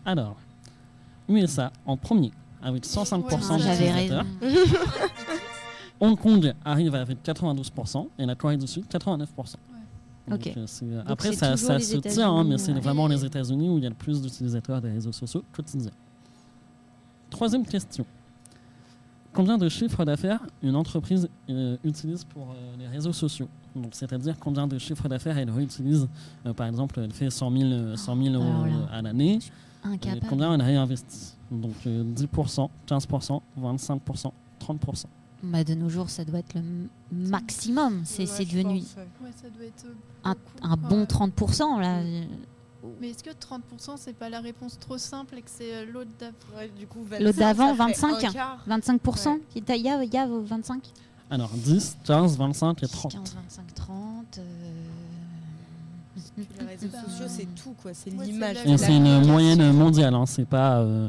Alors, 0.04 0.36
USA 1.28 1.70
en 1.86 1.96
premier 1.96 2.32
avec 2.62 2.84
105% 2.84 3.20
Ouais, 3.22 3.36
Ah, 3.50 3.58
J'avais 3.58 3.86
d'utilisateurs. 3.90 4.26
raison. 4.40 4.58
Hong 6.00 6.18
Kong 6.18 6.52
arrive 6.64 6.94
avec 6.96 7.18
92% 7.24 8.08
et 8.18 8.26
la 8.26 8.34
Corée 8.34 8.56
du 8.56 8.66
Sud 8.66 8.84
89%. 8.90 9.26
Donc, 10.28 10.40
Ok. 10.46 10.52
euh, 10.56 10.64
c'est- 10.66 10.84
après, 11.06 11.32
ça, 11.32 11.56
ça 11.56 11.78
se 11.80 11.96
tient, 11.96 12.30
hein, 12.30 12.44
mais 12.44 12.58
c'est 12.58 12.72
vraiment 12.72 13.06
les 13.08 13.24
États-Unis 13.24 13.68
où 13.68 13.78
il 13.78 13.84
y 13.84 13.86
a 13.86 13.90
le 13.90 13.94
plus 13.94 14.22
d'utilisateurs 14.22 14.80
des 14.80 14.90
réseaux 14.90 15.12
sociaux 15.12 15.42
quotidiens. 15.52 15.90
Troisième 17.30 17.66
question. 17.66 18.04
Combien 19.32 19.56
de 19.56 19.68
chiffres 19.68 20.04
d'affaires 20.04 20.40
une 20.62 20.76
entreprise 20.76 21.28
euh, 21.48 21.76
utilise 21.84 22.22
pour 22.24 22.50
euh, 22.50 22.76
les 22.78 22.86
réseaux 22.86 23.14
sociaux? 23.14 23.48
Donc, 23.74 23.94
C'est-à-dire 23.94 24.36
combien 24.38 24.66
de 24.66 24.76
chiffres 24.78 25.08
d'affaires 25.08 25.38
elle 25.38 25.50
réutilise? 25.50 26.06
Euh, 26.44 26.52
Par 26.52 26.66
exemple, 26.66 27.00
elle 27.00 27.12
fait 27.12 27.30
100 27.30 27.50
000, 27.50 27.62
euh, 27.72 27.96
100 27.96 28.16
000 28.22 28.34
euros 28.34 28.44
euh, 28.66 28.86
à 28.92 29.00
l'année. 29.02 29.38
Combien 30.28 30.52
elle 30.54 30.62
réinvestit? 30.62 31.32
Donc 31.50 31.74
euh, 31.86 32.04
10%, 32.04 32.68
15%, 32.86 33.40
25%, 33.58 34.32
30%. 34.60 35.04
Bah, 35.42 35.64
de 35.64 35.74
nos 35.74 35.88
jours, 35.88 36.08
ça 36.08 36.24
doit 36.24 36.38
être 36.38 36.54
le 36.54 36.60
m- 36.60 36.88
maximum. 37.10 38.02
C'est 38.04 38.30
Ouais, 38.30 38.44
devenu 38.44 38.80
pense, 38.80 38.94
ouais. 38.96 39.08
Ouais, 39.24 39.30
ça 39.42 39.48
doit 39.50 39.64
être 39.66 39.84
euh, 39.86 39.94
un, 40.24 40.70
un 40.70 40.76
bon 40.76 41.00
ouais. 41.00 41.04
30%. 41.06 41.80
Là. 41.80 42.00
Mais 43.00 43.10
est-ce 43.10 43.24
que 43.24 43.30
30% 43.30 43.94
c'est 43.96 44.12
pas 44.12 44.28
la 44.28 44.40
réponse 44.40 44.78
trop 44.78 44.98
simple 44.98 45.36
et 45.38 45.42
que 45.42 45.50
c'est 45.50 45.74
euh, 45.74 45.84
l'autre 45.92 46.10
coup, 46.88 47.00
L'autre 47.20 47.38
25, 47.38 47.38
d'avant, 47.38 47.68
ça 47.68 47.74
ferait 47.74 48.12
25. 48.12 48.24
un 48.24 48.32
quart. 48.32 48.64
25% 48.68 49.40
Il 49.56 49.62
y 49.82 49.88
a, 49.88 50.04
y 50.04 50.16
a 50.16 50.26
25 50.28 50.90
Alors 51.30 51.50
10, 51.50 51.96
15, 52.04 52.36
25 52.38 52.82
et 52.82 52.88
30. 52.88 53.12
15, 53.12 53.34
25, 53.34 53.74
30. 53.74 54.38
euh, 54.38 54.42
Les 56.38 56.66
réseaux 56.66 56.88
sociaux, 57.08 57.26
c'est 57.28 57.54
tout, 57.54 57.74
quoi. 57.82 57.92
C'est 57.94 58.12
ouais, 58.12 58.26
l'image. 58.26 58.56
c'est 58.76 58.96
une 58.96 59.26
moyenne 59.26 59.72
mondiale, 59.72 60.14
hein, 60.14 60.26
c'est 60.26 60.46
pas. 60.46 60.78
euh, 60.80 61.08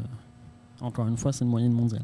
encore 0.80 1.06
une 1.08 1.16
fois, 1.16 1.32
c'est 1.32 1.44
une 1.44 1.50
moyenne 1.50 1.72
mondiale. 1.72 2.02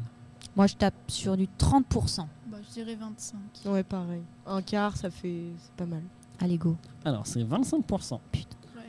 Moi, 0.55 0.67
je 0.67 0.75
tape 0.75 0.93
sur 1.07 1.37
du 1.37 1.47
30%. 1.59 2.25
Bah, 2.51 2.57
je 2.67 2.73
dirais 2.73 2.95
25. 2.95 3.37
Ouais, 3.71 3.83
pareil. 3.83 4.21
Un 4.45 4.61
quart, 4.61 4.97
ça 4.97 5.09
fait. 5.09 5.43
C'est 5.59 5.71
pas 5.77 5.85
mal. 5.85 6.01
Allez, 6.39 6.57
go. 6.57 6.75
Alors 7.05 7.27
c'est 7.27 7.43
25%. 7.43 8.13
Ouais. 8.13 8.19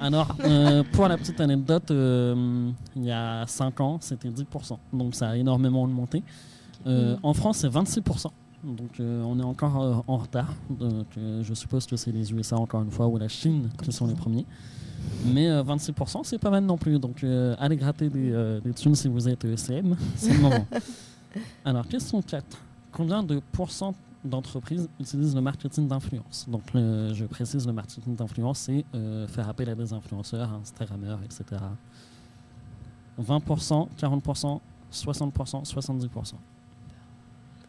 Alors, 0.01 0.35
euh, 0.45 0.83
pour 0.93 1.07
la 1.07 1.17
petite 1.17 1.41
anecdote, 1.41 1.91
euh, 1.91 2.71
il 2.97 3.05
y 3.05 3.13
a 3.13 3.47
5 3.47 3.81
ans, 3.81 3.99
c'était 4.01 4.31
10%. 4.31 4.79
Donc 4.93 5.15
ça 5.15 5.31
a 5.31 5.37
énormément 5.37 5.83
augmenté. 5.83 6.23
Euh, 6.87 7.15
Mm. 7.17 7.19
En 7.23 7.35
France, 7.35 7.59
c'est 7.59 7.69
26%. 7.69 8.27
Donc 8.65 9.01
euh, 9.01 9.23
on 9.23 9.39
est 9.41 9.45
encore 9.45 9.83
euh, 9.83 9.95
en 10.07 10.17
retard. 10.17 10.53
Donc 10.71 11.07
euh, 11.19 11.43
je 11.43 11.55
suppose 11.55 11.87
que 11.87 11.97
c'est 11.97 12.13
les 12.13 12.33
USA 12.33 12.57
encore 12.57 12.83
une 12.83 12.91
fois 12.91 13.07
ou 13.09 13.19
la 13.19 13.29
Chine 13.29 13.69
qui 13.83 13.93
sont 13.93 14.07
les 14.07 14.15
premiers. 14.15 14.47
Mais 15.27 15.49
euh, 15.49 15.63
26%, 15.65 16.21
c'est 16.25 16.39
pas 16.39 16.51
mal 16.51 16.65
non 16.65 16.77
plus. 16.79 16.99
Donc 16.99 17.23
euh, 17.25 17.55
allez 17.59 17.77
gratter 17.77 18.09
des, 18.09 18.33
euh, 18.33 18.61
des 18.61 18.73
thunes 18.73 18.95
si 18.95 19.09
vous 19.09 19.29
êtes 19.29 19.45
ECM, 19.45 19.97
c'est 20.17 20.33
le 20.33 20.41
moment. 20.41 20.67
Alors, 21.65 21.87
question 21.89 22.21
4. 22.23 22.45
Combien 22.93 23.23
de 23.23 23.41
pourcents 23.53 23.95
d'entreprises 24.25 24.89
utilisent 25.01 25.35
le 25.35 25.41
marketing 25.41 25.89
d'influence? 25.89 26.47
Donc, 26.49 26.63
le- 26.75 27.13
je 27.15 27.25
précise, 27.25 27.67
le 27.67 27.73
marketing 27.73 28.15
d'influence, 28.17 28.59
c'est 28.61 28.85
euh, 28.95 29.27
faire 29.29 29.49
appel 29.49 29.69
à 29.69 29.75
des 29.75 29.93
influenceurs, 29.93 30.51
Instagrammeurs, 30.53 31.21
etc. 31.25 31.61
20%, 33.21 33.89
40%, 33.99 34.61
60%, 34.93 35.65
70%. 35.65 36.35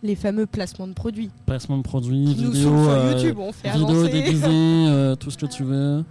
Les 0.01 0.15
fameux 0.15 0.45
placements 0.45 0.87
de 0.87 0.93
produits. 0.93 1.29
Placement 1.45 1.77
de 1.77 1.83
produits, 1.83 2.25
vidéos, 2.33 2.53
sur 2.53 2.73
euh, 2.73 3.13
YouTube, 3.13 3.39
on 3.39 3.51
fait 3.53 3.71
vidéos 3.71 4.07
déguisées, 4.07 4.47
euh, 4.49 5.15
tout 5.15 5.31
ce 5.31 5.37
que 5.37 5.45
tu 5.45 5.63
veux. 5.63 6.03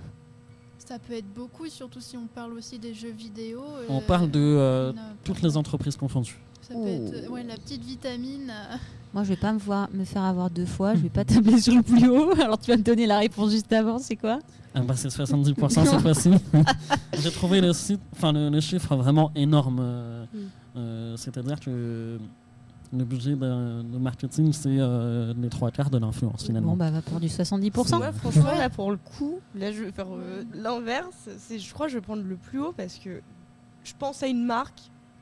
Ça 0.79 0.99
peut 0.99 1.13
être 1.15 1.33
beaucoup, 1.35 1.67
surtout 1.69 2.01
si 2.01 2.17
on 2.17 2.27
parle 2.27 2.55
aussi 2.55 2.79
des 2.79 2.95
jeux 2.95 3.11
vidéo. 3.13 3.63
On 3.89 4.01
parle 4.01 4.31
de 4.31 4.41
euh, 4.41 4.93
toutes 5.25 5.43
les 5.43 5.57
entreprises 5.57 5.97
confondues. 5.97 6.39
Ça 6.73 6.79
peut 6.79 6.89
être 6.89 7.31
ouais, 7.31 7.43
la 7.45 7.55
petite 7.57 7.85
vitamine. 7.85 8.51
euh, 8.51 8.77
Moi, 9.15 9.25
je 9.25 9.29
vais 9.31 9.37
pas 9.37 9.53
me, 9.53 9.59
voir, 9.59 9.89
me 9.93 10.05
faire 10.05 10.23
avoir 10.23 10.51
deux 10.51 10.67
fois. 10.67 10.95
Je 10.95 11.01
vais 11.01 11.09
pas 11.11 11.25
tabler 11.25 11.61
sur 11.61 11.75
le 11.75 11.83
plus 11.83 12.09
haut. 12.11 12.33
Alors, 12.41 12.59
tu 12.59 12.71
vas 12.71 12.77
me 12.77 12.83
donner 12.83 13.07
la 13.07 13.19
réponse 13.19 13.51
juste 13.51 13.73
avant. 13.73 13.99
C'est 13.99 14.17
quoi? 14.17 14.39
Ah 14.75 14.81
bah 14.81 14.95
c'est 14.97 15.09
70% 15.09 15.85
cette 15.87 16.01
fois-ci. 16.01 16.31
J'ai 17.19 17.31
trouvé 17.31 17.61
le, 17.61 17.73
site, 17.75 18.01
enfin, 18.15 18.33
le, 18.33 18.49
le 18.49 18.61
chiffre 18.61 18.97
vraiment 18.97 19.31
énorme. 19.35 19.79
euh, 19.81 20.25
Mm. 20.33 20.39
euh, 20.79 21.17
C'est-à-dire 21.19 21.61
que 21.61 22.19
le 22.95 23.05
budget 23.05 23.33
de, 23.33 23.83
de 23.83 23.99
marketing, 23.99 24.53
c'est 24.53 24.69
euh, 24.79 25.35
les 25.41 25.49
trois 25.51 25.71
quarts 25.71 25.91
de 25.91 25.99
l'influence 25.99 26.45
finalement. 26.45 26.73
Bon, 26.73 26.77
bah, 26.79 26.91
va 26.91 27.03
pour 27.03 27.21
du 27.21 27.27
70%. 27.29 27.97
Moi, 27.99 28.13
franchement, 28.13 28.53
là, 28.57 28.71
pour 28.71 28.91
le 28.91 28.97
coup, 28.99 29.41
là, 29.55 29.73
je 29.73 29.83
vais 29.85 29.93
faire 29.93 30.07
euh, 30.11 30.43
l'inverse. 30.55 31.29
Je 31.51 31.73
crois 31.75 31.87
que 31.87 31.93
je 31.93 31.99
vais 31.99 32.03
prendre 32.03 32.23
le 32.23 32.37
plus 32.37 32.61
haut 32.61 32.73
parce 32.75 32.95
que 32.99 33.21
je 33.85 33.93
pense 33.99 34.23
à 34.23 34.27
une 34.27 34.45
marque, 34.45 34.81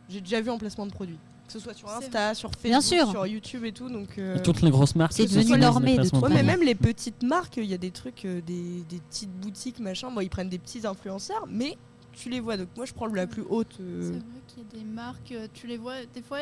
j'ai 0.08 0.20
déjà 0.20 0.40
vu 0.40 0.50
en 0.50 0.58
placement 0.58 0.86
de 0.86 0.92
produit. 0.92 1.18
Que 1.52 1.58
ce 1.58 1.64
soit 1.64 1.74
sur 1.74 1.88
Insta, 1.90 2.32
sur 2.34 2.48
Facebook, 2.50 2.62
Bien 2.70 2.80
sûr. 2.80 3.10
sur 3.10 3.26
YouTube 3.26 3.64
et 3.64 3.72
tout. 3.72 3.88
Donc, 3.88 4.18
euh, 4.18 4.36
Et 4.36 4.42
toutes 4.42 4.62
les 4.62 4.70
grosses 4.70 4.94
marques. 4.94 5.12
C'est 5.14 5.26
ce 5.26 5.34
devenu 5.38 5.58
normé 5.58 5.96
de 5.96 6.02
Ouais, 6.16 6.28
mais 6.32 6.44
même 6.44 6.62
les 6.62 6.76
petites 6.76 7.24
marques, 7.24 7.56
il 7.56 7.64
y 7.64 7.74
a 7.74 7.78
des 7.78 7.90
trucs, 7.90 8.24
euh, 8.24 8.40
des, 8.40 8.84
des 8.88 9.00
petites 9.00 9.32
boutiques, 9.32 9.80
machin. 9.80 10.12
Bon, 10.12 10.20
ils 10.20 10.30
prennent 10.30 10.48
des 10.48 10.58
petits 10.60 10.86
influenceurs, 10.86 11.46
mais 11.50 11.76
tu 12.12 12.30
les 12.30 12.38
vois. 12.38 12.56
Donc, 12.56 12.68
moi, 12.76 12.86
je 12.86 12.92
prends 12.92 13.06
la 13.06 13.26
plus 13.26 13.42
haute. 13.48 13.78
euh, 13.80 14.00
C'est 14.02 14.10
vrai 14.12 14.22
qu'il 14.46 14.58
y 14.62 14.66
a 14.66 14.84
des 14.84 14.88
marques, 14.92 15.32
euh, 15.32 15.48
tu 15.52 15.66
les 15.66 15.76
vois, 15.76 15.94
des 16.14 16.22
fois 16.22 16.38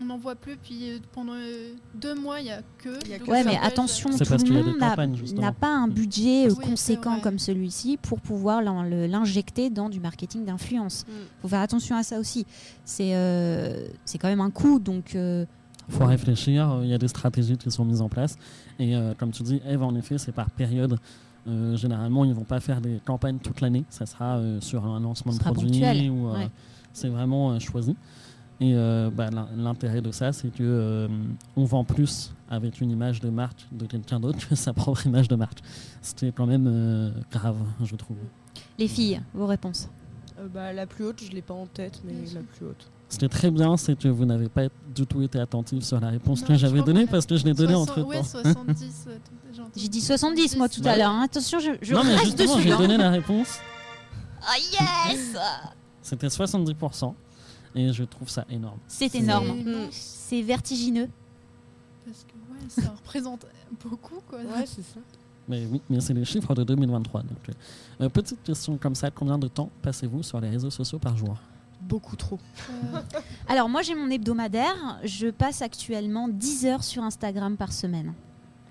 on 0.00 0.04
n'en 0.04 0.16
voit 0.16 0.34
plus, 0.34 0.56
puis 0.56 0.90
euh, 0.90 0.98
pendant 1.12 1.34
euh, 1.34 1.72
deux 1.94 2.14
mois 2.14 2.40
il 2.40 2.44
n'y 2.44 2.50
a 2.50 2.62
que. 2.78 2.88
Il 3.04 3.10
y 3.10 3.14
a 3.14 3.18
que 3.18 3.30
Ouais, 3.30 3.44
mais 3.44 3.58
attention, 3.62 4.10
tout 4.10 4.24
le 4.24 4.62
monde 4.62 4.78
n'a- 5.38 5.52
pas 5.52 5.68
un 5.68 5.88
budget 5.88 6.46
euh, 6.46 6.54
Oui, 6.56 6.64
conséquent 6.64 7.18
comme 7.20 7.38
celui-ci 7.38 7.96
pour 7.96 8.20
pouvoir 8.20 8.62
l'injecter 8.62 9.70
dans 9.70 9.88
du 9.88 10.00
marketing 10.00 10.44
d'influence. 10.44 11.04
Mm. 11.06 11.12
faut 11.42 11.48
faire 11.48 11.60
attention 11.60 11.96
à 11.96 12.02
ça 12.02 12.18
aussi. 12.18 12.46
C'est 12.84 13.14
euh, 13.14 13.88
c'est 14.04 14.18
quand 14.18 14.28
même 14.28 14.40
un 14.40 14.50
coût, 14.50 14.78
donc 14.78 15.14
euh, 15.14 15.44
Il 15.88 15.94
faut 15.94 16.06
réfléchir, 16.06 16.80
il 16.82 16.88
y 16.88 16.94
a 16.94 16.98
des 16.98 17.08
stratégies 17.08 17.56
qui 17.56 17.70
sont 17.70 17.84
mises 17.84 18.00
en 18.00 18.08
place. 18.08 18.36
Et 18.78 18.94
euh, 18.94 19.14
comme 19.18 19.32
tu 19.32 19.42
dis, 19.42 19.60
Eve, 19.66 19.82
en 19.82 19.94
effet, 19.96 20.18
c'est 20.18 20.32
par 20.32 20.50
période. 20.50 20.98
Euh, 21.46 21.76
généralement, 21.76 22.24
ils 22.24 22.34
vont 22.34 22.44
pas 22.44 22.60
faire 22.60 22.80
des 22.80 23.00
campagnes 23.04 23.38
toute 23.38 23.60
l'année. 23.60 23.84
Ça 23.88 24.06
sera 24.06 24.36
euh, 24.36 24.60
sur 24.60 24.84
un 24.84 25.00
lancement 25.00 25.32
de 25.32 25.38
produit 25.38 26.10
ou 26.10 26.28
euh, 26.28 26.34
ouais. 26.34 26.50
c'est 26.92 27.08
vraiment 27.08 27.52
euh, 27.52 27.58
choisi. 27.58 27.96
Et 28.60 28.74
euh, 28.74 29.08
bah, 29.12 29.30
l'in- 29.30 29.48
l'intérêt 29.56 30.00
de 30.00 30.10
ça, 30.10 30.32
c'est 30.32 30.48
que 30.48 30.62
euh, 30.62 31.08
on 31.56 31.64
vend 31.64 31.84
plus 31.84 32.32
avec 32.50 32.80
une 32.80 32.90
image 32.90 33.20
de 33.20 33.28
marque 33.30 33.66
de 33.70 33.86
quelqu'un 33.86 34.18
d'autre 34.18 34.48
que 34.48 34.54
sa 34.56 34.72
propre 34.72 35.06
image 35.06 35.28
de 35.28 35.36
marque. 35.36 35.58
C'était 36.02 36.32
quand 36.32 36.46
même 36.46 36.66
euh, 36.66 37.10
grave, 37.30 37.56
je 37.84 37.94
trouve. 37.94 38.16
les 38.78 38.88
filles, 38.88 39.20
vos 39.34 39.46
réponses? 39.46 39.88
euh, 40.40 40.48
bah, 40.52 40.72
la 40.72 40.86
plus 40.86 41.04
haute, 41.04 41.22
je 41.24 41.30
l'ai 41.32 41.42
pas 41.42 41.54
en 41.54 41.66
tête, 41.66 42.00
mais 42.04 42.12
la 42.34 42.40
plus 42.40 42.66
haute. 42.66 42.88
Ce 43.10 43.16
qui 43.18 43.24
est 43.24 43.28
très 43.28 43.50
bien, 43.50 43.76
c'est 43.78 43.96
que 43.98 44.08
vous 44.08 44.26
n'avez 44.26 44.48
pas 44.50 44.64
du 44.94 45.06
tout 45.06 45.22
été 45.22 45.38
attentif 45.38 45.82
sur 45.82 45.98
la 46.00 46.08
réponse 46.08 46.42
Non, 46.42 46.48
que 46.48 46.54
j'avais 46.56 46.82
donnée 46.82 47.06
parce 47.06 47.24
que 47.26 47.36
je 47.36 47.44
l'ai 47.44 47.54
donnée 47.54 47.72
Soixante- 47.72 47.90
entre 47.98 48.02
temps. 48.02 48.08
Ouais, 48.08 48.22
70. 48.22 49.04
euh, 49.08 49.16
j'ai 49.76 49.88
dit 49.88 50.00
70 50.02 50.56
moi 50.56 50.68
tout 50.68 50.82
à 50.84 50.94
l'heure. 50.96 51.10
hein. 51.10 51.22
Attention, 51.24 51.58
je, 51.58 51.70
je 51.80 51.94
non, 51.94 52.02
mais 52.04 52.12
reste 52.16 52.24
justement, 52.26 52.56
dessus. 52.56 52.68
j'ai 52.68 52.76
donné 52.76 52.96
la 52.98 53.08
réponse. 53.10 53.60
Ah 54.42 54.58
yes 54.58 55.36
C'était 56.02 56.26
70%. 56.26 57.14
Et 57.78 57.92
je 57.92 58.02
trouve 58.02 58.28
ça 58.28 58.44
énorme. 58.50 58.78
C'est 58.88 59.14
énorme. 59.14 59.56
immense, 59.56 59.92
C'est 59.92 60.42
vertigineux. 60.42 61.08
Parce 62.04 62.24
que 62.24 62.32
ouais, 62.52 62.68
ça 62.68 62.90
représente 62.96 63.46
beaucoup 63.84 64.20
quoi. 64.28 64.40
Ouais, 64.40 64.66
c'est 64.66 64.82
ça. 64.82 64.98
Mais 65.46 65.64
oui, 65.70 65.80
mais 65.88 66.00
c'est 66.00 66.12
les 66.12 66.24
chiffres 66.24 66.54
de 66.56 66.64
2023. 66.64 67.22
Donc, 67.22 67.30
euh, 67.48 67.52
euh, 68.04 68.08
petite 68.08 68.42
question 68.42 68.76
comme 68.76 68.96
ça, 68.96 69.10
combien 69.12 69.38
de 69.38 69.46
temps 69.46 69.70
passez-vous 69.80 70.24
sur 70.24 70.40
les 70.40 70.50
réseaux 70.50 70.70
sociaux 70.70 70.98
par 70.98 71.16
jour? 71.16 71.36
Beaucoup 71.80 72.16
trop. 72.16 72.40
Euh, 72.70 72.98
Alors 73.48 73.68
moi 73.68 73.82
j'ai 73.82 73.94
mon 73.94 74.10
hebdomadaire. 74.10 74.98
Je 75.04 75.28
passe 75.28 75.62
actuellement 75.62 76.28
10 76.28 76.66
heures 76.66 76.82
sur 76.84 77.04
Instagram 77.04 77.56
par 77.56 77.72
semaine. 77.72 78.12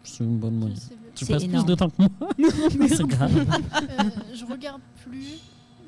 C'est 0.03 0.23
une 0.25 0.37
bonne 0.37 0.55
moyenne. 0.55 0.77
Tu 1.15 1.25
passes 1.25 1.43
énorme. 1.43 1.65
plus 1.65 1.71
de 1.71 1.75
temps 1.75 1.89
que 1.89 1.95
moi? 1.97 2.09
C'est 2.89 3.07
grave. 3.07 3.37
Euh, 3.37 4.03
je 4.33 4.45
regarde 4.45 4.81
plus, 5.05 5.39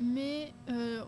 mais 0.02 0.52
euh, 0.70 1.02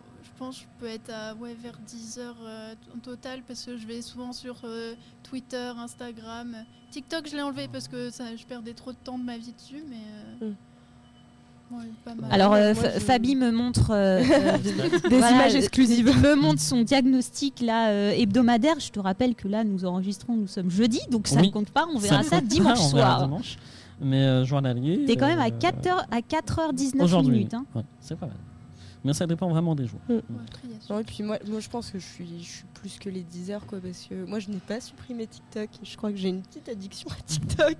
pense 0.44 0.56
que 0.58 0.62
je 0.62 0.68
peux 0.80 0.86
être 0.90 1.10
à 1.10 1.34
ouais, 1.34 1.54
vers 1.62 1.78
10 1.86 2.18
heures 2.18 2.36
euh, 2.44 2.74
en 2.94 2.98
total 2.98 3.40
parce 3.46 3.64
que 3.64 3.76
je 3.76 3.86
vais 3.86 4.02
souvent 4.02 4.32
sur 4.32 4.56
euh, 4.64 4.94
Twitter, 5.22 5.72
Instagram. 5.78 6.54
TikTok, 6.90 7.28
je 7.28 7.36
l'ai 7.36 7.42
enlevé 7.42 7.68
parce 7.72 7.88
que 7.88 8.10
ça, 8.10 8.24
je 8.36 8.44
perdais 8.44 8.72
trop 8.74 8.92
de 8.92 8.96
temps 9.02 9.18
de 9.18 9.24
ma 9.24 9.38
vie 9.38 9.52
dessus, 9.52 9.82
mais. 9.88 9.96
euh, 10.46 10.50
ouais, 11.72 11.84
pas 12.04 12.14
mal. 12.14 12.30
Alors 12.32 12.52
ouais, 12.52 12.60
euh, 12.60 12.74
moi, 12.74 12.82
Fa- 12.82 12.94
je- 12.94 12.98
Fabi 13.00 13.36
me 13.36 13.50
montre 13.50 13.88
Des 15.08 15.18
voilà, 15.18 15.30
images 15.36 15.54
exclusives. 15.54 16.06
me 16.06 16.34
montre 16.34 16.60
son 16.60 16.82
diagnostic 16.82 17.60
là 17.60 17.90
euh, 17.90 18.10
hebdomadaire. 18.10 18.78
Je 18.80 18.90
te 18.90 19.00
rappelle 19.00 19.34
que 19.34 19.48
là 19.48 19.64
nous 19.64 19.84
enregistrons, 19.84 20.34
nous 20.36 20.48
sommes 20.48 20.70
jeudi, 20.70 21.00
donc 21.10 21.28
ça 21.28 21.40
Oui. 21.40 21.46
ne 21.48 21.52
compte 21.52 21.70
pas. 21.70 21.86
On 21.94 21.98
verra 21.98 22.22
ça, 22.22 22.30
pas, 22.36 22.40
dimanche 22.40 22.80
soir. 22.80 23.22
dimanche. 23.24 23.56
Mais 24.00 24.22
euh, 24.24 24.44
journalier. 24.44 25.04
T'es 25.06 25.14
quand 25.16 25.28
même 25.28 25.38
à 25.38 25.46
euh, 25.46 25.50
4h 25.50 26.06
à 26.10 26.18
4h19 26.20 27.02
Aujourd'hui. 27.02 27.32
minutes. 27.32 27.54
hein. 27.54 27.64
Ouais, 27.74 27.82
c'est 28.00 28.18
pas 28.18 28.26
mal. 28.26 28.36
Mais 29.04 29.12
ça 29.12 29.26
dépend 29.26 29.48
vraiment 29.48 29.74
des 29.74 29.86
jours. 29.86 30.00
Non, 30.88 30.98
et 31.00 31.04
puis 31.04 31.22
moi, 31.22 31.38
moi, 31.48 31.60
je 31.60 31.68
pense 31.68 31.90
que 31.90 31.98
je 31.98 32.04
suis, 32.06 32.42
je 32.42 32.48
suis 32.48 32.64
plus 32.74 32.98
que 32.98 33.08
les 33.08 33.22
10 33.22 33.50
heures, 33.50 33.66
quoi, 33.66 33.78
parce 33.80 34.06
que 34.08 34.24
moi, 34.24 34.38
je 34.38 34.48
n'ai 34.50 34.58
pas 34.58 34.80
supprimé 34.80 35.26
TikTok. 35.26 35.68
Je 35.82 35.96
crois 35.96 36.10
que 36.10 36.16
j'ai 36.16 36.28
une 36.28 36.42
petite 36.42 36.68
addiction 36.68 37.08
à 37.10 37.20
TikTok. 37.26 37.76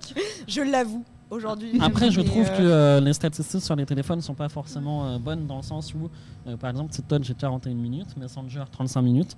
je 0.49 0.61
l'avoue, 0.63 1.05
aujourd'hui. 1.31 1.79
Après, 1.81 2.11
je 2.11 2.21
trouve 2.21 2.47
euh, 2.47 2.57
que 2.59 2.63
euh, 2.63 3.01
les 3.01 3.13
statistiques 3.13 3.63
sur 3.63 3.77
les 3.77 3.87
téléphones 3.87 4.21
sont 4.21 4.35
pas 4.35 4.49
forcément 4.49 5.07
euh, 5.07 5.19
bonnes 5.19 5.47
dans 5.47 5.57
le 5.59 5.63
sens 5.63 5.95
où, 5.95 6.11
euh, 6.47 6.57
par 6.57 6.71
exemple, 6.71 6.91
TikTok, 6.93 7.23
j'ai 7.23 7.35
41 7.35 7.75
minutes, 7.75 8.17
Messenger, 8.17 8.65
35 8.71 9.03
minutes, 9.03 9.37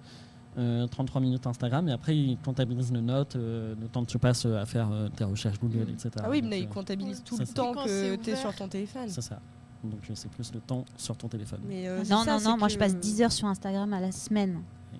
euh, 0.56 0.86
33 0.86 1.20
minutes 1.20 1.46
Instagram, 1.46 1.88
et 1.88 1.92
après, 1.92 2.16
ils 2.16 2.38
comptabilisent 2.38 2.92
le 2.92 3.00
note, 3.00 3.34
euh, 3.36 3.74
le 3.80 3.88
temps 3.88 4.04
que 4.04 4.10
tu 4.10 4.18
passes 4.18 4.46
à 4.46 4.64
faire 4.66 4.88
euh, 4.92 5.08
tes 5.08 5.24
recherches 5.24 5.58
Google, 5.58 5.88
etc. 5.90 6.10
Ah 6.18 6.30
oui, 6.30 6.42
mais 6.42 6.60
ils 6.60 6.68
comptabilisent 6.68 7.24
tout 7.24 7.36
le 7.36 7.46
temps 7.46 7.72
que 7.74 7.88
c'est 7.88 8.18
tu 8.22 8.30
es 8.30 8.36
sur 8.36 8.54
ton 8.54 8.68
téléphone. 8.68 9.08
c'est 9.08 9.20
ça. 9.20 9.40
Donc, 9.84 10.00
euh, 10.10 10.12
c'est 10.14 10.30
plus 10.30 10.52
le 10.52 10.60
temps 10.60 10.84
sur 10.96 11.16
ton 11.16 11.28
téléphone. 11.28 11.60
Mais, 11.68 11.86
euh, 11.88 12.02
c'est 12.04 12.10
Non, 12.12 12.24
ça, 12.24 12.38
non, 12.38 12.50
non, 12.52 12.56
moi 12.56 12.68
que- 12.68 12.74
je 12.74 12.78
passe 12.78 12.96
10 12.96 13.22
heures 13.22 13.32
sur 13.32 13.46
Instagram 13.48 13.92
à 13.92 14.00
la 14.00 14.12
semaine. 14.12 14.62
Euh, 14.92 14.96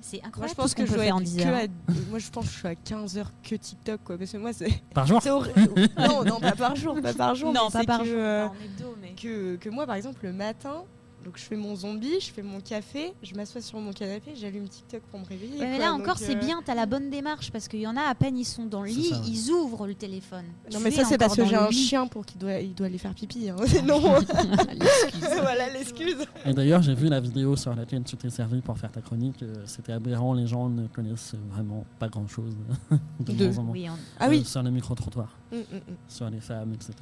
C'est 0.00 0.18
Moi, 0.18 0.26
incroyable 0.28 0.50
je 0.50 0.54
tout 0.54 0.62
pense 0.62 0.70
ce 0.70 0.74
que 0.76 0.80
qu'on 0.82 0.86
je 0.86 0.90
peut 0.92 0.96
dois 0.98 1.04
faire 1.04 1.16
en 1.16 1.20
être 1.20 1.24
10 1.26 1.36
que 1.36 1.42
heures. 1.48 1.56
à- 1.88 1.92
Moi, 2.10 2.18
je 2.20 2.30
pense 2.30 2.46
que 2.46 2.52
je 2.52 2.58
suis 2.58 2.68
à 2.68 2.74
15 2.76 3.18
heures 3.18 3.32
que 3.42 3.56
TikTok, 3.56 4.00
quoi. 4.04 4.16
Parce 4.16 4.30
que 4.30 4.36
moi, 4.36 4.52
c'est. 4.52 4.82
Par 4.94 5.06
jour 5.06 5.20
non, 5.98 6.24
non, 6.24 6.38
pas 6.40 6.52
par 6.52 6.76
jour, 6.76 7.00
pas 7.02 7.12
par 7.12 7.34
jour. 7.34 7.52
Non, 7.52 7.62
mais 7.66 7.72
pas 7.72 7.80
c'est 7.80 7.86
par 7.86 7.98
que, 8.00 8.04
jour. 8.06 8.14
euh, 8.16 8.46
en 8.46 8.52
hebdo, 8.54 8.96
mais- 9.02 9.12
que, 9.14 9.56
que 9.56 9.68
moi, 9.68 9.84
par 9.86 9.96
exemple, 9.96 10.20
le 10.22 10.32
matin, 10.32 10.84
Donc 11.28 11.36
je 11.36 11.42
fais 11.44 11.56
mon 11.56 11.76
zombie, 11.76 12.20
je 12.22 12.30
fais 12.32 12.40
mon 12.40 12.58
café, 12.58 13.12
je 13.22 13.34
m'assois 13.34 13.60
sur 13.60 13.78
mon 13.78 13.92
canapé, 13.92 14.30
j'allume 14.34 14.66
TikTok 14.66 15.02
pour 15.10 15.20
me 15.20 15.26
réveiller. 15.26 15.58
Ouais, 15.60 15.66
mais 15.72 15.76
quoi. 15.76 15.84
là 15.84 15.92
encore, 15.92 16.16
c'est 16.16 16.34
euh, 16.34 16.40
bien, 16.40 16.62
t'as 16.64 16.74
la 16.74 16.86
bonne 16.86 17.10
démarche 17.10 17.50
parce 17.52 17.68
qu'il 17.68 17.80
y 17.80 17.86
en 17.86 17.98
a 17.98 18.00
à 18.00 18.14
peine 18.14 18.38
ils 18.38 18.46
sont 18.46 18.64
dans 18.64 18.80
le 18.80 18.88
lit, 18.88 19.10
ça, 19.10 19.20
ils 19.26 19.50
ouvrent 19.50 19.86
le 19.86 19.94
téléphone. 19.94 20.46
Non 20.72 20.78
Tu 20.78 20.84
mais 20.84 20.90
ça 20.90 21.04
c'est 21.04 21.18
parce 21.18 21.36
que 21.36 21.44
j'ai 21.44 21.50
le 21.56 21.58
un 21.60 21.70
chien 21.70 22.06
pour 22.06 22.24
qu'il 22.24 22.38
doit, 22.38 22.54
il 22.60 22.72
doit 22.74 22.86
aller 22.86 22.96
faire 22.96 23.12
pipi. 23.12 23.50
Hein. 23.50 23.56
Sinon, 23.66 24.00
L'excuse. 24.20 25.38
voilà 25.42 25.68
l'excuse. 25.70 26.16
Et 26.46 26.54
d'ailleurs, 26.54 26.80
j'ai 26.80 26.94
vu 26.94 27.08
la 27.08 27.20
vidéo 27.20 27.56
sur 27.56 27.74
laquelle 27.74 28.04
tu 28.04 28.16
t'es 28.16 28.30
servi 28.30 28.62
pour 28.62 28.78
faire 28.78 28.90
ta 28.90 29.02
chronique. 29.02 29.42
euh, 29.42 29.52
C'était 29.66 29.92
aberrant, 29.92 30.32
les 30.32 30.46
gens 30.46 30.70
ne 30.70 30.86
connaissent 30.86 31.34
vraiment 31.50 31.84
pas 31.98 32.08
grand-chose 32.08 32.56
de, 33.20 33.32
De-. 33.34 33.50
Oui, 33.68 33.86
on- 33.90 33.98
Ah 34.18 34.28
Euh, 34.28 34.30
oui. 34.30 34.46
sur 34.46 34.62
les 34.62 34.70
micro-trottoirs, 34.70 35.36
Mm, 35.50 35.56
mm, 35.56 35.60
mm. 35.76 35.80
sur 36.08 36.28
les 36.30 36.40
femmes, 36.40 36.74
etc. 36.74 36.92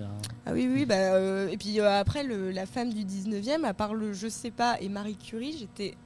Ah 0.46 0.52
oui, 0.52 0.68
oui, 0.72 0.86
bah, 0.86 0.94
euh, 0.94 1.48
et 1.48 1.56
puis 1.56 1.80
euh, 1.80 2.00
après, 2.00 2.22
le- 2.22 2.50
la 2.52 2.64
femme 2.66 2.92
du 2.92 3.04
19e, 3.04 3.64
à 3.64 3.74
part 3.74 3.92
le 3.94 4.12
Je 4.12 4.28
sais 4.28 4.50
pas 4.52 4.80
et 4.80 4.88
Marie 4.88 5.16
Curie, 5.16 5.56
j'étais. 5.58 5.96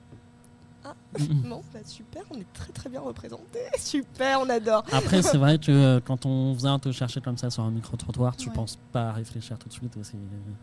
Ah, 0.85 0.95
non, 1.45 1.61
bah 1.75 1.81
super, 1.85 2.23
on 2.31 2.39
est 2.41 2.51
très 2.55 2.73
très 2.73 2.89
bien 2.89 3.01
représentés. 3.03 3.59
Super, 3.79 4.41
on 4.41 4.49
adore. 4.49 4.83
Après, 4.93 5.21
c'est 5.21 5.37
vrai 5.39 5.59
que 5.59 5.71
euh, 5.71 6.01
quand 6.03 6.25
on 6.25 6.55
vient 6.55 6.79
te 6.79 6.91
chercher 6.93 7.21
comme 7.21 7.37
ça 7.37 7.51
sur 7.51 7.63
un 7.63 7.71
micro-trottoir, 7.71 8.35
tu 8.37 8.49
Ouais. 8.49 8.55
penses 8.55 8.79
pas 8.91 9.11
à 9.11 9.13
réfléchir 9.13 9.59
tout 9.59 9.69
de 9.69 9.75
suite. 9.75 9.93
c'est- 10.03 10.15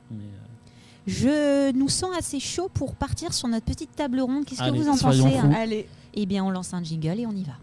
mais, 0.09 0.23
euh, 0.23 0.47
Je 1.05 1.71
nous 1.73 1.89
sens 1.89 2.09
assez 2.17 2.39
chaud 2.39 2.69
pour 2.73 2.95
partir 2.95 3.32
sur 3.34 3.47
notre 3.47 3.65
petite 3.67 3.95
table 3.95 4.19
ronde. 4.19 4.45
Qu'est-ce 4.45 4.63
que 4.63 4.75
vous 4.75 4.89
en 4.89 4.97
pensez 4.97 5.38
hein? 5.38 5.51
Allez, 5.55 5.88
Eh 6.15 6.25
bien, 6.25 6.43
on 6.43 6.49
lance 6.49 6.73
un 6.73 6.84
jingle 6.84 7.19
et 7.19 7.28
on 7.28 7.32
y 7.34 7.43
va. 7.43 7.53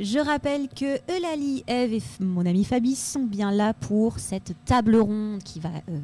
Je 0.00 0.18
rappelle 0.18 0.68
que 0.68 0.98
Eulalie, 1.10 1.62
Eve 1.66 1.94
et 1.94 2.02
mon 2.20 2.44
ami 2.46 2.64
Fabi 2.64 2.96
sont 2.96 3.24
bien 3.24 3.52
là 3.52 3.74
pour 3.74 4.18
cette 4.18 4.54
table 4.64 4.96
ronde 4.96 5.42
qui 5.42 5.60
va 5.60 5.70
euh, 5.88 5.98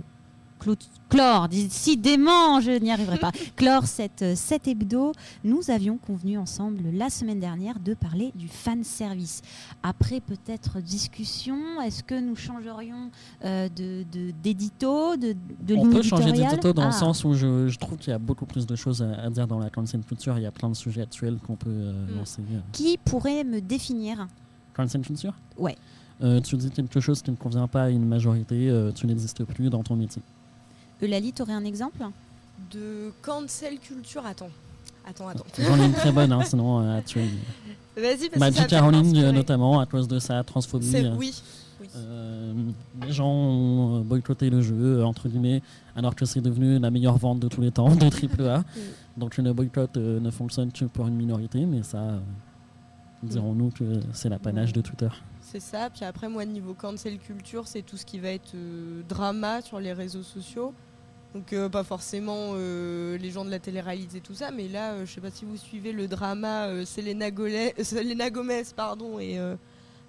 clore, 1.09 1.49
décidément, 1.49 2.61
je 2.61 2.71
n'y 2.79 2.91
arriverai 2.93 3.19
pas, 3.19 3.33
clore 3.57 3.85
cette, 3.87 4.23
euh, 4.23 4.35
cet 4.37 4.69
hebdo. 4.69 5.13
Nous 5.45 5.71
avions 5.71 5.97
convenu 5.99 6.39
ensemble 6.39 6.83
la 6.93 7.11
semaine 7.11 7.41
dernière 7.41 7.79
de 7.81 7.95
parler 7.95 8.33
du 8.35 8.49
fan 8.49 8.85
service. 8.85 9.43
Après 9.83 10.21
peut-être 10.21 10.81
discussion, 10.81 11.81
est-ce 11.83 12.03
que 12.03 12.19
nous 12.21 12.37
changerions 12.37 13.11
euh, 13.45 13.69
de 13.69 14.05
de- 14.13 14.33
d'édito, 14.43 15.17
de, 15.17 15.35
de, 15.63 15.75
on 15.75 15.85
ligne 15.85 15.93
peut 15.93 16.03
changer 16.03 16.33
d'édito 16.33 16.73
dans 16.73 16.83
Ah. 16.83 16.87
le 16.87 16.93
sens 16.93 17.25
où 17.25 17.35
je, 17.35 17.69
je 17.69 17.79
trouve 17.79 17.99
qu'il 17.99 18.11
y 18.11 18.15
a 18.15 18.19
beaucoup 18.19 18.47
plus 18.47 18.67
de 18.67 18.77
choses 18.77 19.03
à, 19.03 19.23
à 19.23 19.31
dire 19.31 19.47
dans 19.47 19.59
la 19.59 19.71
cancel 19.71 20.01
culture. 20.03 20.37
Il 20.39 20.43
y 20.43 20.47
a 20.47 20.53
plein 20.53 20.69
de 20.69 20.75
sujets 20.77 21.03
actuels 21.03 21.39
qu'on 21.47 21.57
peut 21.57 21.71
euh, 21.71 22.07
Mm. 22.15 22.19
lancer. 22.19 22.43
euh. 22.53 22.59
Qui 22.73 22.99
pourrait 22.99 23.45
me 23.45 23.61
définir? 23.61 24.29
Cancel 24.75 25.01
culture 25.03 25.35
Ouais. 25.59 25.77
Euh, 26.23 26.41
tu 26.41 26.57
dis 26.57 26.71
quelque 26.71 27.01
chose 27.01 27.23
qui 27.23 27.31
ne 27.31 27.37
convient 27.37 27.67
pas 27.67 27.85
à 27.85 27.91
une 27.91 28.05
majorité, 28.07 28.69
euh, 28.69 28.93
tu 28.93 29.07
n'existes 29.07 29.43
plus 29.45 29.71
dans 29.71 29.83
ton 29.83 29.97
métier. 29.97 30.21
Eulalie, 31.03 31.33
tu 31.33 31.43
aurais 31.43 31.53
un 31.53 31.65
exemple? 31.65 32.03
De 32.73 33.13
cancel 33.23 33.79
culture. 33.79 34.25
Attends, 34.27 34.51
attends, 35.07 35.29
attends. 35.29 35.45
J'en 35.59 35.81
ai 35.81 35.87
une 35.87 35.93
très 35.93 36.13
bonne, 36.13 36.33
hein, 36.33 36.43
sinon 36.45 36.81
euh. 36.81 37.01
Vas-y, 37.97 38.03
parce 38.03 38.21
que 38.29 38.33
ça 38.33 38.39
Magic 38.39 38.67
Caroline, 38.67 39.17
euh, 39.17 39.33
notamment, 39.33 39.81
à 39.81 39.87
cause 39.87 40.09
de 40.09 40.19
sa 40.19 40.43
transphobie. 40.45 40.87
C'est 40.87 41.05
euh, 41.05 41.15
oui. 41.17 41.35
oui. 41.81 41.89
euh, 41.97 42.53
les 43.03 43.13
gens 43.13 43.29
ont 43.29 44.01
boycotté 44.01 44.51
le 44.51 44.61
jeu, 44.63 45.05
entre 45.05 45.29
guillemets, 45.29 45.63
alors 45.97 46.15
que 46.15 46.25
c'est 46.25 46.41
devenu 46.41 46.79
la 46.79 46.91
meilleure 46.91 47.17
vente 47.19 47.41
de 47.41 47.49
tous 47.49 47.61
les 47.61 47.71
temps 47.71 47.95
de 47.95 48.05
AAA. 48.07 48.63
Donc 49.17 49.37
le 49.37 49.53
boycott 49.53 49.97
euh, 49.97 50.21
ne 50.21 50.31
fonctionne 50.31 50.71
que 50.73 50.85
pour 50.85 51.07
une 51.07 51.15
minorité, 51.15 51.67
mais 51.67 51.83
ça, 51.83 51.99
euh, 51.99 52.19
dirons-nous 53.23 53.71
que 53.71 54.01
c'est 54.13 54.29
l'apanage 54.29 54.73
de 54.73 54.81
Twitter. 54.81 55.09
C'est 55.43 55.61
ça. 55.61 55.91
Puis 55.91 56.05
après, 56.05 56.29
moi, 56.29 56.45
niveau 56.45 56.75
cancel 56.75 57.19
culture, 57.19 57.67
c'est 57.67 57.83
tout 57.83 57.97
ce 57.97 58.07
qui 58.07 58.19
va 58.19 58.29
être 58.29 58.55
euh, 58.55 59.03
drama 59.09 59.61
sur 59.63 59.81
les 59.81 59.93
réseaux 59.93 60.23
sociaux. 60.23 60.73
Donc, 61.35 61.53
euh, 61.53 61.69
pas 61.69 61.85
forcément 61.85 62.53
euh, 62.55 63.17
les 63.19 63.31
gens 63.31 63.45
de 63.45 63.51
la 63.51 63.61
télé-réalité, 63.61 64.21
tout 64.21 64.35
ça. 64.35 64.51
Mais 64.51 64.67
là, 64.67 64.93
euh, 64.93 65.07
je 65.07 65.13
sais 65.13 65.21
pas 65.21 65.31
si 65.31 65.45
vous 65.45 65.57
suivez 65.57 65.93
le 65.93 66.09
drama 66.09 66.67
euh, 66.67 66.85
Selena, 66.85 67.31
Gole- 67.31 67.73
euh, 67.79 67.85
Selena 67.85 68.31
Gomez 68.31 68.65
pardon, 68.75 69.19
et 69.21 69.39
euh, 69.39 69.55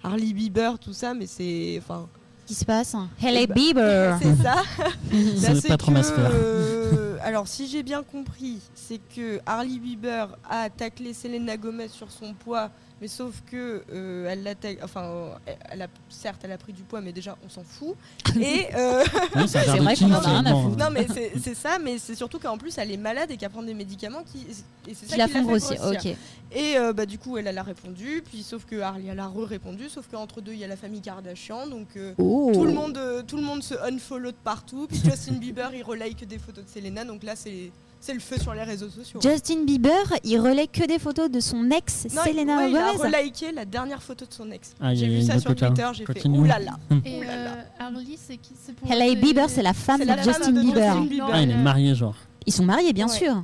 Harley 0.03 0.34
Bieber, 0.34 0.80
tout 0.80 0.93
ça. 0.93 1.13
Mais 1.13 1.28
c'est. 1.28 1.78
Enfin. 1.80 2.07
Qu'est-ce 2.47 2.47
qui 2.47 2.59
se 2.61 2.65
passe 2.65 2.95
Hello 3.22 3.38
Eh 3.43 3.47
ben, 3.47 3.53
Bieber 3.53 4.17
C'est 4.22 4.36
ça. 4.43 4.63
C'est 5.38 5.53
Là, 5.53 5.61
pas 5.69 5.78
trop 5.78 5.91
ma 5.91 5.99
que, 6.01 6.05
sphère. 6.07 6.32
euh, 6.34 7.17
alors, 7.22 7.47
si 7.47 7.67
j'ai 7.67 7.84
bien 7.84 8.01
compris, 8.01 8.57
c'est 8.74 8.99
que 9.15 9.39
Harley 9.45 9.78
Bieber 9.78 10.36
a 10.49 10.69
taclé 10.72 11.13
Selena 11.13 11.55
Gomez 11.55 11.88
sur 11.89 12.09
son 12.11 12.34
poids, 12.34 12.72
mais 13.02 13.08
sauf 13.08 13.41
que 13.52 13.84
euh, 13.91 14.30
elle 14.30 14.56
enfin, 14.84 15.04
euh, 15.04 15.34
elle 15.72 15.82
a 15.82 15.88
certes, 16.10 16.41
elle 16.43 16.52
a 16.52 16.58
pris 16.58 16.72
du 16.72 16.84
poids, 16.84 17.02
mais 17.02 17.12
déjà, 17.12 17.36
on 17.45 17.49
s'en 17.49 17.64
fout. 17.64 17.95
Et 18.39 18.68
euh, 18.76 19.04
Oui, 19.36 19.43
C'est 19.47 19.66
vrai 19.66 19.95
qu'on 19.95 20.06
en 20.12 20.14
a 20.14 20.20
rien 20.20 20.45
à 20.45 20.52
foutre. 20.62 20.78
non, 20.78 20.89
mais 20.91 21.08
c'est 21.14 21.32
c'est 21.41 21.56
ça, 21.56 21.80
mais 21.80 21.97
c'est 21.97 22.16
surtout 22.16 22.39
qu'en 22.39 22.58
plus, 22.58 22.78
elle 22.78 22.91
est 22.91 22.97
malade 22.97 23.32
et 23.32 23.38
qu'elle 23.38 23.49
prend 23.49 23.64
des 23.64 23.74
médicaments 23.74 24.24
qui, 24.24 24.45
et 24.88 24.93
c'est 24.93 25.08
ça 25.08 25.14
Qui 25.14 25.18
la 25.18 25.28
font 25.28 25.41
grossir. 25.43 25.78
grossir. 25.78 26.12
Ok. 26.12 26.18
Et 26.54 26.78
euh, 26.78 26.93
bah, 26.93 27.06
du 27.06 27.18
coup, 27.18 27.38
elle, 27.38 27.47
elle 27.47 27.58
a 27.58 27.64
répondu, 27.64 28.22
puis 28.30 28.43
sauf 28.43 28.66
que 28.66 28.80
Harley, 28.82 29.06
elle 29.10 29.20
a 29.20 29.28
re-répondu, 29.28 29.88
sauf 29.89 30.08
qu'entre 30.12 30.41
deux, 30.41 30.52
il 30.54 30.60
y 30.60 30.64
a 30.64 30.68
la 30.68 30.76
famille 30.76 31.02
Kardashian, 31.02 31.68
donc. 31.68 31.88
euh, 31.97 32.14
Oh. 32.18 32.52
tout 32.54 32.66
le 32.66 32.74
monde, 32.74 32.99
tout 33.28 33.38
le 33.38 33.43
monde 33.43 33.64
se 33.64 33.74
unfollow 33.89 34.32
de 34.32 34.36
partout. 34.43 34.86
Puis 34.88 35.02
Justin 35.04 35.34
Bieber, 35.36 35.74
il 35.74 35.82
relike 35.84 36.28
des 36.28 36.38
photos 36.38 36.64
de 36.66 36.70
Selena. 36.70 37.04
Donc 37.06 37.24
là, 37.24 37.36
c'est 37.36 37.72
c'est 38.02 38.14
le 38.14 38.20
feu 38.20 38.38
sur 38.38 38.54
les 38.54 38.64
réseaux 38.64 38.89
sociaux. 38.89 39.22
Justin 39.22 39.64
Bieber, 39.66 39.93
il 40.24 40.39
relaie 40.39 40.68
que 40.68 40.86
des 40.86 40.99
photos 40.99 41.30
de 41.32 41.39
son 41.39 41.70
ex 41.72 42.08
Non, 42.14 42.24
Selena 42.24 42.58
ouais, 42.58 42.72
il 42.72 42.76
a 42.78 42.93
Gomez. 42.97 43.18
reliké 43.18 43.52
la 43.54 43.64
dernière 43.64 44.02
photo 44.04 44.26
de 44.26 44.34
son 44.34 44.52
ex. 44.52 44.74
Ah, 44.82 44.93
j'ai 44.93 45.06
il 45.06 45.12
y 45.12 45.16
a 45.16 45.20
vu 45.20 45.26
ça 45.26 45.39
sur 45.39 45.52
coquin. 45.52 45.68
Twitter, 45.68 45.89
j'ai 45.93 46.06
fait 46.06 46.28
oulala. 46.28 46.78
Et 47.06 47.18
Ouh 47.20 47.22
là 47.22 47.36
là. 47.36 47.52
euh, 47.54 47.64
Harley, 47.80 48.16
c'est 48.18 48.38
qui? 48.38 48.54
C'est 48.62 48.74
pour 48.76 48.91
Hailey 48.91 49.10
les- 49.10 49.16
Bieber, 49.16 49.49
c'est 49.49 49.62
la 49.64 49.74
femme 49.74 50.02
de 50.02 50.06
la 50.06 50.22
Justin 50.22 50.52
de 50.52 50.62
Bieber. 50.62 50.84
Justin 50.93 51.06
Bieber. 51.06 51.30
Ah, 51.32 51.41
il 51.41 51.52
est 51.52 51.56
marié, 51.58 51.95
genre. 51.95 52.16
Ils 52.45 52.52
sont 52.54 52.66
mariés, 52.66 52.91
bien 52.91 53.08
Ouais. 53.08 53.16
sûr. 53.18 53.43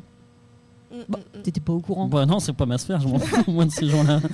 Bon. 1.10 1.20
mm. 1.36 1.42
T'étais 1.44 1.60
pas 1.60 1.74
au 1.74 1.80
courant. 1.82 2.08
Bon, 2.08 2.26
non, 2.26 2.40
c'est 2.40 2.54
pas 2.54 2.66
ma 2.66 2.78
sphère, 2.78 3.00
je 3.02 3.08
m'en 3.08 3.20
fous, 3.20 3.52
moi, 3.52 3.66
de 3.66 3.72
ces 3.72 3.88
gens-là. 3.88 4.20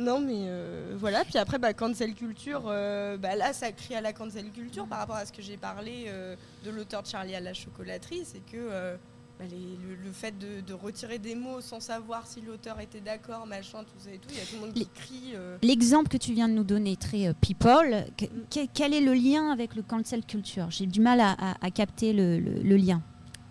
Non, 0.00 0.20
mais 0.20 0.42
euh, 0.46 0.94
voilà. 0.96 1.24
Puis 1.24 1.38
après, 1.38 1.58
bah, 1.58 1.72
cancel 1.72 2.14
culture, 2.14 2.62
euh, 2.68 3.16
bah, 3.16 3.34
là, 3.34 3.52
ça 3.52 3.72
crie 3.72 3.96
à 3.96 4.00
la 4.00 4.12
cancel 4.12 4.44
culture 4.52 4.86
par 4.86 4.98
rapport 5.00 5.16
à 5.16 5.26
ce 5.26 5.32
que 5.32 5.42
j'ai 5.42 5.56
parlé 5.56 6.04
euh, 6.06 6.36
de 6.64 6.70
l'auteur 6.70 7.02
de 7.02 7.08
Charlie 7.08 7.34
à 7.34 7.40
la 7.40 7.52
chocolaterie. 7.52 8.22
C'est 8.24 8.38
que 8.46 8.56
euh, 8.56 8.96
bah, 9.38 9.44
les- 9.50 9.56
le, 9.56 9.94
le 10.04 10.12
fait 10.12 10.36
de, 10.38 10.60
de 10.60 10.74
retirer 10.74 11.18
des 11.18 11.34
mots 11.34 11.60
sans 11.60 11.80
savoir 11.80 12.26
si 12.26 12.40
l'auteur 12.40 12.80
était 12.80 13.00
d'accord, 13.00 13.46
machin, 13.46 13.84
tout 13.84 13.98
ça 13.98 14.10
et 14.10 14.18
tout, 14.18 14.28
il 14.30 14.36
y 14.36 14.40
a 14.40 14.44
tout 14.44 14.54
le 14.56 14.60
monde 14.62 14.72
qui 14.74 14.86
crie. 14.88 15.32
euh, 15.34 15.58
L'exemple 15.62 16.08
que 16.08 16.16
tu 16.16 16.32
viens 16.32 16.48
de 16.48 16.54
nous 16.54 16.64
donner, 16.64 16.96
très 16.96 17.28
euh, 17.28 17.32
people, 17.40 18.04
que- 18.16 18.66
quel 18.74 18.94
est 18.94 19.00
le 19.00 19.14
lien 19.14 19.50
avec 19.52 19.74
le 19.76 19.82
cancel 19.82 20.24
culture? 20.24 20.70
J'ai 20.70 20.86
du 20.86 21.00
mal 21.00 21.20
à, 21.20 21.32
à- 21.38 21.56
à 21.64 21.70
capter 21.70 22.12
le, 22.12 22.38
le- 22.40 22.62
le 22.62 22.76
lien. 22.76 23.00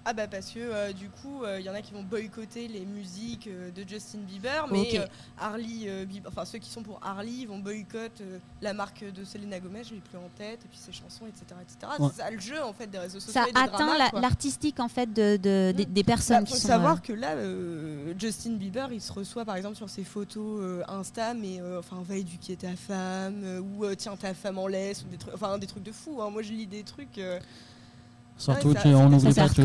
Ah 0.09 0.13
bah 0.13 0.25
parce 0.25 0.51
que 0.51 0.59
euh, 0.59 0.93
du 0.93 1.09
coup, 1.09 1.41
il 1.59 1.65
y 1.65 1.69
en 1.69 1.73
a 1.73 1.81
qui 1.81 1.91
vont 1.93 2.01
boycotter 2.01 2.69
les 2.69 2.85
musiques 2.85 3.47
euh, 3.47 3.71
de 3.71 3.83
Justin 3.85 4.19
Bieber, 4.19 4.65
mais 4.71 4.79
Ok. 4.83 4.93
euh, 4.95 5.05
Harley, 5.37 5.81
euh, 5.87 6.05
Bieber- 6.05 6.29
enfin 6.29 6.45
ceux 6.45 6.59
qui 6.59 6.69
sont 6.69 6.81
pour 6.81 6.97
Harley 7.03 7.31
ils 7.41 7.45
vont 7.45 7.59
boycotter 7.59 8.23
euh, 8.23 8.39
la 8.61 8.73
marque 8.73 9.03
de 9.03 9.25
Selena 9.25 9.59
Gomez, 9.59 9.83
je 9.83 9.93
l'ai 9.95 9.99
plus 9.99 10.17
en 10.17 10.29
tête, 10.37 10.59
et 10.63 10.67
puis 10.69 10.77
ses 10.77 10.93
chansons, 10.93 11.25
etc. 11.27 11.43
etc. 11.61 11.91
Ouais. 11.99 12.07
C'est 12.15 12.21
ça 12.21 12.31
le 12.31 12.39
jeu 12.39 12.63
en 12.63 12.71
fait 12.71 12.87
des 12.87 12.99
réseaux 12.99 13.19
sociaux. 13.19 13.33
Ça 13.33 13.49
et 13.49 13.51
des 13.51 13.59
atteint 13.59 13.79
dramas, 13.79 13.97
la- 13.97 14.09
quoi. 14.11 14.21
l'artistique 14.21 14.79
en 14.79 14.87
fait 14.87 15.11
de, 15.13 15.35
de- 15.35 15.73
des, 15.75 15.85
des 15.85 16.03
personnes 16.05 16.37
Bah, 16.39 16.45
qui 16.45 16.53
faut 16.53 16.59
sont. 16.59 16.67
savoir 16.69 16.93
euh, 16.95 16.99
que 16.99 17.11
là, 17.11 17.31
euh, 17.35 18.13
Justin 18.17 18.53
Bieber, 18.53 18.87
il 18.93 19.01
se 19.01 19.11
reçoit 19.11 19.43
par 19.43 19.57
exemple 19.57 19.75
sur 19.75 19.89
ses 19.89 20.05
photos 20.05 20.61
euh, 20.61 20.83
Insta, 20.87 21.33
mais 21.33 21.59
euh, 21.59 21.79
enfin 21.79 22.01
va 22.07 22.15
éduquer 22.15 22.55
ta 22.55 22.77
femme, 22.77 23.41
euh, 23.43 23.59
ou 23.59 23.83
euh, 23.83 23.93
tiens 23.95 24.15
ta 24.15 24.33
femme 24.33 24.57
en 24.57 24.67
laisse, 24.67 25.03
ou 25.03 25.09
des 25.09 25.17
trucs, 25.17 25.33
enfin 25.33 25.57
des 25.57 25.67
trucs 25.67 25.83
de 25.83 25.91
fou. 25.91 26.21
hein. 26.21 26.29
Moi 26.29 26.43
je 26.43 26.53
lis 26.53 26.65
des 26.65 26.83
trucs. 26.83 27.19
Surtout 28.37 28.69
Ouais, 28.69 28.75
qu'on 28.83 29.09
n'oublie 29.09 29.33
pas 29.33 29.49
que 29.49 29.61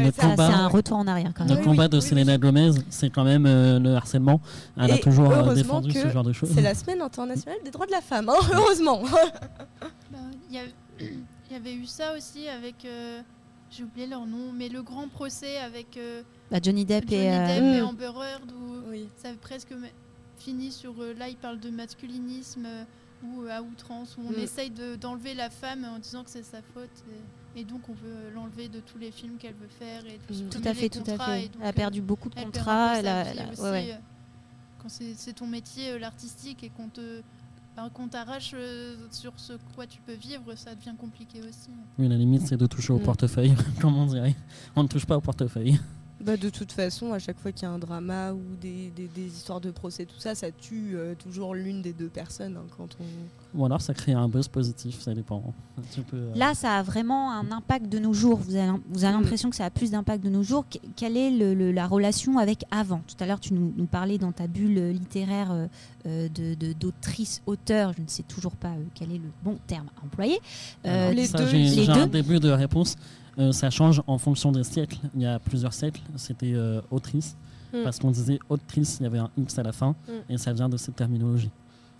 le 0.00 0.12
ça, 0.12 0.22
combat, 0.28 0.46
un 0.46 0.68
retour 0.68 0.96
en 0.98 1.06
arrière 1.08 1.32
quand 1.34 1.42
le 1.44 1.50
même. 1.50 1.58
Oui, 1.58 1.64
combat 1.64 1.82
oui, 1.84 1.88
de 1.90 1.96
oui, 1.96 2.02
Selena 2.02 2.32
oui. 2.34 2.38
Gomez, 2.38 2.70
c'est 2.88 3.10
quand 3.10 3.24
même 3.24 3.46
euh, 3.46 3.78
le 3.80 3.94
harcèlement. 3.96 4.40
Elle 4.76 4.92
a 4.92 4.96
Et 4.96 5.00
toujours 5.00 5.30
euh, 5.32 5.36
heureusement 5.38 5.54
défendu 5.80 5.90
ce 5.92 6.02
que 6.04 6.10
genre 6.10 6.22
de 6.22 6.32
choses. 6.32 6.50
C'est 6.54 6.62
la 6.62 6.74
semaine 6.74 7.02
internationale 7.02 7.58
des 7.64 7.70
droits 7.72 7.86
de 7.86 7.90
la 7.90 8.00
femme, 8.00 8.28
hein, 8.28 8.34
heureusement. 8.54 9.02
Bah, 10.10 10.18
Il 10.50 10.54
y, 10.56 10.58
a- 10.58 11.56
avait 11.56 11.74
eu 11.74 11.86
ça 11.86 12.14
aussi 12.16 12.48
avec. 12.48 12.84
euh, 12.84 13.20
J'ai 13.70 13.84
oublié 13.84 14.06
leur 14.06 14.24
nom, 14.26 14.52
mais 14.54 14.68
le 14.68 14.82
grand 14.82 15.08
procès 15.08 15.58
avec 15.58 15.96
euh, 15.96 16.22
Bah, 16.50 16.58
Johnny 16.62 16.84
Depp 16.84 17.08
Johnny 17.10 17.22
et. 17.24 17.30
euh, 17.32 17.46
Depp 17.46 17.64
et 17.64 17.80
Mm. 17.82 17.84
Amber 17.86 18.04
Heard 18.04 18.52
où 18.52 18.90
Oui. 18.90 19.08
ça 19.16 19.28
avait 19.28 19.36
presque 19.38 19.74
fini 20.38 20.70
sur. 20.70 20.94
euh, 21.02 21.12
là, 21.18 21.28
il 21.28 21.36
parle 21.36 21.58
de 21.58 21.70
masculinisme 21.70 22.66
euh, 22.66 22.84
ou 23.24 23.42
à 23.50 23.62
outrance, 23.62 24.16
où 24.16 24.22
on 24.28 24.32
Mm. 24.38 24.42
essaye 24.44 24.70
de- 24.70 24.94
d'enlever 24.96 25.34
la 25.34 25.50
femme 25.50 25.84
en 25.84 25.98
disant 25.98 26.22
que 26.24 26.30
c'est 26.30 26.44
sa 26.44 26.58
faute. 26.74 26.90
Et, 27.10 27.20
et 27.56 27.64
donc, 27.64 27.80
on 27.88 27.92
veut 27.92 28.30
l'enlever 28.34 28.68
de 28.68 28.80
tous 28.80 28.98
les 28.98 29.10
films 29.10 29.36
qu'elle 29.38 29.54
veut 29.54 29.68
faire. 29.78 30.02
Et 30.06 30.18
de 30.32 30.48
Tout 30.50 30.60
à 30.64 30.72
les 30.72 30.74
fait, 30.74 30.88
tout 30.88 30.98
à 31.00 31.12
contrats, 31.12 31.34
fait. 31.36 31.50
Elle 31.60 31.64
a 31.66 31.68
euh, 31.68 31.72
perdu 31.72 32.00
beaucoup 32.00 32.28
de 32.28 32.34
contrats. 32.34 32.92
peu 32.94 32.98
Elle 32.98 33.04
sa 33.04 33.20
a- 33.20 33.24
vie 33.24 33.30
elle 33.32 33.38
a- 33.40 33.52
aussi, 33.52 33.60
ouais, 33.62 33.70
ouais. 33.70 33.92
euh, 33.92 33.96
Quand 34.82 34.88
c'est 34.88 35.32
ton 35.32 35.46
métier, 35.46 35.90
euh, 35.92 35.98
l'artistique, 35.98 36.64
et 36.64 36.70
qu'on 36.70 36.88
te. 36.88 37.22
ben, 37.76 37.88
qu'on 37.90 38.08
t'arrache 38.08 38.52
euh, 38.54 38.96
sur 39.10 39.32
ce 39.36 39.54
quoi 39.74 39.86
tu 39.86 40.00
peux 40.02 40.12
vivre, 40.14 40.54
ça 40.56 40.74
devient 40.74 40.94
compliqué 40.98 41.40
aussi. 41.40 41.70
Oui, 41.98 42.08
la 42.08 42.16
limite, 42.16 42.46
c'est 42.46 42.56
de 42.56 42.66
toucher 42.66 42.92
au 42.92 42.98
Mm. 42.98 43.02
portefeuille, 43.02 43.54
comme 43.80 43.96
on 43.96 44.06
dirait. 44.06 44.34
On 44.76 44.82
ne 44.82 44.88
touche 44.88 45.06
pas 45.06 45.16
au 45.16 45.20
portefeuille. 45.20 45.78
Bah, 46.20 46.36
de 46.36 46.50
toute 46.50 46.70
façon, 46.72 47.12
à 47.12 47.18
chaque 47.18 47.38
fois 47.38 47.50
qu'il 47.50 47.62
y 47.62 47.66
a 47.66 47.70
un 47.70 47.78
drama 47.80 48.32
ou 48.32 48.40
des, 48.60 48.90
des- 48.90 49.08
des 49.08 49.26
histoires 49.26 49.60
de 49.60 49.70
procès, 49.72 50.04
tout 50.06 50.18
ça, 50.18 50.34
ça 50.36 50.50
tue 50.52 50.92
euh, 50.94 51.14
toujours 51.16 51.54
l'une 51.54 51.82
des 51.82 51.92
deux 51.92 52.08
personnes. 52.08 52.56
hein, 52.56 52.66
quand 52.76 52.88
on... 53.00 53.04
Ou 53.54 53.66
alors, 53.66 53.80
ça 53.82 53.92
crée 53.92 54.12
un 54.12 54.28
buzz 54.28 54.48
positif, 54.48 55.00
ça 55.00 55.12
dépend. 55.12 55.42
Tu 55.92 56.00
peux, 56.00 56.16
euh, 56.16 56.32
Là, 56.34 56.54
ça 56.54 56.78
a 56.78 56.82
vraiment 56.82 57.32
un 57.32 57.52
impact 57.52 57.86
de 57.90 57.98
nos 57.98 58.14
jours. 58.14 58.38
Vous 58.38 58.56
avez, 58.56 58.72
vous 58.88 59.04
avez 59.04 59.14
Mm. 59.14 59.20
l'impression 59.20 59.50
que 59.50 59.56
ça 59.56 59.66
a 59.66 59.70
plus 59.70 59.90
d'impact 59.90 60.24
de 60.24 60.30
nos 60.30 60.42
jours. 60.42 60.64
Que- 60.70 60.78
Quelle 60.96 61.16
est 61.18 61.30
le- 61.30 61.52
le- 61.54 61.70
la 61.70 61.86
relation 61.86 62.38
avec 62.38 62.64
avant? 62.70 63.02
Tout 63.06 63.22
à 63.22 63.26
l'heure, 63.26 63.40
tu 63.40 63.52
nous, 63.52 63.74
nous 63.76 63.84
parlais 63.86 64.16
dans 64.16 64.32
ta 64.32 64.46
bulle 64.46 64.78
euh, 64.78 64.92
littéraire 64.92 65.50
euh, 65.52 65.66
euh, 66.06 66.28
de- 66.30 66.54
de- 66.54 66.72
d'autrice, 66.72 67.42
auteur. 67.44 67.92
Je 67.96 68.02
ne 68.02 68.08
sais 68.08 68.22
toujours 68.22 68.56
pas 68.56 68.68
euh, 68.70 68.84
quel 68.94 69.12
est 69.12 69.18
le 69.18 69.30
bon 69.44 69.58
terme 69.66 69.86
à 70.00 70.04
employer. 70.06 70.38
Euh, 70.86 71.04
alors, 71.08 71.14
les 71.14 71.26
ça, 71.26 71.38
deux, 71.38 71.46
j'ai 71.46 71.88
un 71.90 72.06
deux. 72.06 72.22
début 72.22 72.40
de 72.40 72.48
réponse. 72.50 72.96
Euh, 73.38 73.52
ça 73.52 73.68
change 73.70 74.02
en 74.06 74.16
fonction 74.18 74.50
des 74.52 74.64
siècles. 74.64 74.98
Il 75.14 75.20
y 75.22 75.26
a 75.26 75.38
plusieurs 75.38 75.74
siècles, 75.74 76.00
c'était 76.16 76.52
euh, 76.54 76.80
autrice. 76.90 77.36
Mm. 77.74 77.84
Parce 77.84 77.98
qu'on 77.98 78.10
disait 78.10 78.38
autrice, 78.50 78.98
il 79.00 79.04
y 79.04 79.06
avait 79.06 79.18
un 79.18 79.30
X 79.38 79.58
à 79.58 79.62
la 79.62 79.72
fin. 79.72 79.94
Mm. 80.08 80.32
Et 80.32 80.38
ça 80.38 80.52
vient 80.52 80.68
de 80.68 80.76
cette 80.76 80.96
terminologie. 80.96 81.50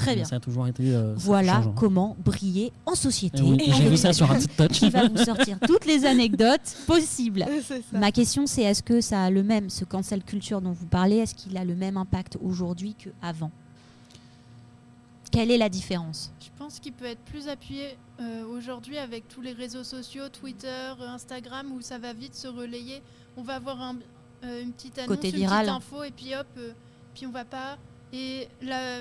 Très 0.03 0.15
bien. 0.15 0.25
Ça 0.25 0.37
a 0.37 0.41
toujours 0.41 0.67
été. 0.67 0.95
euh, 0.95 1.15
Voilà 1.17 1.55
changeant. 1.55 1.73
comment 1.73 2.17
briller 2.25 2.73
en 2.87 2.95
société. 2.95 3.39
Et 3.39 3.43
oui, 3.43 3.59
Et 3.67 3.73
j'ai 3.73 3.89
vu 3.89 3.97
ça 3.97 4.13
sur 4.13 4.31
un 4.31 4.39
TikTok. 4.39 4.69
qui 4.71 4.91
va 4.91 5.09
vous 5.09 5.17
sortir 5.19 5.59
toutes 5.67 5.87
les 5.87 6.05
anecdotes 6.05 6.77
possibles. 6.87 7.47
Ma 7.93 8.13
question, 8.13 8.47
c'est 8.47 8.63
est-ce 8.63 8.83
que 8.83 9.01
ça 9.01 9.25
a 9.25 9.31
le 9.31 9.43
même, 9.43 9.71
ce 9.71 9.85
cancel 9.85 10.23
culture 10.23 10.61
dont 10.61 10.73
vous 10.73 10.87
parlez, 10.87 11.17
est-ce 11.17 11.35
qu'il 11.35 11.57
a 11.57 11.65
le 11.65 11.75
même 11.75 11.97
impact 11.97 12.39
aujourd'hui 12.43 12.95
qu'avant? 12.95 13.51
Quelle 15.31 15.51
est 15.51 15.59
la 15.59 15.69
différence? 15.71 16.31
Je 16.41 16.49
pense 16.59 16.79
qu'il 16.79 16.93
peut 16.93 17.07
être 17.07 17.21
plus 17.23 17.49
appuyé 17.49 17.97
euh, 18.21 18.45
aujourd'hui 18.47 18.99
avec 18.99 19.29
tous 19.29 19.41
les 19.41 19.53
réseaux 19.53 19.85
sociaux, 19.85 20.29
Twitter, 20.29 20.93
Instagram, 21.01 21.73
où 21.73 21.81
ça 21.81 21.99
va 21.99 22.13
vite 22.13 22.35
se 22.35 22.49
relayer. 22.49 23.03
On 23.39 23.43
va 23.43 23.55
avoir 23.55 23.81
un- 23.81 23.97
euh, 24.45 24.63
une 24.63 24.73
petite 24.73 24.99
annonce, 24.99 25.09
Côté 25.17 25.31
une 25.31 25.37
viral. 25.37 25.65
petite 25.67 25.77
info, 25.77 26.03
et 26.05 26.11
puis 26.11 26.35
hop, 26.35 26.47
euh, 26.59 26.73
puis 27.15 27.27
on 27.27 27.31
va 27.31 27.47
pas. 27.47 27.79
Et 28.13 28.47
la, 28.61 28.99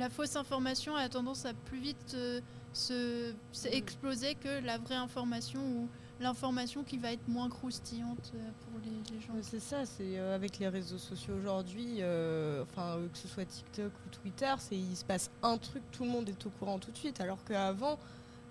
la 0.00 0.08
fausse 0.08 0.34
information 0.34 0.96
a 0.96 1.08
tendance 1.08 1.44
à 1.44 1.52
plus 1.52 1.78
vite 1.78 2.14
euh, 2.14 2.40
se, 2.72 3.32
se 3.52 3.68
exploser 3.68 4.34
que 4.34 4.64
la 4.64 4.78
vraie 4.78 4.96
information 4.96 5.60
ou 5.60 5.88
l'information 6.20 6.84
qui 6.84 6.98
va 6.98 7.12
être 7.12 7.28
moins 7.28 7.48
croustillante 7.48 8.32
euh, 8.34 8.50
pour 8.62 8.80
les, 8.84 9.14
les 9.14 9.20
gens. 9.20 9.34
C'est 9.42 9.60
ça, 9.60 9.84
c'est 9.84 10.18
euh, 10.18 10.34
avec 10.34 10.58
les 10.58 10.68
réseaux 10.68 10.98
sociaux 10.98 11.34
aujourd'hui, 11.34 11.98
euh, 12.00 12.62
enfin 12.62 12.98
que 13.12 13.18
ce 13.18 13.28
soit 13.28 13.44
TikTok 13.44 13.92
ou 14.06 14.08
Twitter, 14.22 14.54
c'est 14.58 14.76
il 14.76 14.96
se 14.96 15.04
passe 15.04 15.30
un 15.42 15.58
truc, 15.58 15.82
tout 15.92 16.04
le 16.04 16.10
monde 16.10 16.28
est 16.28 16.46
au 16.46 16.50
courant 16.50 16.78
tout 16.78 16.90
de 16.90 16.96
suite, 16.96 17.20
alors 17.20 17.42
qu'avant, 17.44 17.98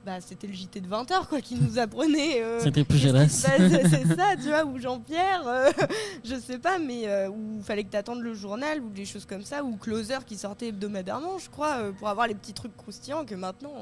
bah, 0.06 0.22
c'était 0.22 0.48
le 0.48 0.54
JT 0.54 0.80
de 0.82 0.88
20h 0.88 1.28
quoi 1.28 1.42
qui 1.42 1.56
nous 1.56 1.78
apprenait. 1.78 2.42
euh, 2.42 2.60
C'était 2.64 2.84
plus 2.84 3.02
qu'est-ce 3.02 3.24
qui 3.24 3.30
se 3.30 3.48
GLS. 3.48 3.82
passe, 3.82 3.92
c'est 4.10 4.16
ça, 4.16 4.36
tu 4.36 4.48
vois, 4.48 4.66
ou 4.66 4.78
Jean-Pierre, 4.80 5.44
euh, 5.48 5.72
je 6.24 6.36
sais 6.36 6.58
pas, 6.58 6.80
mais 6.80 7.08
euh, 7.08 7.30
où 7.30 7.62
fallait 7.62 7.84
que 7.84 7.90
t'attendes 7.90 8.22
le 8.22 8.34
journal 8.34 8.82
ou 8.82 8.90
des 8.90 9.06
choses 9.06 9.26
comme 9.26 9.44
ça, 9.44 9.64
ou 9.64 9.76
Closer 9.78 10.20
qui 10.26 10.38
sortait 10.38 10.68
hebdomadairement, 10.70 11.38
je 11.38 11.50
crois, 11.50 11.78
euh, 11.80 11.92
pour 11.92 12.08
avoir 12.10 12.28
les 12.28 12.36
petits 12.36 12.54
trucs 12.54 12.76
croustillants 12.78 13.26
que 13.26 13.36
maintenant, 13.36 13.74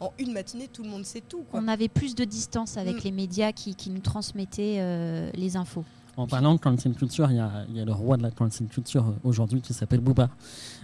en, 0.00 0.06
en 0.06 0.12
une 0.18 0.32
matinée, 0.32 0.68
tout 0.68 0.82
le 0.82 0.88
monde 0.88 1.04
sait 1.04 1.20
tout. 1.20 1.44
Quoi. 1.50 1.60
On 1.62 1.68
avait 1.68 1.88
plus 1.88 2.14
de 2.14 2.24
distance 2.24 2.76
avec 2.76 2.96
Mm. 2.96 3.04
les 3.04 3.12
médias 3.12 3.52
qui, 3.52 3.74
qui 3.74 3.90
nous 3.90 4.00
transmettaient 4.00 4.76
euh, 4.80 5.30
les 5.34 5.56
infos. 5.56 5.84
En 6.18 6.26
parlant 6.26 6.54
de 6.54 6.58
cancel 6.58 6.94
culture, 6.94 7.30
il 7.30 7.36
y 7.36 7.40
a, 7.40 7.50
il 7.70 7.76
y 7.76 7.80
a 7.80 7.84
le 7.84 7.92
roi 7.92 8.16
de 8.16 8.22
la 8.24 8.32
cancel 8.32 8.66
culture 8.66 9.06
euh, 9.06 9.12
aujourd'hui 9.22 9.60
qui 9.60 9.72
s'appelle 9.72 10.00
Booba. 10.00 10.28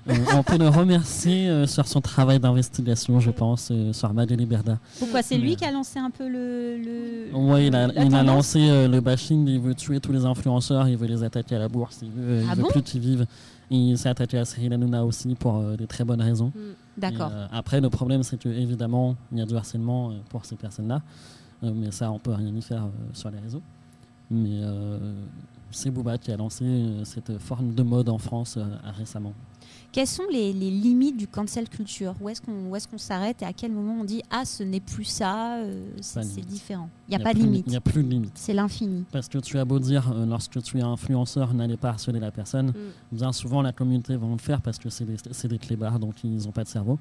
Euh, 0.08 0.14
on 0.36 0.44
peut 0.44 0.56
le 0.56 0.68
remercier 0.68 1.48
euh, 1.48 1.66
sur 1.66 1.88
son 1.88 2.00
travail 2.00 2.38
d'investigation, 2.38 3.18
je 3.18 3.32
pense, 3.32 3.68
euh, 3.72 3.92
sur 3.92 4.14
Madeleine 4.14 4.46
Berda. 4.46 4.78
Pourquoi 5.00 5.22
c'est 5.22 5.36
lui 5.36 5.56
qui 5.56 5.64
a 5.64 5.72
lancé 5.72 5.98
un 5.98 6.10
peu 6.10 6.28
le. 6.28 6.76
le- 6.78 7.36
Ouais, 7.36 7.66
il 7.66 7.74
a, 7.74 7.88
il 8.04 8.12
lancé 8.26 8.60
le 8.88 9.00
bashing, 9.00 9.48
il 9.48 9.58
veut 9.60 9.74
tuer 9.74 9.98
tous 9.98 10.12
les 10.12 10.24
influenceurs, 10.24 10.86
il 10.88 10.96
veut 10.96 11.08
les 11.08 11.24
attaquer 11.24 11.56
à 11.56 11.58
la 11.58 11.68
bourse, 11.68 11.98
il 12.02 12.10
veut, 12.10 12.42
il 12.42 12.48
Ah 12.48 12.54
veut 12.54 12.62
bon? 12.62 12.68
plus 12.68 12.82
qu'ils 12.82 13.00
vivent. 13.00 13.26
Il 13.70 13.98
s'est 13.98 14.10
attaqué 14.10 14.38
à 14.38 14.44
Cyril 14.44 14.72
Hanouna 14.72 15.04
aussi 15.04 15.34
pour 15.34 15.56
euh, 15.56 15.76
des 15.76 15.88
très 15.88 16.04
bonnes 16.04 16.22
raisons. 16.22 16.52
D'accord. 16.96 17.30
Et, 17.30 17.34
euh, 17.34 17.46
après, 17.50 17.80
le 17.80 17.90
problème, 17.90 18.22
c'est 18.22 18.38
que 18.38 18.48
évidemment, 18.48 19.16
il 19.32 19.38
y 19.38 19.42
a 19.42 19.46
du 19.46 19.56
harcèlement 19.56 20.10
euh, 20.10 20.14
pour 20.28 20.44
ces 20.44 20.54
personnes-là, 20.54 21.02
mais 21.62 21.90
ça, 21.90 22.12
on 22.12 22.20
peut 22.20 22.34
rien 22.34 22.54
y 22.54 22.62
faire 22.62 22.84
sur 23.14 23.30
les 23.30 23.38
réseaux. 23.40 23.62
Mais 24.34 24.60
euh, 24.62 24.98
c'est 25.70 25.90
Booba 25.90 26.18
qui 26.18 26.30
a 26.32 26.36
lancé 26.36 26.64
euh, 26.64 27.04
cette 27.04 27.38
forme 27.38 27.74
de 27.74 27.82
mode 27.82 28.08
en 28.08 28.18
France 28.18 28.56
euh, 28.56 28.64
récemment. 28.96 29.32
Quelles 29.94 30.08
sont 30.08 30.24
les, 30.28 30.52
les 30.52 30.72
limites 30.72 31.16
du 31.16 31.28
cancel 31.28 31.68
culture? 31.68 32.16
Où 32.20 32.28
est-ce 32.28 32.42
qu'on 32.42 32.98
s'arrête 32.98 33.42
et 33.42 33.44
à 33.44 33.52
quel 33.52 33.70
moment 33.70 33.98
on 34.00 34.04
dit 34.04 34.22
Ah, 34.28 34.44
ce 34.44 34.64
n'est 34.64 34.80
plus 34.80 35.04
ça, 35.04 35.58
euh, 35.58 35.86
c'est 36.00 36.44
différent 36.44 36.88
Il 37.08 37.16
n'y 37.16 37.22
a, 37.22 37.24
pas 37.24 37.32
de 37.32 37.38
limite. 37.38 37.64
Il 37.68 37.70
n'y 37.70 37.76
a 37.76 37.80
plus 37.80 38.02
de 38.02 38.08
limite. 38.08 38.32
C'est 38.34 38.54
l'infini. 38.54 39.04
Parce 39.12 39.28
que 39.28 39.38
tu 39.38 39.56
as 39.56 39.64
beau 39.64 39.78
dire, 39.78 40.10
euh, 40.10 40.26
lorsque 40.26 40.60
tu 40.64 40.78
es 40.78 40.82
influenceur, 40.82 41.54
n'allez 41.54 41.76
pas 41.76 41.90
harceler 41.90 42.18
la 42.18 42.32
personne, 42.32 42.70
Mm. 42.70 43.16
bien 43.16 43.32
souvent 43.32 43.62
la 43.62 43.70
communauté 43.70 44.16
va 44.16 44.26
le 44.26 44.38
faire 44.38 44.60
parce 44.62 44.80
que 44.80 44.90
c'est 44.90 45.04
des, 45.04 45.48
des 45.48 45.58
clébards, 45.58 46.00
donc 46.00 46.24
ils 46.24 46.44
n'ont 46.44 46.50
pas 46.50 46.64
de 46.64 46.68
cerveau. 46.68 46.98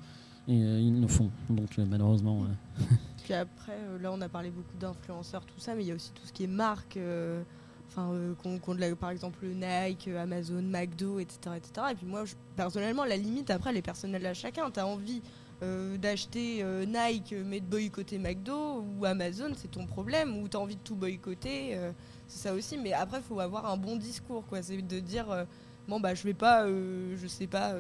Et 0.48 0.62
euh, 0.62 0.80
ils 0.80 1.02
le 1.02 1.08
font. 1.08 1.32
Donc 1.50 1.76
malheureusement, 1.90 2.44
Puis 3.24 3.34
après, 3.34 3.74
euh, 3.80 4.00
là, 4.00 4.12
on 4.12 4.20
a 4.22 4.28
parlé 4.30 4.50
beaucoup 4.52 4.76
d'influenceurs, 4.78 5.46
tout 5.46 5.60
ça, 5.60 5.76
mais 5.76 5.84
il 5.84 5.88
y 5.88 5.92
a 5.92 5.96
aussi 5.96 6.12
tout 6.12 6.26
ce 6.26 6.34
qui 6.34 6.44
est 6.44 6.48
marque. 6.48 6.98
euh, 6.98 7.42
Enfin, 7.90 8.10
euh, 8.14 8.34
qu'on- 8.42 8.96
par 8.96 9.12
exemple 9.12 9.46
Nike, 9.46 10.08
Amazon, 10.08 10.64
McDo, 10.64 11.20
etc., 11.20 11.58
etc. 11.58 11.88
Et 11.92 11.96
puis 11.96 12.08
moi, 12.08 12.24
personnellement, 12.56 13.06
la 13.06 13.18
limite, 13.18 13.52
après, 13.52 13.70
elle 13.70 13.78
est 13.78 13.82
personnelle 13.84 14.26
à 14.26 14.34
chacun. 14.34 14.72
T'as 14.72 14.86
envie 14.86 15.22
d'acheter 15.62 16.64
Nike, 16.88 17.36
mais 17.46 17.60
de 17.60 17.66
boycotter 17.66 18.18
McDo 18.18 18.82
ou 18.98 19.06
Amazon, 19.06 19.52
c'est 19.56 19.70
ton 19.72 19.86
problème. 19.86 20.38
Ou 20.38 20.48
t'as 20.48 20.58
envie 20.58 20.76
de 20.76 20.82
tout 20.84 20.96
boycotter, 20.96 21.78
c'est 22.28 22.40
ça 22.48 22.54
aussi. 22.54 22.78
Mais 22.78 22.94
après, 22.94 23.20
il 23.20 23.24
faut 23.24 23.40
avoir 23.40 23.70
un 23.72 23.78
bon 23.78 23.96
discours, 23.96 24.44
quoi. 24.48 24.62
C'est 24.64 24.82
de 24.82 25.00
dire, 25.00 25.46
bon, 25.88 26.00
bah, 26.00 26.16
je 26.16 26.24
vais 26.24 26.34
pas, 26.34 26.68
je 26.68 27.28
sais 27.28 27.48
pas, 27.48 27.76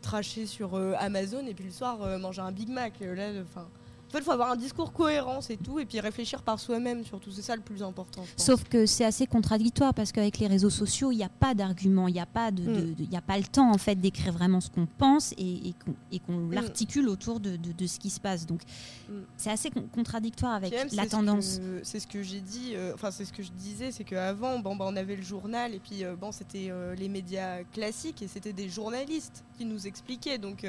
tracher 0.00 0.46
sur 0.46 0.74
Amazon 0.98 1.46
et 1.46 1.52
puis 1.54 1.66
le 1.66 1.70
soir 1.70 1.98
manger 2.18 2.40
un 2.40 2.52
Big 2.52 2.68
Mac. 2.70 2.94
Là, 3.00 3.28
enfin. 3.42 3.68
En 4.10 4.12
fait, 4.12 4.18
il 4.18 4.24
faut 4.24 4.32
avoir 4.32 4.50
un 4.50 4.56
discours 4.56 4.92
cohérent, 4.92 5.40
c'est 5.40 5.56
tout, 5.56 5.78
et 5.78 5.86
puis 5.86 6.00
réfléchir 6.00 6.42
par 6.42 6.58
soi-même, 6.58 7.04
surtout. 7.04 7.30
C'est 7.30 7.42
ça 7.42 7.54
le 7.54 7.62
plus 7.62 7.80
important. 7.80 8.24
Sauf 8.36 8.64
que 8.64 8.84
c'est 8.84 9.04
assez 9.04 9.24
contradictoire 9.28 9.94
parce 9.94 10.10
qu'avec 10.10 10.38
les 10.38 10.48
réseaux 10.48 10.68
sociaux, 10.68 11.12
il 11.12 11.18
n'y 11.18 11.22
a 11.22 11.28
pas 11.28 11.54
d'argument, 11.54 12.08
il 12.08 12.14
n'y 12.14 12.20
a, 12.20 12.26
pas 12.26 12.50
de, 12.50 12.62
Mm. 12.62 12.94
de- 12.96 13.04
y 13.04 13.16
a 13.16 13.20
pas 13.20 13.38
le 13.38 13.44
temps 13.44 13.70
en 13.70 13.78
fait 13.78 13.94
d'écrire 13.94 14.32
vraiment 14.32 14.60
ce 14.60 14.68
qu'on 14.68 14.86
pense 14.86 15.30
et, 15.38 15.68
et 15.68 15.74
qu'on 15.84 15.94
et 16.10 16.18
qu'on 16.18 16.32
Mm. 16.38 16.52
l'articule 16.54 17.08
autour 17.08 17.38
de, 17.38 17.56
ce 17.86 18.00
qui 18.00 18.10
se 18.10 18.18
passe. 18.18 18.46
Donc 18.46 18.62
Mm. 19.08 19.12
c'est 19.36 19.50
assez 19.50 19.70
con- 19.70 19.86
contradictoire 19.94 20.54
avec 20.54 20.72
même, 20.72 20.88
la 20.92 21.02
c'est 21.04 21.08
ce 21.08 21.14
tendance. 21.14 21.58
que- 21.58 21.80
C'est 21.84 22.00
ce 22.00 22.08
que 22.08 22.20
j'ai 22.24 22.40
dit, 22.40 22.72
euh, 22.74 22.92
enfin 22.94 23.12
c'est 23.12 23.24
ce 23.24 23.32
que 23.32 23.44
je 23.44 23.52
disais, 23.52 23.92
c'est 23.92 24.02
qu'avant, 24.02 24.58
bon, 24.58 24.74
bah, 24.74 24.86
on 24.88 24.96
avait 24.96 25.14
le 25.14 25.22
journal 25.22 25.72
et 25.72 25.78
puis 25.78 26.02
euh, 26.04 26.16
bon, 26.16 26.32
c'était 26.32 26.66
euh, 26.70 26.96
les 26.96 27.08
médias 27.08 27.62
classiques 27.72 28.22
et 28.22 28.26
c'était 28.28 28.52
des 28.52 28.68
journalistes 28.68 29.44
qui 29.56 29.64
nous 29.64 29.86
expliquaient. 29.86 30.38
Donc 30.38 30.64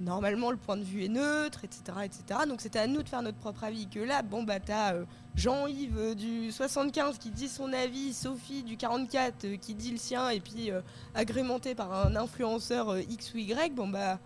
normalement, 0.00 0.50
le 0.50 0.56
point 0.56 0.76
de 0.76 0.82
vue 0.82 1.04
est 1.04 1.08
neutre, 1.08 1.64
etc. 1.64 1.82
etc. 2.04 2.40
Donc 2.48 2.60
c'était 2.60 2.78
à 2.78 2.86
nous 2.86 3.02
de 3.02 3.08
faire 3.08 3.22
notre 3.22 3.38
propre 3.38 3.64
avis. 3.64 3.86
Que 3.88 4.00
là, 4.00 4.22
bon, 4.22 4.42
bah 4.42 4.58
t'as 4.60 4.94
euh, 4.94 5.04
Jean-Yves 5.36 5.96
euh, 5.98 6.14
du 6.14 6.50
75 6.50 7.18
qui 7.18 7.30
dit 7.30 7.48
son 7.48 7.72
avis, 7.72 8.12
Sophie 8.12 8.62
du 8.62 8.76
44 8.76 9.44
euh, 9.44 9.56
qui 9.56 9.74
dit 9.74 9.90
le 9.90 9.98
sien 9.98 10.30
et 10.30 10.40
puis 10.40 10.70
agrémenté 11.14 11.74
par 11.74 11.92
un 12.06 12.16
influenceur 12.16 12.98
X 12.98 13.34
ou 13.34 13.38
Y, 13.38 13.74
bon 13.74 13.88
bah. 13.88 14.18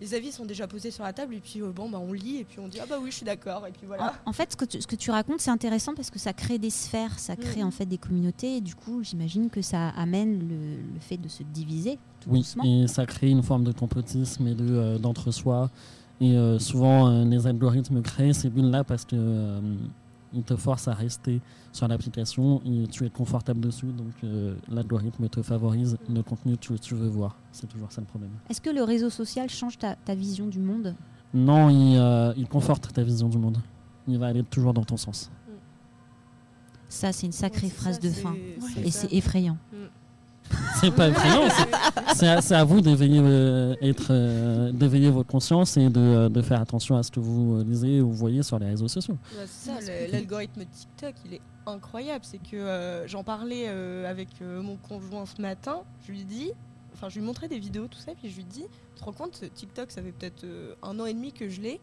Les 0.00 0.14
avis 0.14 0.30
sont 0.30 0.44
déjà 0.44 0.68
posés 0.68 0.92
sur 0.92 1.02
la 1.02 1.12
table 1.12 1.34
et 1.34 1.40
puis 1.40 1.60
euh, 1.60 1.72
bon 1.72 1.90
bah 1.90 1.98
on 2.00 2.12
lit 2.12 2.36
et 2.36 2.44
puis 2.44 2.60
on 2.60 2.68
dit 2.68 2.78
ah 2.80 2.86
bah 2.88 2.98
oui 3.02 3.10
je 3.10 3.16
suis 3.16 3.26
d'accord 3.26 3.66
et 3.66 3.72
puis 3.72 3.84
voilà. 3.84 4.14
En, 4.26 4.30
en 4.30 4.32
fait, 4.32 4.52
ce 4.52 4.56
que, 4.56 4.64
tu, 4.64 4.80
ce 4.80 4.86
que 4.86 4.94
tu 4.94 5.10
racontes, 5.10 5.40
c'est 5.40 5.50
intéressant 5.50 5.92
parce 5.92 6.08
que 6.10 6.20
ça 6.20 6.32
crée 6.32 6.56
des 6.58 6.70
sphères, 6.70 7.18
ça 7.18 7.34
crée 7.34 7.62
Mhm. 7.62 7.66
en 7.66 7.70
fait 7.72 7.84
des 7.86 7.98
communautés 7.98 8.58
et 8.58 8.60
du 8.60 8.76
coup, 8.76 9.02
j'imagine 9.02 9.50
que 9.50 9.60
ça 9.60 9.88
amène 9.96 10.38
le, 10.48 10.76
le 10.94 11.00
fait 11.00 11.16
de 11.16 11.26
se 11.26 11.42
diviser 11.42 11.98
oui, 12.28 12.38
doucement. 12.40 12.64
et 12.64 12.86
ça 12.86 13.06
crée 13.06 13.30
une 13.30 13.42
forme 13.42 13.64
de 13.64 13.72
complotisme 13.72 14.46
et 14.46 14.54
de, 14.54 14.64
euh, 14.68 14.98
d'entre-soi. 14.98 15.70
Et 16.20 16.36
euh, 16.36 16.58
souvent, 16.58 17.08
euh, 17.08 17.24
les 17.24 17.46
algorithmes 17.46 18.02
créent 18.02 18.32
ces 18.32 18.50
bulles-là 18.50 18.84
parce 18.84 19.04
que 19.04 19.14
euh, 19.16 19.60
il 20.34 20.42
te 20.42 20.56
force 20.56 20.88
à 20.88 20.94
rester 20.94 21.40
sur 21.72 21.86
l'application 21.88 22.60
et 22.66 22.86
tu 22.88 23.06
es 23.06 23.10
confortable 23.10 23.60
dessus, 23.60 23.86
donc 23.86 24.12
euh, 24.24 24.54
l'algorithme 24.68 25.28
te 25.28 25.40
favorise 25.42 25.96
le 26.12 26.22
contenu 26.22 26.56
que 26.56 26.60
tu, 26.60 26.78
tu 26.80 26.94
veux 26.94 27.08
voir. 27.08 27.36
C'est 27.52 27.68
toujours 27.68 27.92
ça 27.92 28.00
le 28.00 28.06
problème. 28.06 28.30
Est-ce 28.50 28.60
que 28.60 28.70
le 28.70 28.82
réseau 28.82 29.10
social 29.10 29.48
change 29.48 29.78
ta, 29.78 29.94
ta 29.94 30.14
vision 30.14 30.46
du 30.46 30.58
monde? 30.58 30.94
Non, 31.32 31.68
il, 31.70 31.96
euh, 31.98 32.32
il 32.36 32.48
conforte 32.48 32.92
ta 32.92 33.02
vision 33.02 33.28
du 33.28 33.38
monde. 33.38 33.58
Il 34.08 34.18
va 34.18 34.26
aller 34.26 34.42
toujours 34.42 34.74
dans 34.74 34.84
ton 34.84 34.96
sens. 34.96 35.30
Ça, 36.88 37.12
c'est 37.12 37.26
une 37.26 37.32
sacrée 37.32 37.66
Ouais, 37.66 37.72
phrase 37.72 37.96
ça, 37.96 38.00
de 38.00 38.08
fin. 38.08 38.34
Et 38.82 38.90
c'est 38.90 39.12
effrayant. 39.12 39.58
C'est 40.80 40.90
pas 40.94 41.08
effrayant, 41.08 41.48
c'est- 42.14 42.54
à, 42.54 42.64
vous 42.64 42.80
d'éveiller, 42.80 43.20
euh, 43.22 43.74
euh, 44.10 45.10
votre 45.10 45.28
conscience 45.28 45.76
et 45.76 45.88
de, 45.88 46.00
euh, 46.00 46.28
de 46.28 46.42
faire 46.42 46.60
attention 46.60 46.96
à 46.96 47.02
ce 47.02 47.10
que 47.10 47.20
vous 47.20 47.62
lisez 47.64 48.00
ou 48.00 48.12
voyez 48.12 48.42
sur 48.42 48.58
les 48.58 48.66
réseaux 48.66 48.88
sociaux. 48.88 49.16
C'est 49.46 49.70
ça, 49.70 49.92
l'algorithme 50.12 50.64
TikTok, 50.64 51.14
il 51.26 51.34
est 51.34 51.40
incroyable. 51.66 52.24
C'est 52.24 52.38
que 52.38 53.04
j'en 53.06 53.24
parlais 53.24 53.68
avec 53.68 54.28
mon 54.40 54.76
conjoint 54.76 55.26
ce 55.26 55.40
matin. 55.40 55.80
Je 56.06 56.12
lui 56.12 56.24
dis, 56.24 56.50
enfin, 56.94 57.08
je 57.08 57.18
lui 57.18 57.24
montrais 57.26 57.48
des 57.48 57.58
vidéos, 57.58 57.86
tout 57.88 57.98
ça, 57.98 58.12
puis 58.20 58.30
je 58.30 58.36
lui 58.36 58.44
dis, 58.44 58.64
tu 58.94 59.00
te 59.00 59.04
rends 59.04 59.12
compte, 59.12 59.42
TikTok, 59.54 59.90
ça 59.90 60.02
fait 60.02 60.12
peut-être 60.12 60.44
un 60.82 60.98
an 61.00 61.06
et 61.06 61.14
demi 61.14 61.32
que 61.32 61.48
je 61.48 61.60
l'ai. 61.60 61.80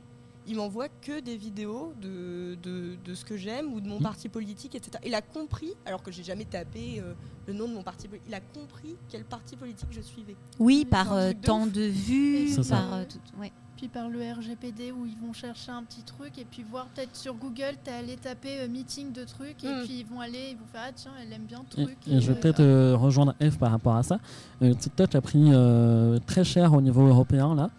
Il 0.47 0.57
m'envoie 0.57 0.89
que 0.89 1.19
des 1.21 1.37
vidéos 1.37 1.93
de, 2.01 2.55
de, 2.61 2.95
de 3.03 3.13
ce 3.15 3.25
que 3.25 3.35
j'aime 3.37 3.73
ou 3.73 3.81
de 3.81 3.87
mon 3.87 3.95
Mhm. 3.97 4.03
parti 4.03 4.29
politique, 4.29 4.75
etc. 4.75 4.91
Il 5.05 5.15
a 5.15 5.21
compris, 5.21 5.73
alors 5.85 6.03
que 6.03 6.11
j'ai 6.11 6.23
jamais 6.23 6.45
tapé 6.45 6.99
euh, 6.99 7.13
le 7.47 7.53
nom 7.53 7.67
de 7.67 7.73
mon 7.73 7.81
parti 7.83 8.07
politique, 8.07 8.27
il 8.29 8.35
a 8.35 8.41
compris 8.41 8.95
quel 9.09 9.23
parti 9.23 9.55
politique 9.55 9.89
je 9.91 10.01
suivais. 10.01 10.35
Oui, 10.59 10.79
C'est 10.83 10.89
par 10.89 11.13
euh, 11.13 11.33
de 11.33 11.39
temps 11.39 11.65
de 11.65 11.81
vue, 11.81 12.47
C'est 12.49 12.63
ça. 12.63 12.75
par 12.77 12.93
euh, 12.93 13.03
tout. 13.09 13.19
ouais. 13.39 13.51
Puis 13.77 13.87
par 13.89 14.09
le 14.09 14.19
RGPD 14.19 14.91
où 14.91 15.05
ils 15.05 15.17
vont 15.17 15.33
chercher 15.33 15.71
un 15.71 15.83
petit 15.83 16.01
truc 16.03 16.37
et 16.37 16.45
puis 16.45 16.63
voir 16.63 16.87
peut-être 16.87 17.15
sur 17.15 17.33
Google, 17.35 17.75
t'es 17.83 17.91
allé 17.91 18.15
taper 18.15 18.61
euh, 18.61 18.67
meeting 18.69 19.11
de 19.11 19.23
trucs 19.25 19.63
et 19.63 19.67
Mm. 19.67 19.83
puis 19.83 19.99
ils 19.99 20.05
vont 20.05 20.19
aller, 20.21 20.51
ils 20.51 20.57
vont 20.57 20.65
faire 20.71 20.83
ah 20.87 20.91
tiens, 20.95 21.11
elle 21.21 21.33
aime 21.33 21.43
bien 21.43 21.59
Et, 21.77 21.81
le 21.81 21.85
truc. 21.87 21.97
et 22.07 22.21
je 22.21 22.31
vais 22.31 22.37
euh, 22.37 22.41
peut-être 22.41 22.59
euh, 22.61 22.95
rejoindre 22.95 23.35
F 23.41 23.57
par 23.57 23.71
rapport 23.71 23.95
à 23.95 24.03
ça. 24.03 24.19
Euh, 24.61 24.73
TikTok 24.73 25.13
a 25.15 25.21
pris 25.21 25.49
euh, 25.51 26.19
très 26.25 26.43
cher 26.43 26.73
au 26.73 26.81
niveau 26.81 27.05
européen 27.07 27.53
là. 27.55 27.69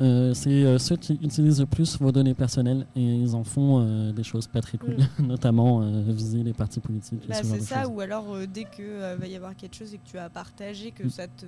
Euh, 0.00 0.32
c'est 0.34 0.50
euh, 0.64 0.78
ceux 0.78 0.96
qui 0.96 1.14
utilisent 1.22 1.60
le 1.60 1.66
plus 1.66 1.98
vos 1.98 2.12
données 2.12 2.34
personnelles 2.34 2.86
et 2.96 3.02
ils 3.02 3.34
en 3.34 3.44
font 3.44 3.80
euh, 3.84 4.12
des 4.12 4.22
choses 4.22 4.46
pas 4.46 4.60
très 4.62 4.78
cool, 4.78 4.96
notamment 5.18 5.82
euh, 5.82 6.02
viser 6.08 6.42
les 6.42 6.52
partis 6.54 6.80
politiques. 6.80 7.28
Bah, 7.28 7.36
c'est 7.42 7.60
ça, 7.60 7.86
ou 7.88 8.00
alors 8.00 8.34
euh, 8.34 8.46
dès 8.46 8.64
que 8.64 8.80
euh, 8.80 9.16
va 9.18 9.26
y 9.26 9.36
avoir 9.36 9.54
quelque 9.54 9.76
chose 9.76 9.92
et 9.92 9.98
que 9.98 10.08
tu 10.08 10.16
as 10.18 10.30
partagé, 10.30 10.92
que 10.92 11.08
ça 11.08 11.26
te 11.26 11.44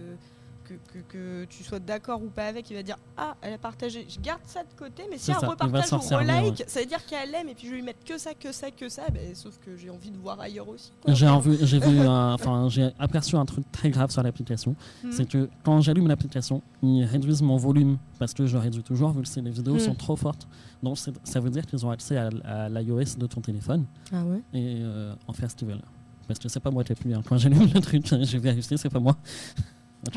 que, 0.65 0.75
que, 0.93 0.99
que 1.09 1.45
tu 1.47 1.63
sois 1.63 1.79
d'accord 1.79 2.23
ou 2.23 2.29
pas 2.29 2.47
avec, 2.47 2.69
il 2.71 2.75
va 2.77 2.83
dire 2.83 2.97
ah 3.17 3.37
elle 3.43 3.53
a 3.55 3.59
partagé, 3.59 4.07
je 4.09 4.19
garde 4.21 4.41
ça 4.47 4.63
de 4.63 4.73
côté, 4.79 5.05
mais 5.11 5.19
si 5.19 5.31
elle 5.31 5.37
ça, 5.39 5.47
repartage 5.49 5.93
ou 5.93 5.99
relike, 6.17 6.65
ça 6.67 6.81
veut 6.81 6.87
dire 6.87 7.05
qu'elle 7.07 7.35
aime 7.35 7.49
et 7.49 7.55
puis 7.55 7.67
je 7.67 7.71
vais 7.73 7.77
lui 7.77 7.83
mettre 7.85 8.03
que 8.05 8.17
ça, 8.19 8.35
que 8.35 8.51
ça, 8.53 8.71
que 8.71 8.89
ça, 8.89 9.03
ben, 9.13 9.35
sauf 9.35 9.59
que 9.65 9.77
j'ai 9.77 9.91
envie 9.91 10.11
de 10.11 10.17
voir 10.19 10.41
ailleurs 10.41 10.69
aussi. 10.69 10.91
J'ai 11.09 11.27
enfin, 11.29 12.69
j'ai 12.69 12.91
aperçu 12.99 13.37
un 13.37 13.45
truc 13.45 13.71
très 13.73 13.91
grave 13.91 14.11
sur 14.11 14.23
l'application. 14.23 14.75
Mm. 15.03 15.13
C'est 15.13 15.29
que 15.29 15.49
quand 15.63 15.81
j'allume 15.81 16.09
l'application, 16.09 16.63
ils 16.83 17.05
réduisent 17.05 17.43
mon 17.43 17.57
volume 17.57 17.99
parce 18.19 18.35
que 18.35 18.47
je 18.47 18.57
réduis 18.57 18.83
toujours 18.83 19.11
vu 19.13 19.23
que 19.23 19.41
les 19.41 19.51
vidéos 19.51 19.75
Mm. 19.75 19.81
sont 19.81 19.95
trop 19.95 20.17
fortes. 20.17 20.47
Donc 20.83 20.99
ça 20.99 21.41
veut 21.41 21.51
dire 21.51 21.65
qu'ils 21.67 21.85
ont 21.87 21.91
accès 21.91 22.17
à, 22.17 22.29
à 22.45 22.69
l'iOS 22.69 23.17
de 23.19 23.27
ton 23.27 23.41
téléphone 23.41 23.85
Ah 24.13 24.23
ouais? 24.25 24.39
et 24.53 24.79
euh, 24.83 25.15
en 25.27 25.33
faire 25.33 25.51
ce 25.51 25.57
qu'ils 25.57 25.69
veulent. 25.69 25.81
Parce 26.27 26.39
que 26.39 26.49
c'est 26.49 26.61
pas 26.61 26.71
moi 26.71 26.85
qui 26.85 26.93
appuie. 26.93 27.13
hein. 27.13 27.23
Quand 27.29 27.37
j'allume 27.39 27.69
le 27.73 27.81
truc, 27.81 28.07
j'ai 28.23 28.39
vérifié, 28.39 28.77
c'est 28.77 28.89
pas 28.89 29.01
moi. 29.01 29.17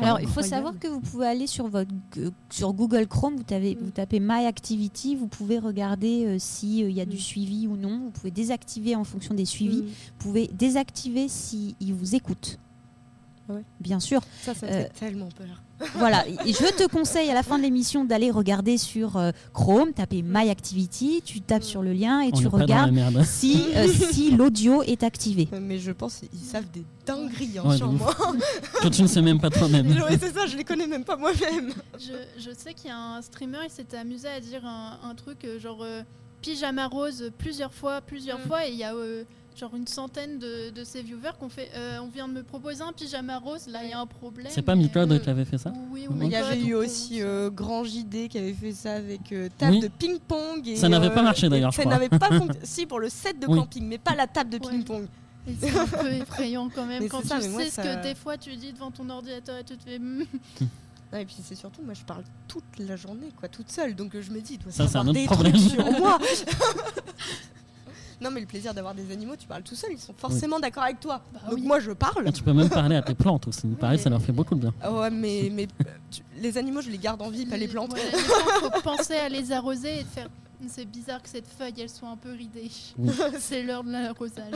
Alors, 0.00 0.20
il 0.20 0.28
faut 0.28 0.42
savoir 0.42 0.78
que 0.78 0.86
vous 0.88 1.00
pouvez 1.00 1.26
aller 1.26 1.46
sur, 1.46 1.68
votre, 1.68 1.90
sur 2.50 2.72
Google 2.72 3.06
Chrome, 3.06 3.36
vous, 3.36 3.54
avez- 3.54 3.74
vous 3.80 3.90
tapez 3.90 4.20
My 4.20 4.46
Activity, 4.46 5.16
vous 5.16 5.26
pouvez 5.28 5.58
regarder 5.58 6.38
s'il 6.38 6.90
y 6.90 7.00
a 7.00 7.06
du 7.06 7.16
Mm. 7.16 7.20
suivi 7.20 7.66
ou 7.66 7.76
non. 7.76 7.98
Vous 8.04 8.10
pouvez 8.10 8.30
désactiver 8.30 8.94
en 8.96 9.04
fonction 9.04 9.34
des 9.34 9.44
suivis. 9.44 9.82
Mm. 9.82 9.86
Vous 9.86 10.18
pouvez 10.18 10.48
désactiver 10.52 11.28
s'il 11.28 11.74
vous 11.94 12.14
écoute. 12.14 12.58
Ouais. 13.48 13.62
Bien 13.80 13.98
sûr. 14.00 14.20
Ça, 14.42 14.54
ça 14.54 14.66
me 14.66 14.70
Euh, 14.72 14.82
fait 14.84 14.92
tellement 15.06 15.28
peur. 15.30 15.46
voilà. 15.94 16.24
Je 16.44 16.76
te 16.76 16.86
conseille 16.88 17.30
à 17.30 17.34
la 17.34 17.42
fin 17.42 17.56
de 17.56 17.62
l'émission 17.62 18.04
d'aller 18.04 18.30
regarder 18.30 18.78
sur 18.78 19.16
euh, 19.16 19.30
Chrome, 19.54 19.92
taper 19.92 20.22
My 20.22 20.50
Activity, 20.50 21.22
tu 21.24 21.40
tapes 21.40 21.62
Mm. 21.62 21.66
sur 21.66 21.82
le 21.82 21.92
lien 21.92 22.20
et 22.22 22.30
On 22.32 22.36
tu 22.36 22.46
regardes 22.48 23.22
si, 23.24 23.64
euh, 23.76 23.86
si 23.88 24.30
l'audio 24.36 24.82
est 24.82 25.02
activé. 25.02 25.48
Mais 25.60 25.78
je 25.78 25.92
pense 25.92 26.16
qu'ils 26.16 26.38
savent 26.40 26.68
des 26.72 26.84
dingueries 27.06 27.58
hein, 27.58 27.68
Ouais, 27.68 27.76
sur 27.76 27.92
moi. 27.92 28.14
que 28.82 28.88
tu 28.88 29.02
ne 29.02 29.06
sais 29.06 29.22
même 29.22 29.40
pas 29.40 29.50
toi-même. 29.50 29.86
C'est 30.20 30.34
ça, 30.34 30.46
je 30.46 30.56
les 30.56 30.64
connais 30.64 30.86
même 30.86 31.04
pas 31.04 31.16
moi-même. 31.16 31.72
Je, 31.98 32.12
je 32.42 32.50
sais 32.56 32.74
qu'il 32.74 32.88
y 32.88 32.92
a 32.92 32.98
un 32.98 33.22
streamer, 33.22 33.58
il 33.64 33.70
s'était 33.70 33.96
amusé 33.98 34.28
à 34.28 34.40
dire 34.40 34.66
un, 34.66 34.98
un 35.02 35.14
truc 35.14 35.46
genre 35.60 35.78
euh, 35.82 36.02
pyjama 36.42 36.86
rose 36.88 37.30
plusieurs 37.38 37.72
fois, 37.72 38.00
plusieurs 38.00 38.38
Mm. 38.40 38.48
fois, 38.48 38.66
et 38.66 38.72
il 38.72 38.76
y 38.78 38.84
a 38.84 38.94
euh, 38.94 39.22
genre 39.58 39.74
une 39.74 39.86
centaine 39.86 40.38
de, 40.38 40.70
de 40.70 40.84
ces 40.84 41.02
viewers 41.02 41.32
qu'on 41.38 41.48
fait. 41.48 41.70
euh, 41.74 41.98
on 42.02 42.08
vient 42.08 42.28
de 42.28 42.32
me 42.34 42.42
proposer 42.42 42.82
un 42.82 42.92
pyjama 42.92 43.38
rose, 43.38 43.66
là 43.66 43.80
il 43.84 43.90
y 43.90 43.92
a 43.92 43.98
un 44.00 44.06
problème. 44.06 44.46
C'est 44.50 44.62
pas 44.62 44.74
Micode 44.76 45.12
Mm. 45.12 45.20
qui 45.20 45.30
avait 45.30 45.44
fait 45.44 45.58
ça 45.58 45.72
Oui, 45.90 46.06
Oui. 46.08 46.16
ou 46.18 46.22
Il 46.24 46.30
y 46.30 46.36
avait 46.36 46.60
eu 46.60 46.74
aussi 46.74 47.20
euh, 47.22 47.50
Grand 47.50 47.82
JD 47.84 48.28
qui 48.28 48.38
avait 48.38 48.52
fait 48.54 48.72
ça 48.72 48.92
avec 48.94 49.32
euh, 49.32 49.48
table 49.58 49.72
Oui. 49.72 49.80
de 49.80 49.88
ping-pong. 49.88 50.66
et, 50.68 50.76
Ça 50.76 50.88
n'avait 50.88 51.10
pas 51.10 51.20
euh, 51.20 51.24
marché, 51.24 51.48
d'ailleurs, 51.48 51.70
je 51.72 51.76
Ça 51.82 51.84
n'avait 51.88 52.08
pas 52.08 52.18
fonctionné. 52.28 52.58
si, 52.62 52.86
pour 52.86 53.00
le 53.00 53.08
set 53.08 53.38
de 53.40 53.46
Oui. 53.46 53.58
camping, 53.58 53.86
mais 53.86 53.98
pas 53.98 54.14
la 54.14 54.26
table 54.26 54.50
de 54.50 54.58
ping-pong. 54.58 55.06
C'est 55.60 55.76
un 55.76 55.86
peu 55.86 56.06
effrayant 56.12 56.68
quand 56.68 56.84
même 56.84 57.02
Mais 57.02 57.08
quand 57.08 57.22
tu 57.22 57.28
ça, 57.28 57.38
moi, 57.48 57.62
sais 57.64 57.70
ce 57.70 57.76
ça- 57.76 57.82
que 57.96 58.02
des 58.02 58.14
fois 58.14 58.36
tu 58.36 58.54
dis 58.56 58.72
devant 58.72 58.90
ton 58.90 59.08
ordinateur 59.08 59.56
et 59.58 59.64
tu 59.64 59.76
te 59.76 59.82
fais. 59.84 59.98
hmm. 59.98 60.24
Et 61.18 61.24
puis 61.24 61.36
c'est 61.42 61.54
surtout, 61.54 61.80
moi 61.82 61.94
je 61.94 62.02
parle 62.04 62.22
toute 62.46 62.64
la 62.78 62.94
journée, 62.96 63.30
quoi, 63.34 63.48
toute 63.48 63.70
seule. 63.70 63.94
Donc 63.96 64.14
euh, 64.14 64.20
je 64.20 64.30
me 64.30 64.40
dis, 64.42 64.54
il 64.54 64.58
doit 64.58 64.70
Ça, 64.70 64.84
un 64.98 65.02
autre 65.08 65.14
des 65.14 65.24
problème. 65.24 65.54
trucs 65.54 65.70
sur 65.70 65.90
moi. 65.98 66.18
Non, 68.20 68.30
mais 68.30 68.40
le 68.40 68.46
plaisir 68.46 68.74
d'avoir 68.74 68.94
des 68.94 69.10
animaux, 69.12 69.36
tu 69.36 69.46
parles 69.46 69.62
tout 69.62 69.74
seul, 69.74 69.90
ils 69.92 69.98
sont 69.98 70.14
forcément 70.16 70.58
d'accord 70.58 70.82
avec 70.84 71.00
toi. 71.00 71.20
Bah 71.32 71.40
donc 71.46 71.54
oui. 71.54 71.62
moi 71.62 71.78
je 71.80 71.92
parle. 71.92 72.26
Et 72.28 72.32
tu 72.32 72.42
peux 72.42 72.52
même 72.52 72.68
parler 72.68 72.96
à 72.96 73.02
tes 73.02 73.14
plantes 73.24 73.46
aussi. 73.48 73.66
Pareil, 73.68 73.98
ça 73.98 74.10
leur 74.10 74.20
fait 74.22 74.32
beaucoup 74.32 74.54
de 74.54 74.60
bien. 74.60 74.74
Ouais, 74.90 75.10
mais, 75.10 75.50
mais 75.52 75.68
euh, 75.86 75.90
tu- 76.10 76.22
les 76.40 76.58
animaux, 76.58 76.80
je 76.80 76.90
les 76.90 76.98
garde 76.98 77.22
en 77.22 77.30
vie, 77.30 77.46
pas 77.46 77.56
les 77.56 77.68
plantes. 77.68 77.94
Plantes, 77.94 78.72
faut 78.72 78.80
penser 78.82 79.14
à 79.14 79.28
les 79.28 79.52
arroser 79.52 80.00
et 80.00 80.02
de 80.02 80.08
faire. 80.08 80.28
C'est 80.68 80.84
bizarre 80.86 81.22
que 81.22 81.28
cette 81.28 81.46
feuille 81.46 81.74
elle 81.78 81.88
soit 81.88 82.08
un 82.08 82.16
peu 82.16 82.32
ridée. 82.32 82.70
Oui. 82.98 83.10
c'est 83.38 83.62
l'heure 83.62 83.84
de 83.84 83.92
l'arrosage. 83.92 84.52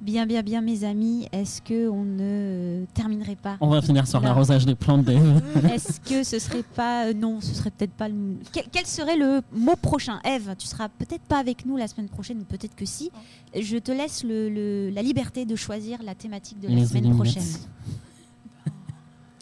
Bien, 0.00 0.26
bien, 0.26 0.42
bien, 0.42 0.60
mes 0.60 0.84
amis. 0.84 1.26
Est-ce 1.32 1.62
que 1.62 1.88
on 1.88 2.04
ne 2.04 2.84
terminerait 2.92 3.34
pas 3.36 3.56
On 3.60 3.68
va 3.68 3.80
finir 3.80 4.06
sur 4.06 4.20
l'arrosage 4.20 4.66
des 4.66 4.74
plantes, 4.74 5.04
Dave. 5.04 5.40
Est-ce 5.72 6.00
que 6.00 6.22
ce 6.22 6.38
serait 6.38 6.62
pas 6.62 7.06
euh, 7.06 7.14
non, 7.14 7.40
ce 7.40 7.54
serait 7.54 7.70
peut-être 7.70 7.92
pas 7.94 8.08
le 8.08 8.36
quel, 8.52 8.64
quel 8.70 8.86
serait 8.86 9.16
le 9.16 9.40
mot 9.52 9.74
prochain? 9.74 10.20
Eve, 10.24 10.54
tu 10.58 10.66
seras 10.66 10.90
peut-être 10.90 11.22
pas 11.22 11.38
avec 11.38 11.64
nous 11.64 11.78
la 11.78 11.88
semaine 11.88 12.08
prochaine 12.10 12.40
ou 12.40 12.44
peut-être 12.44 12.74
que 12.76 12.84
si. 12.84 13.10
Je 13.58 13.78
te 13.78 13.90
laisse 13.90 14.22
le, 14.22 14.50
le- 14.50 14.90
la 14.90 15.00
liberté 15.02 15.46
de 15.46 15.56
choisir 15.56 16.02
la 16.02 16.14
thématique 16.14 16.60
de 16.60 16.68
la 16.68 16.74
Les 16.74 16.86
semaine 16.86 17.14
prochaine. 17.14 17.42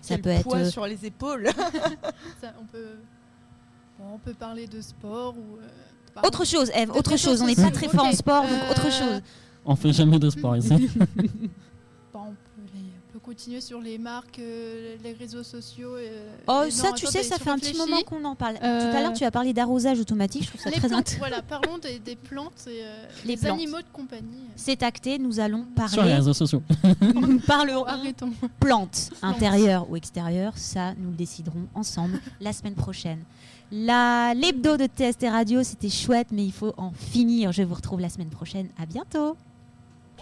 Ça 0.01 0.17
Quel 0.17 0.23
peut 0.23 0.31
être 0.31 0.43
poids 0.45 0.59
euh, 0.59 0.71
sur 0.71 0.87
les 0.87 1.05
épaules. 1.05 1.49
Ça, 2.41 2.53
on 2.61 2.65
peut. 2.67 2.97
bon, 3.99 4.05
on 4.15 4.19
peut 4.19 4.35
parler 4.35 4.67
de 4.69 4.81
sport 4.81 5.35
ou. 5.37 5.57
euh, 5.59 6.21
autre 6.27 6.45
chose 6.47 6.71
Eve, 6.75 6.91
autre 6.93 7.17
chose, 7.19 7.43
on 7.43 7.47
n'est 7.47 7.57
pas 7.57 7.73
très 7.73 7.89
fort 7.89 8.05
en 8.07 8.13
sport 8.13 8.43
donc 8.43 8.53
euh, 8.53 8.71
autre 8.71 8.93
chose. 8.93 9.21
On 9.65 9.77
fait 9.77 9.93
jamais 9.93 10.19
de 10.19 10.31
sport 10.31 10.57
ici. 10.57 10.89
Bon, 12.13 12.21
on, 12.27 13.13
peut 13.13 13.19
continuer 13.19 13.61
sur 13.61 13.81
les 13.81 13.99
marques, 13.99 14.39
euh, 14.39 14.97
les 15.03 15.13
réseaux 15.13 15.43
sociaux. 15.43 15.95
euh, 15.97 16.29
Oh 16.47 16.63
ça 16.71 16.89
non, 16.91 16.95
tu 16.95 17.07
sais 17.07 17.23
ça 17.25 17.39
fait 17.39 17.51
un 17.51 17.59
petit 17.59 17.77
moment 17.77 18.03
qu'on 18.03 18.25
en 18.25 18.35
parle. 18.37 18.57
Euh, 18.63 18.91
Tout 18.91 18.97
à 18.97 19.01
l'heure 19.03 19.13
tu 19.13 19.25
as 19.25 19.31
parlé 19.33 19.53
d'arrosage 19.53 19.99
automatique, 20.01 20.43
je 20.45 20.49
trouve 20.51 20.61
ça 20.61 20.71
Les 20.71 20.77
très 20.77 20.89
plantes, 20.89 21.01
intéressant. 21.01 21.19
voilà, 21.19 21.43
parlons 21.43 21.79
des, 21.79 21.99
des 21.99 22.15
plantes 22.17 22.67
et 22.69 22.85
euh, 22.85 23.07
Les 23.25 23.35
des 23.35 23.41
plantes. 23.43 23.59
animaux 23.59 23.79
de 23.79 23.87
compagnie. 23.93 24.45
C'est 24.57 24.83
acté, 24.85 25.19
nous 25.19 25.39
allons 25.41 25.65
sur 25.89 26.03
les 26.03 26.09
parler 26.09 26.15
réseaux 26.15 26.35
sociaux. 26.35 26.63
nous 27.15 27.39
parlerons 27.41 27.85
Arrêtons. 27.85 28.33
plantes, 28.61 29.11
intérieures 29.23 29.89
ou 29.91 29.97
extérieures, 29.97 30.57
ça 30.57 30.95
nous 30.99 31.11
le 31.11 31.17
déciderons 31.17 31.67
ensemble 31.75 32.21
la 32.41 32.53
semaine 32.53 32.75
prochaine. 32.75 33.21
La 33.73 34.35
l'hebdo 34.35 34.77
de 34.77 34.87
TST 34.87 35.27
Radio, 35.29 35.63
c'était 35.65 35.89
chouette, 35.89 36.29
mais 36.31 36.45
il 36.45 36.53
faut 36.53 36.73
en 36.77 36.91
finir. 36.93 37.51
Je 37.53 37.63
vous 37.63 37.75
retrouve 37.75 37.99
la 38.01 38.09
semaine 38.09 38.29
prochaine. 38.29 38.69
À 38.81 38.87
bientôt. 38.87 39.37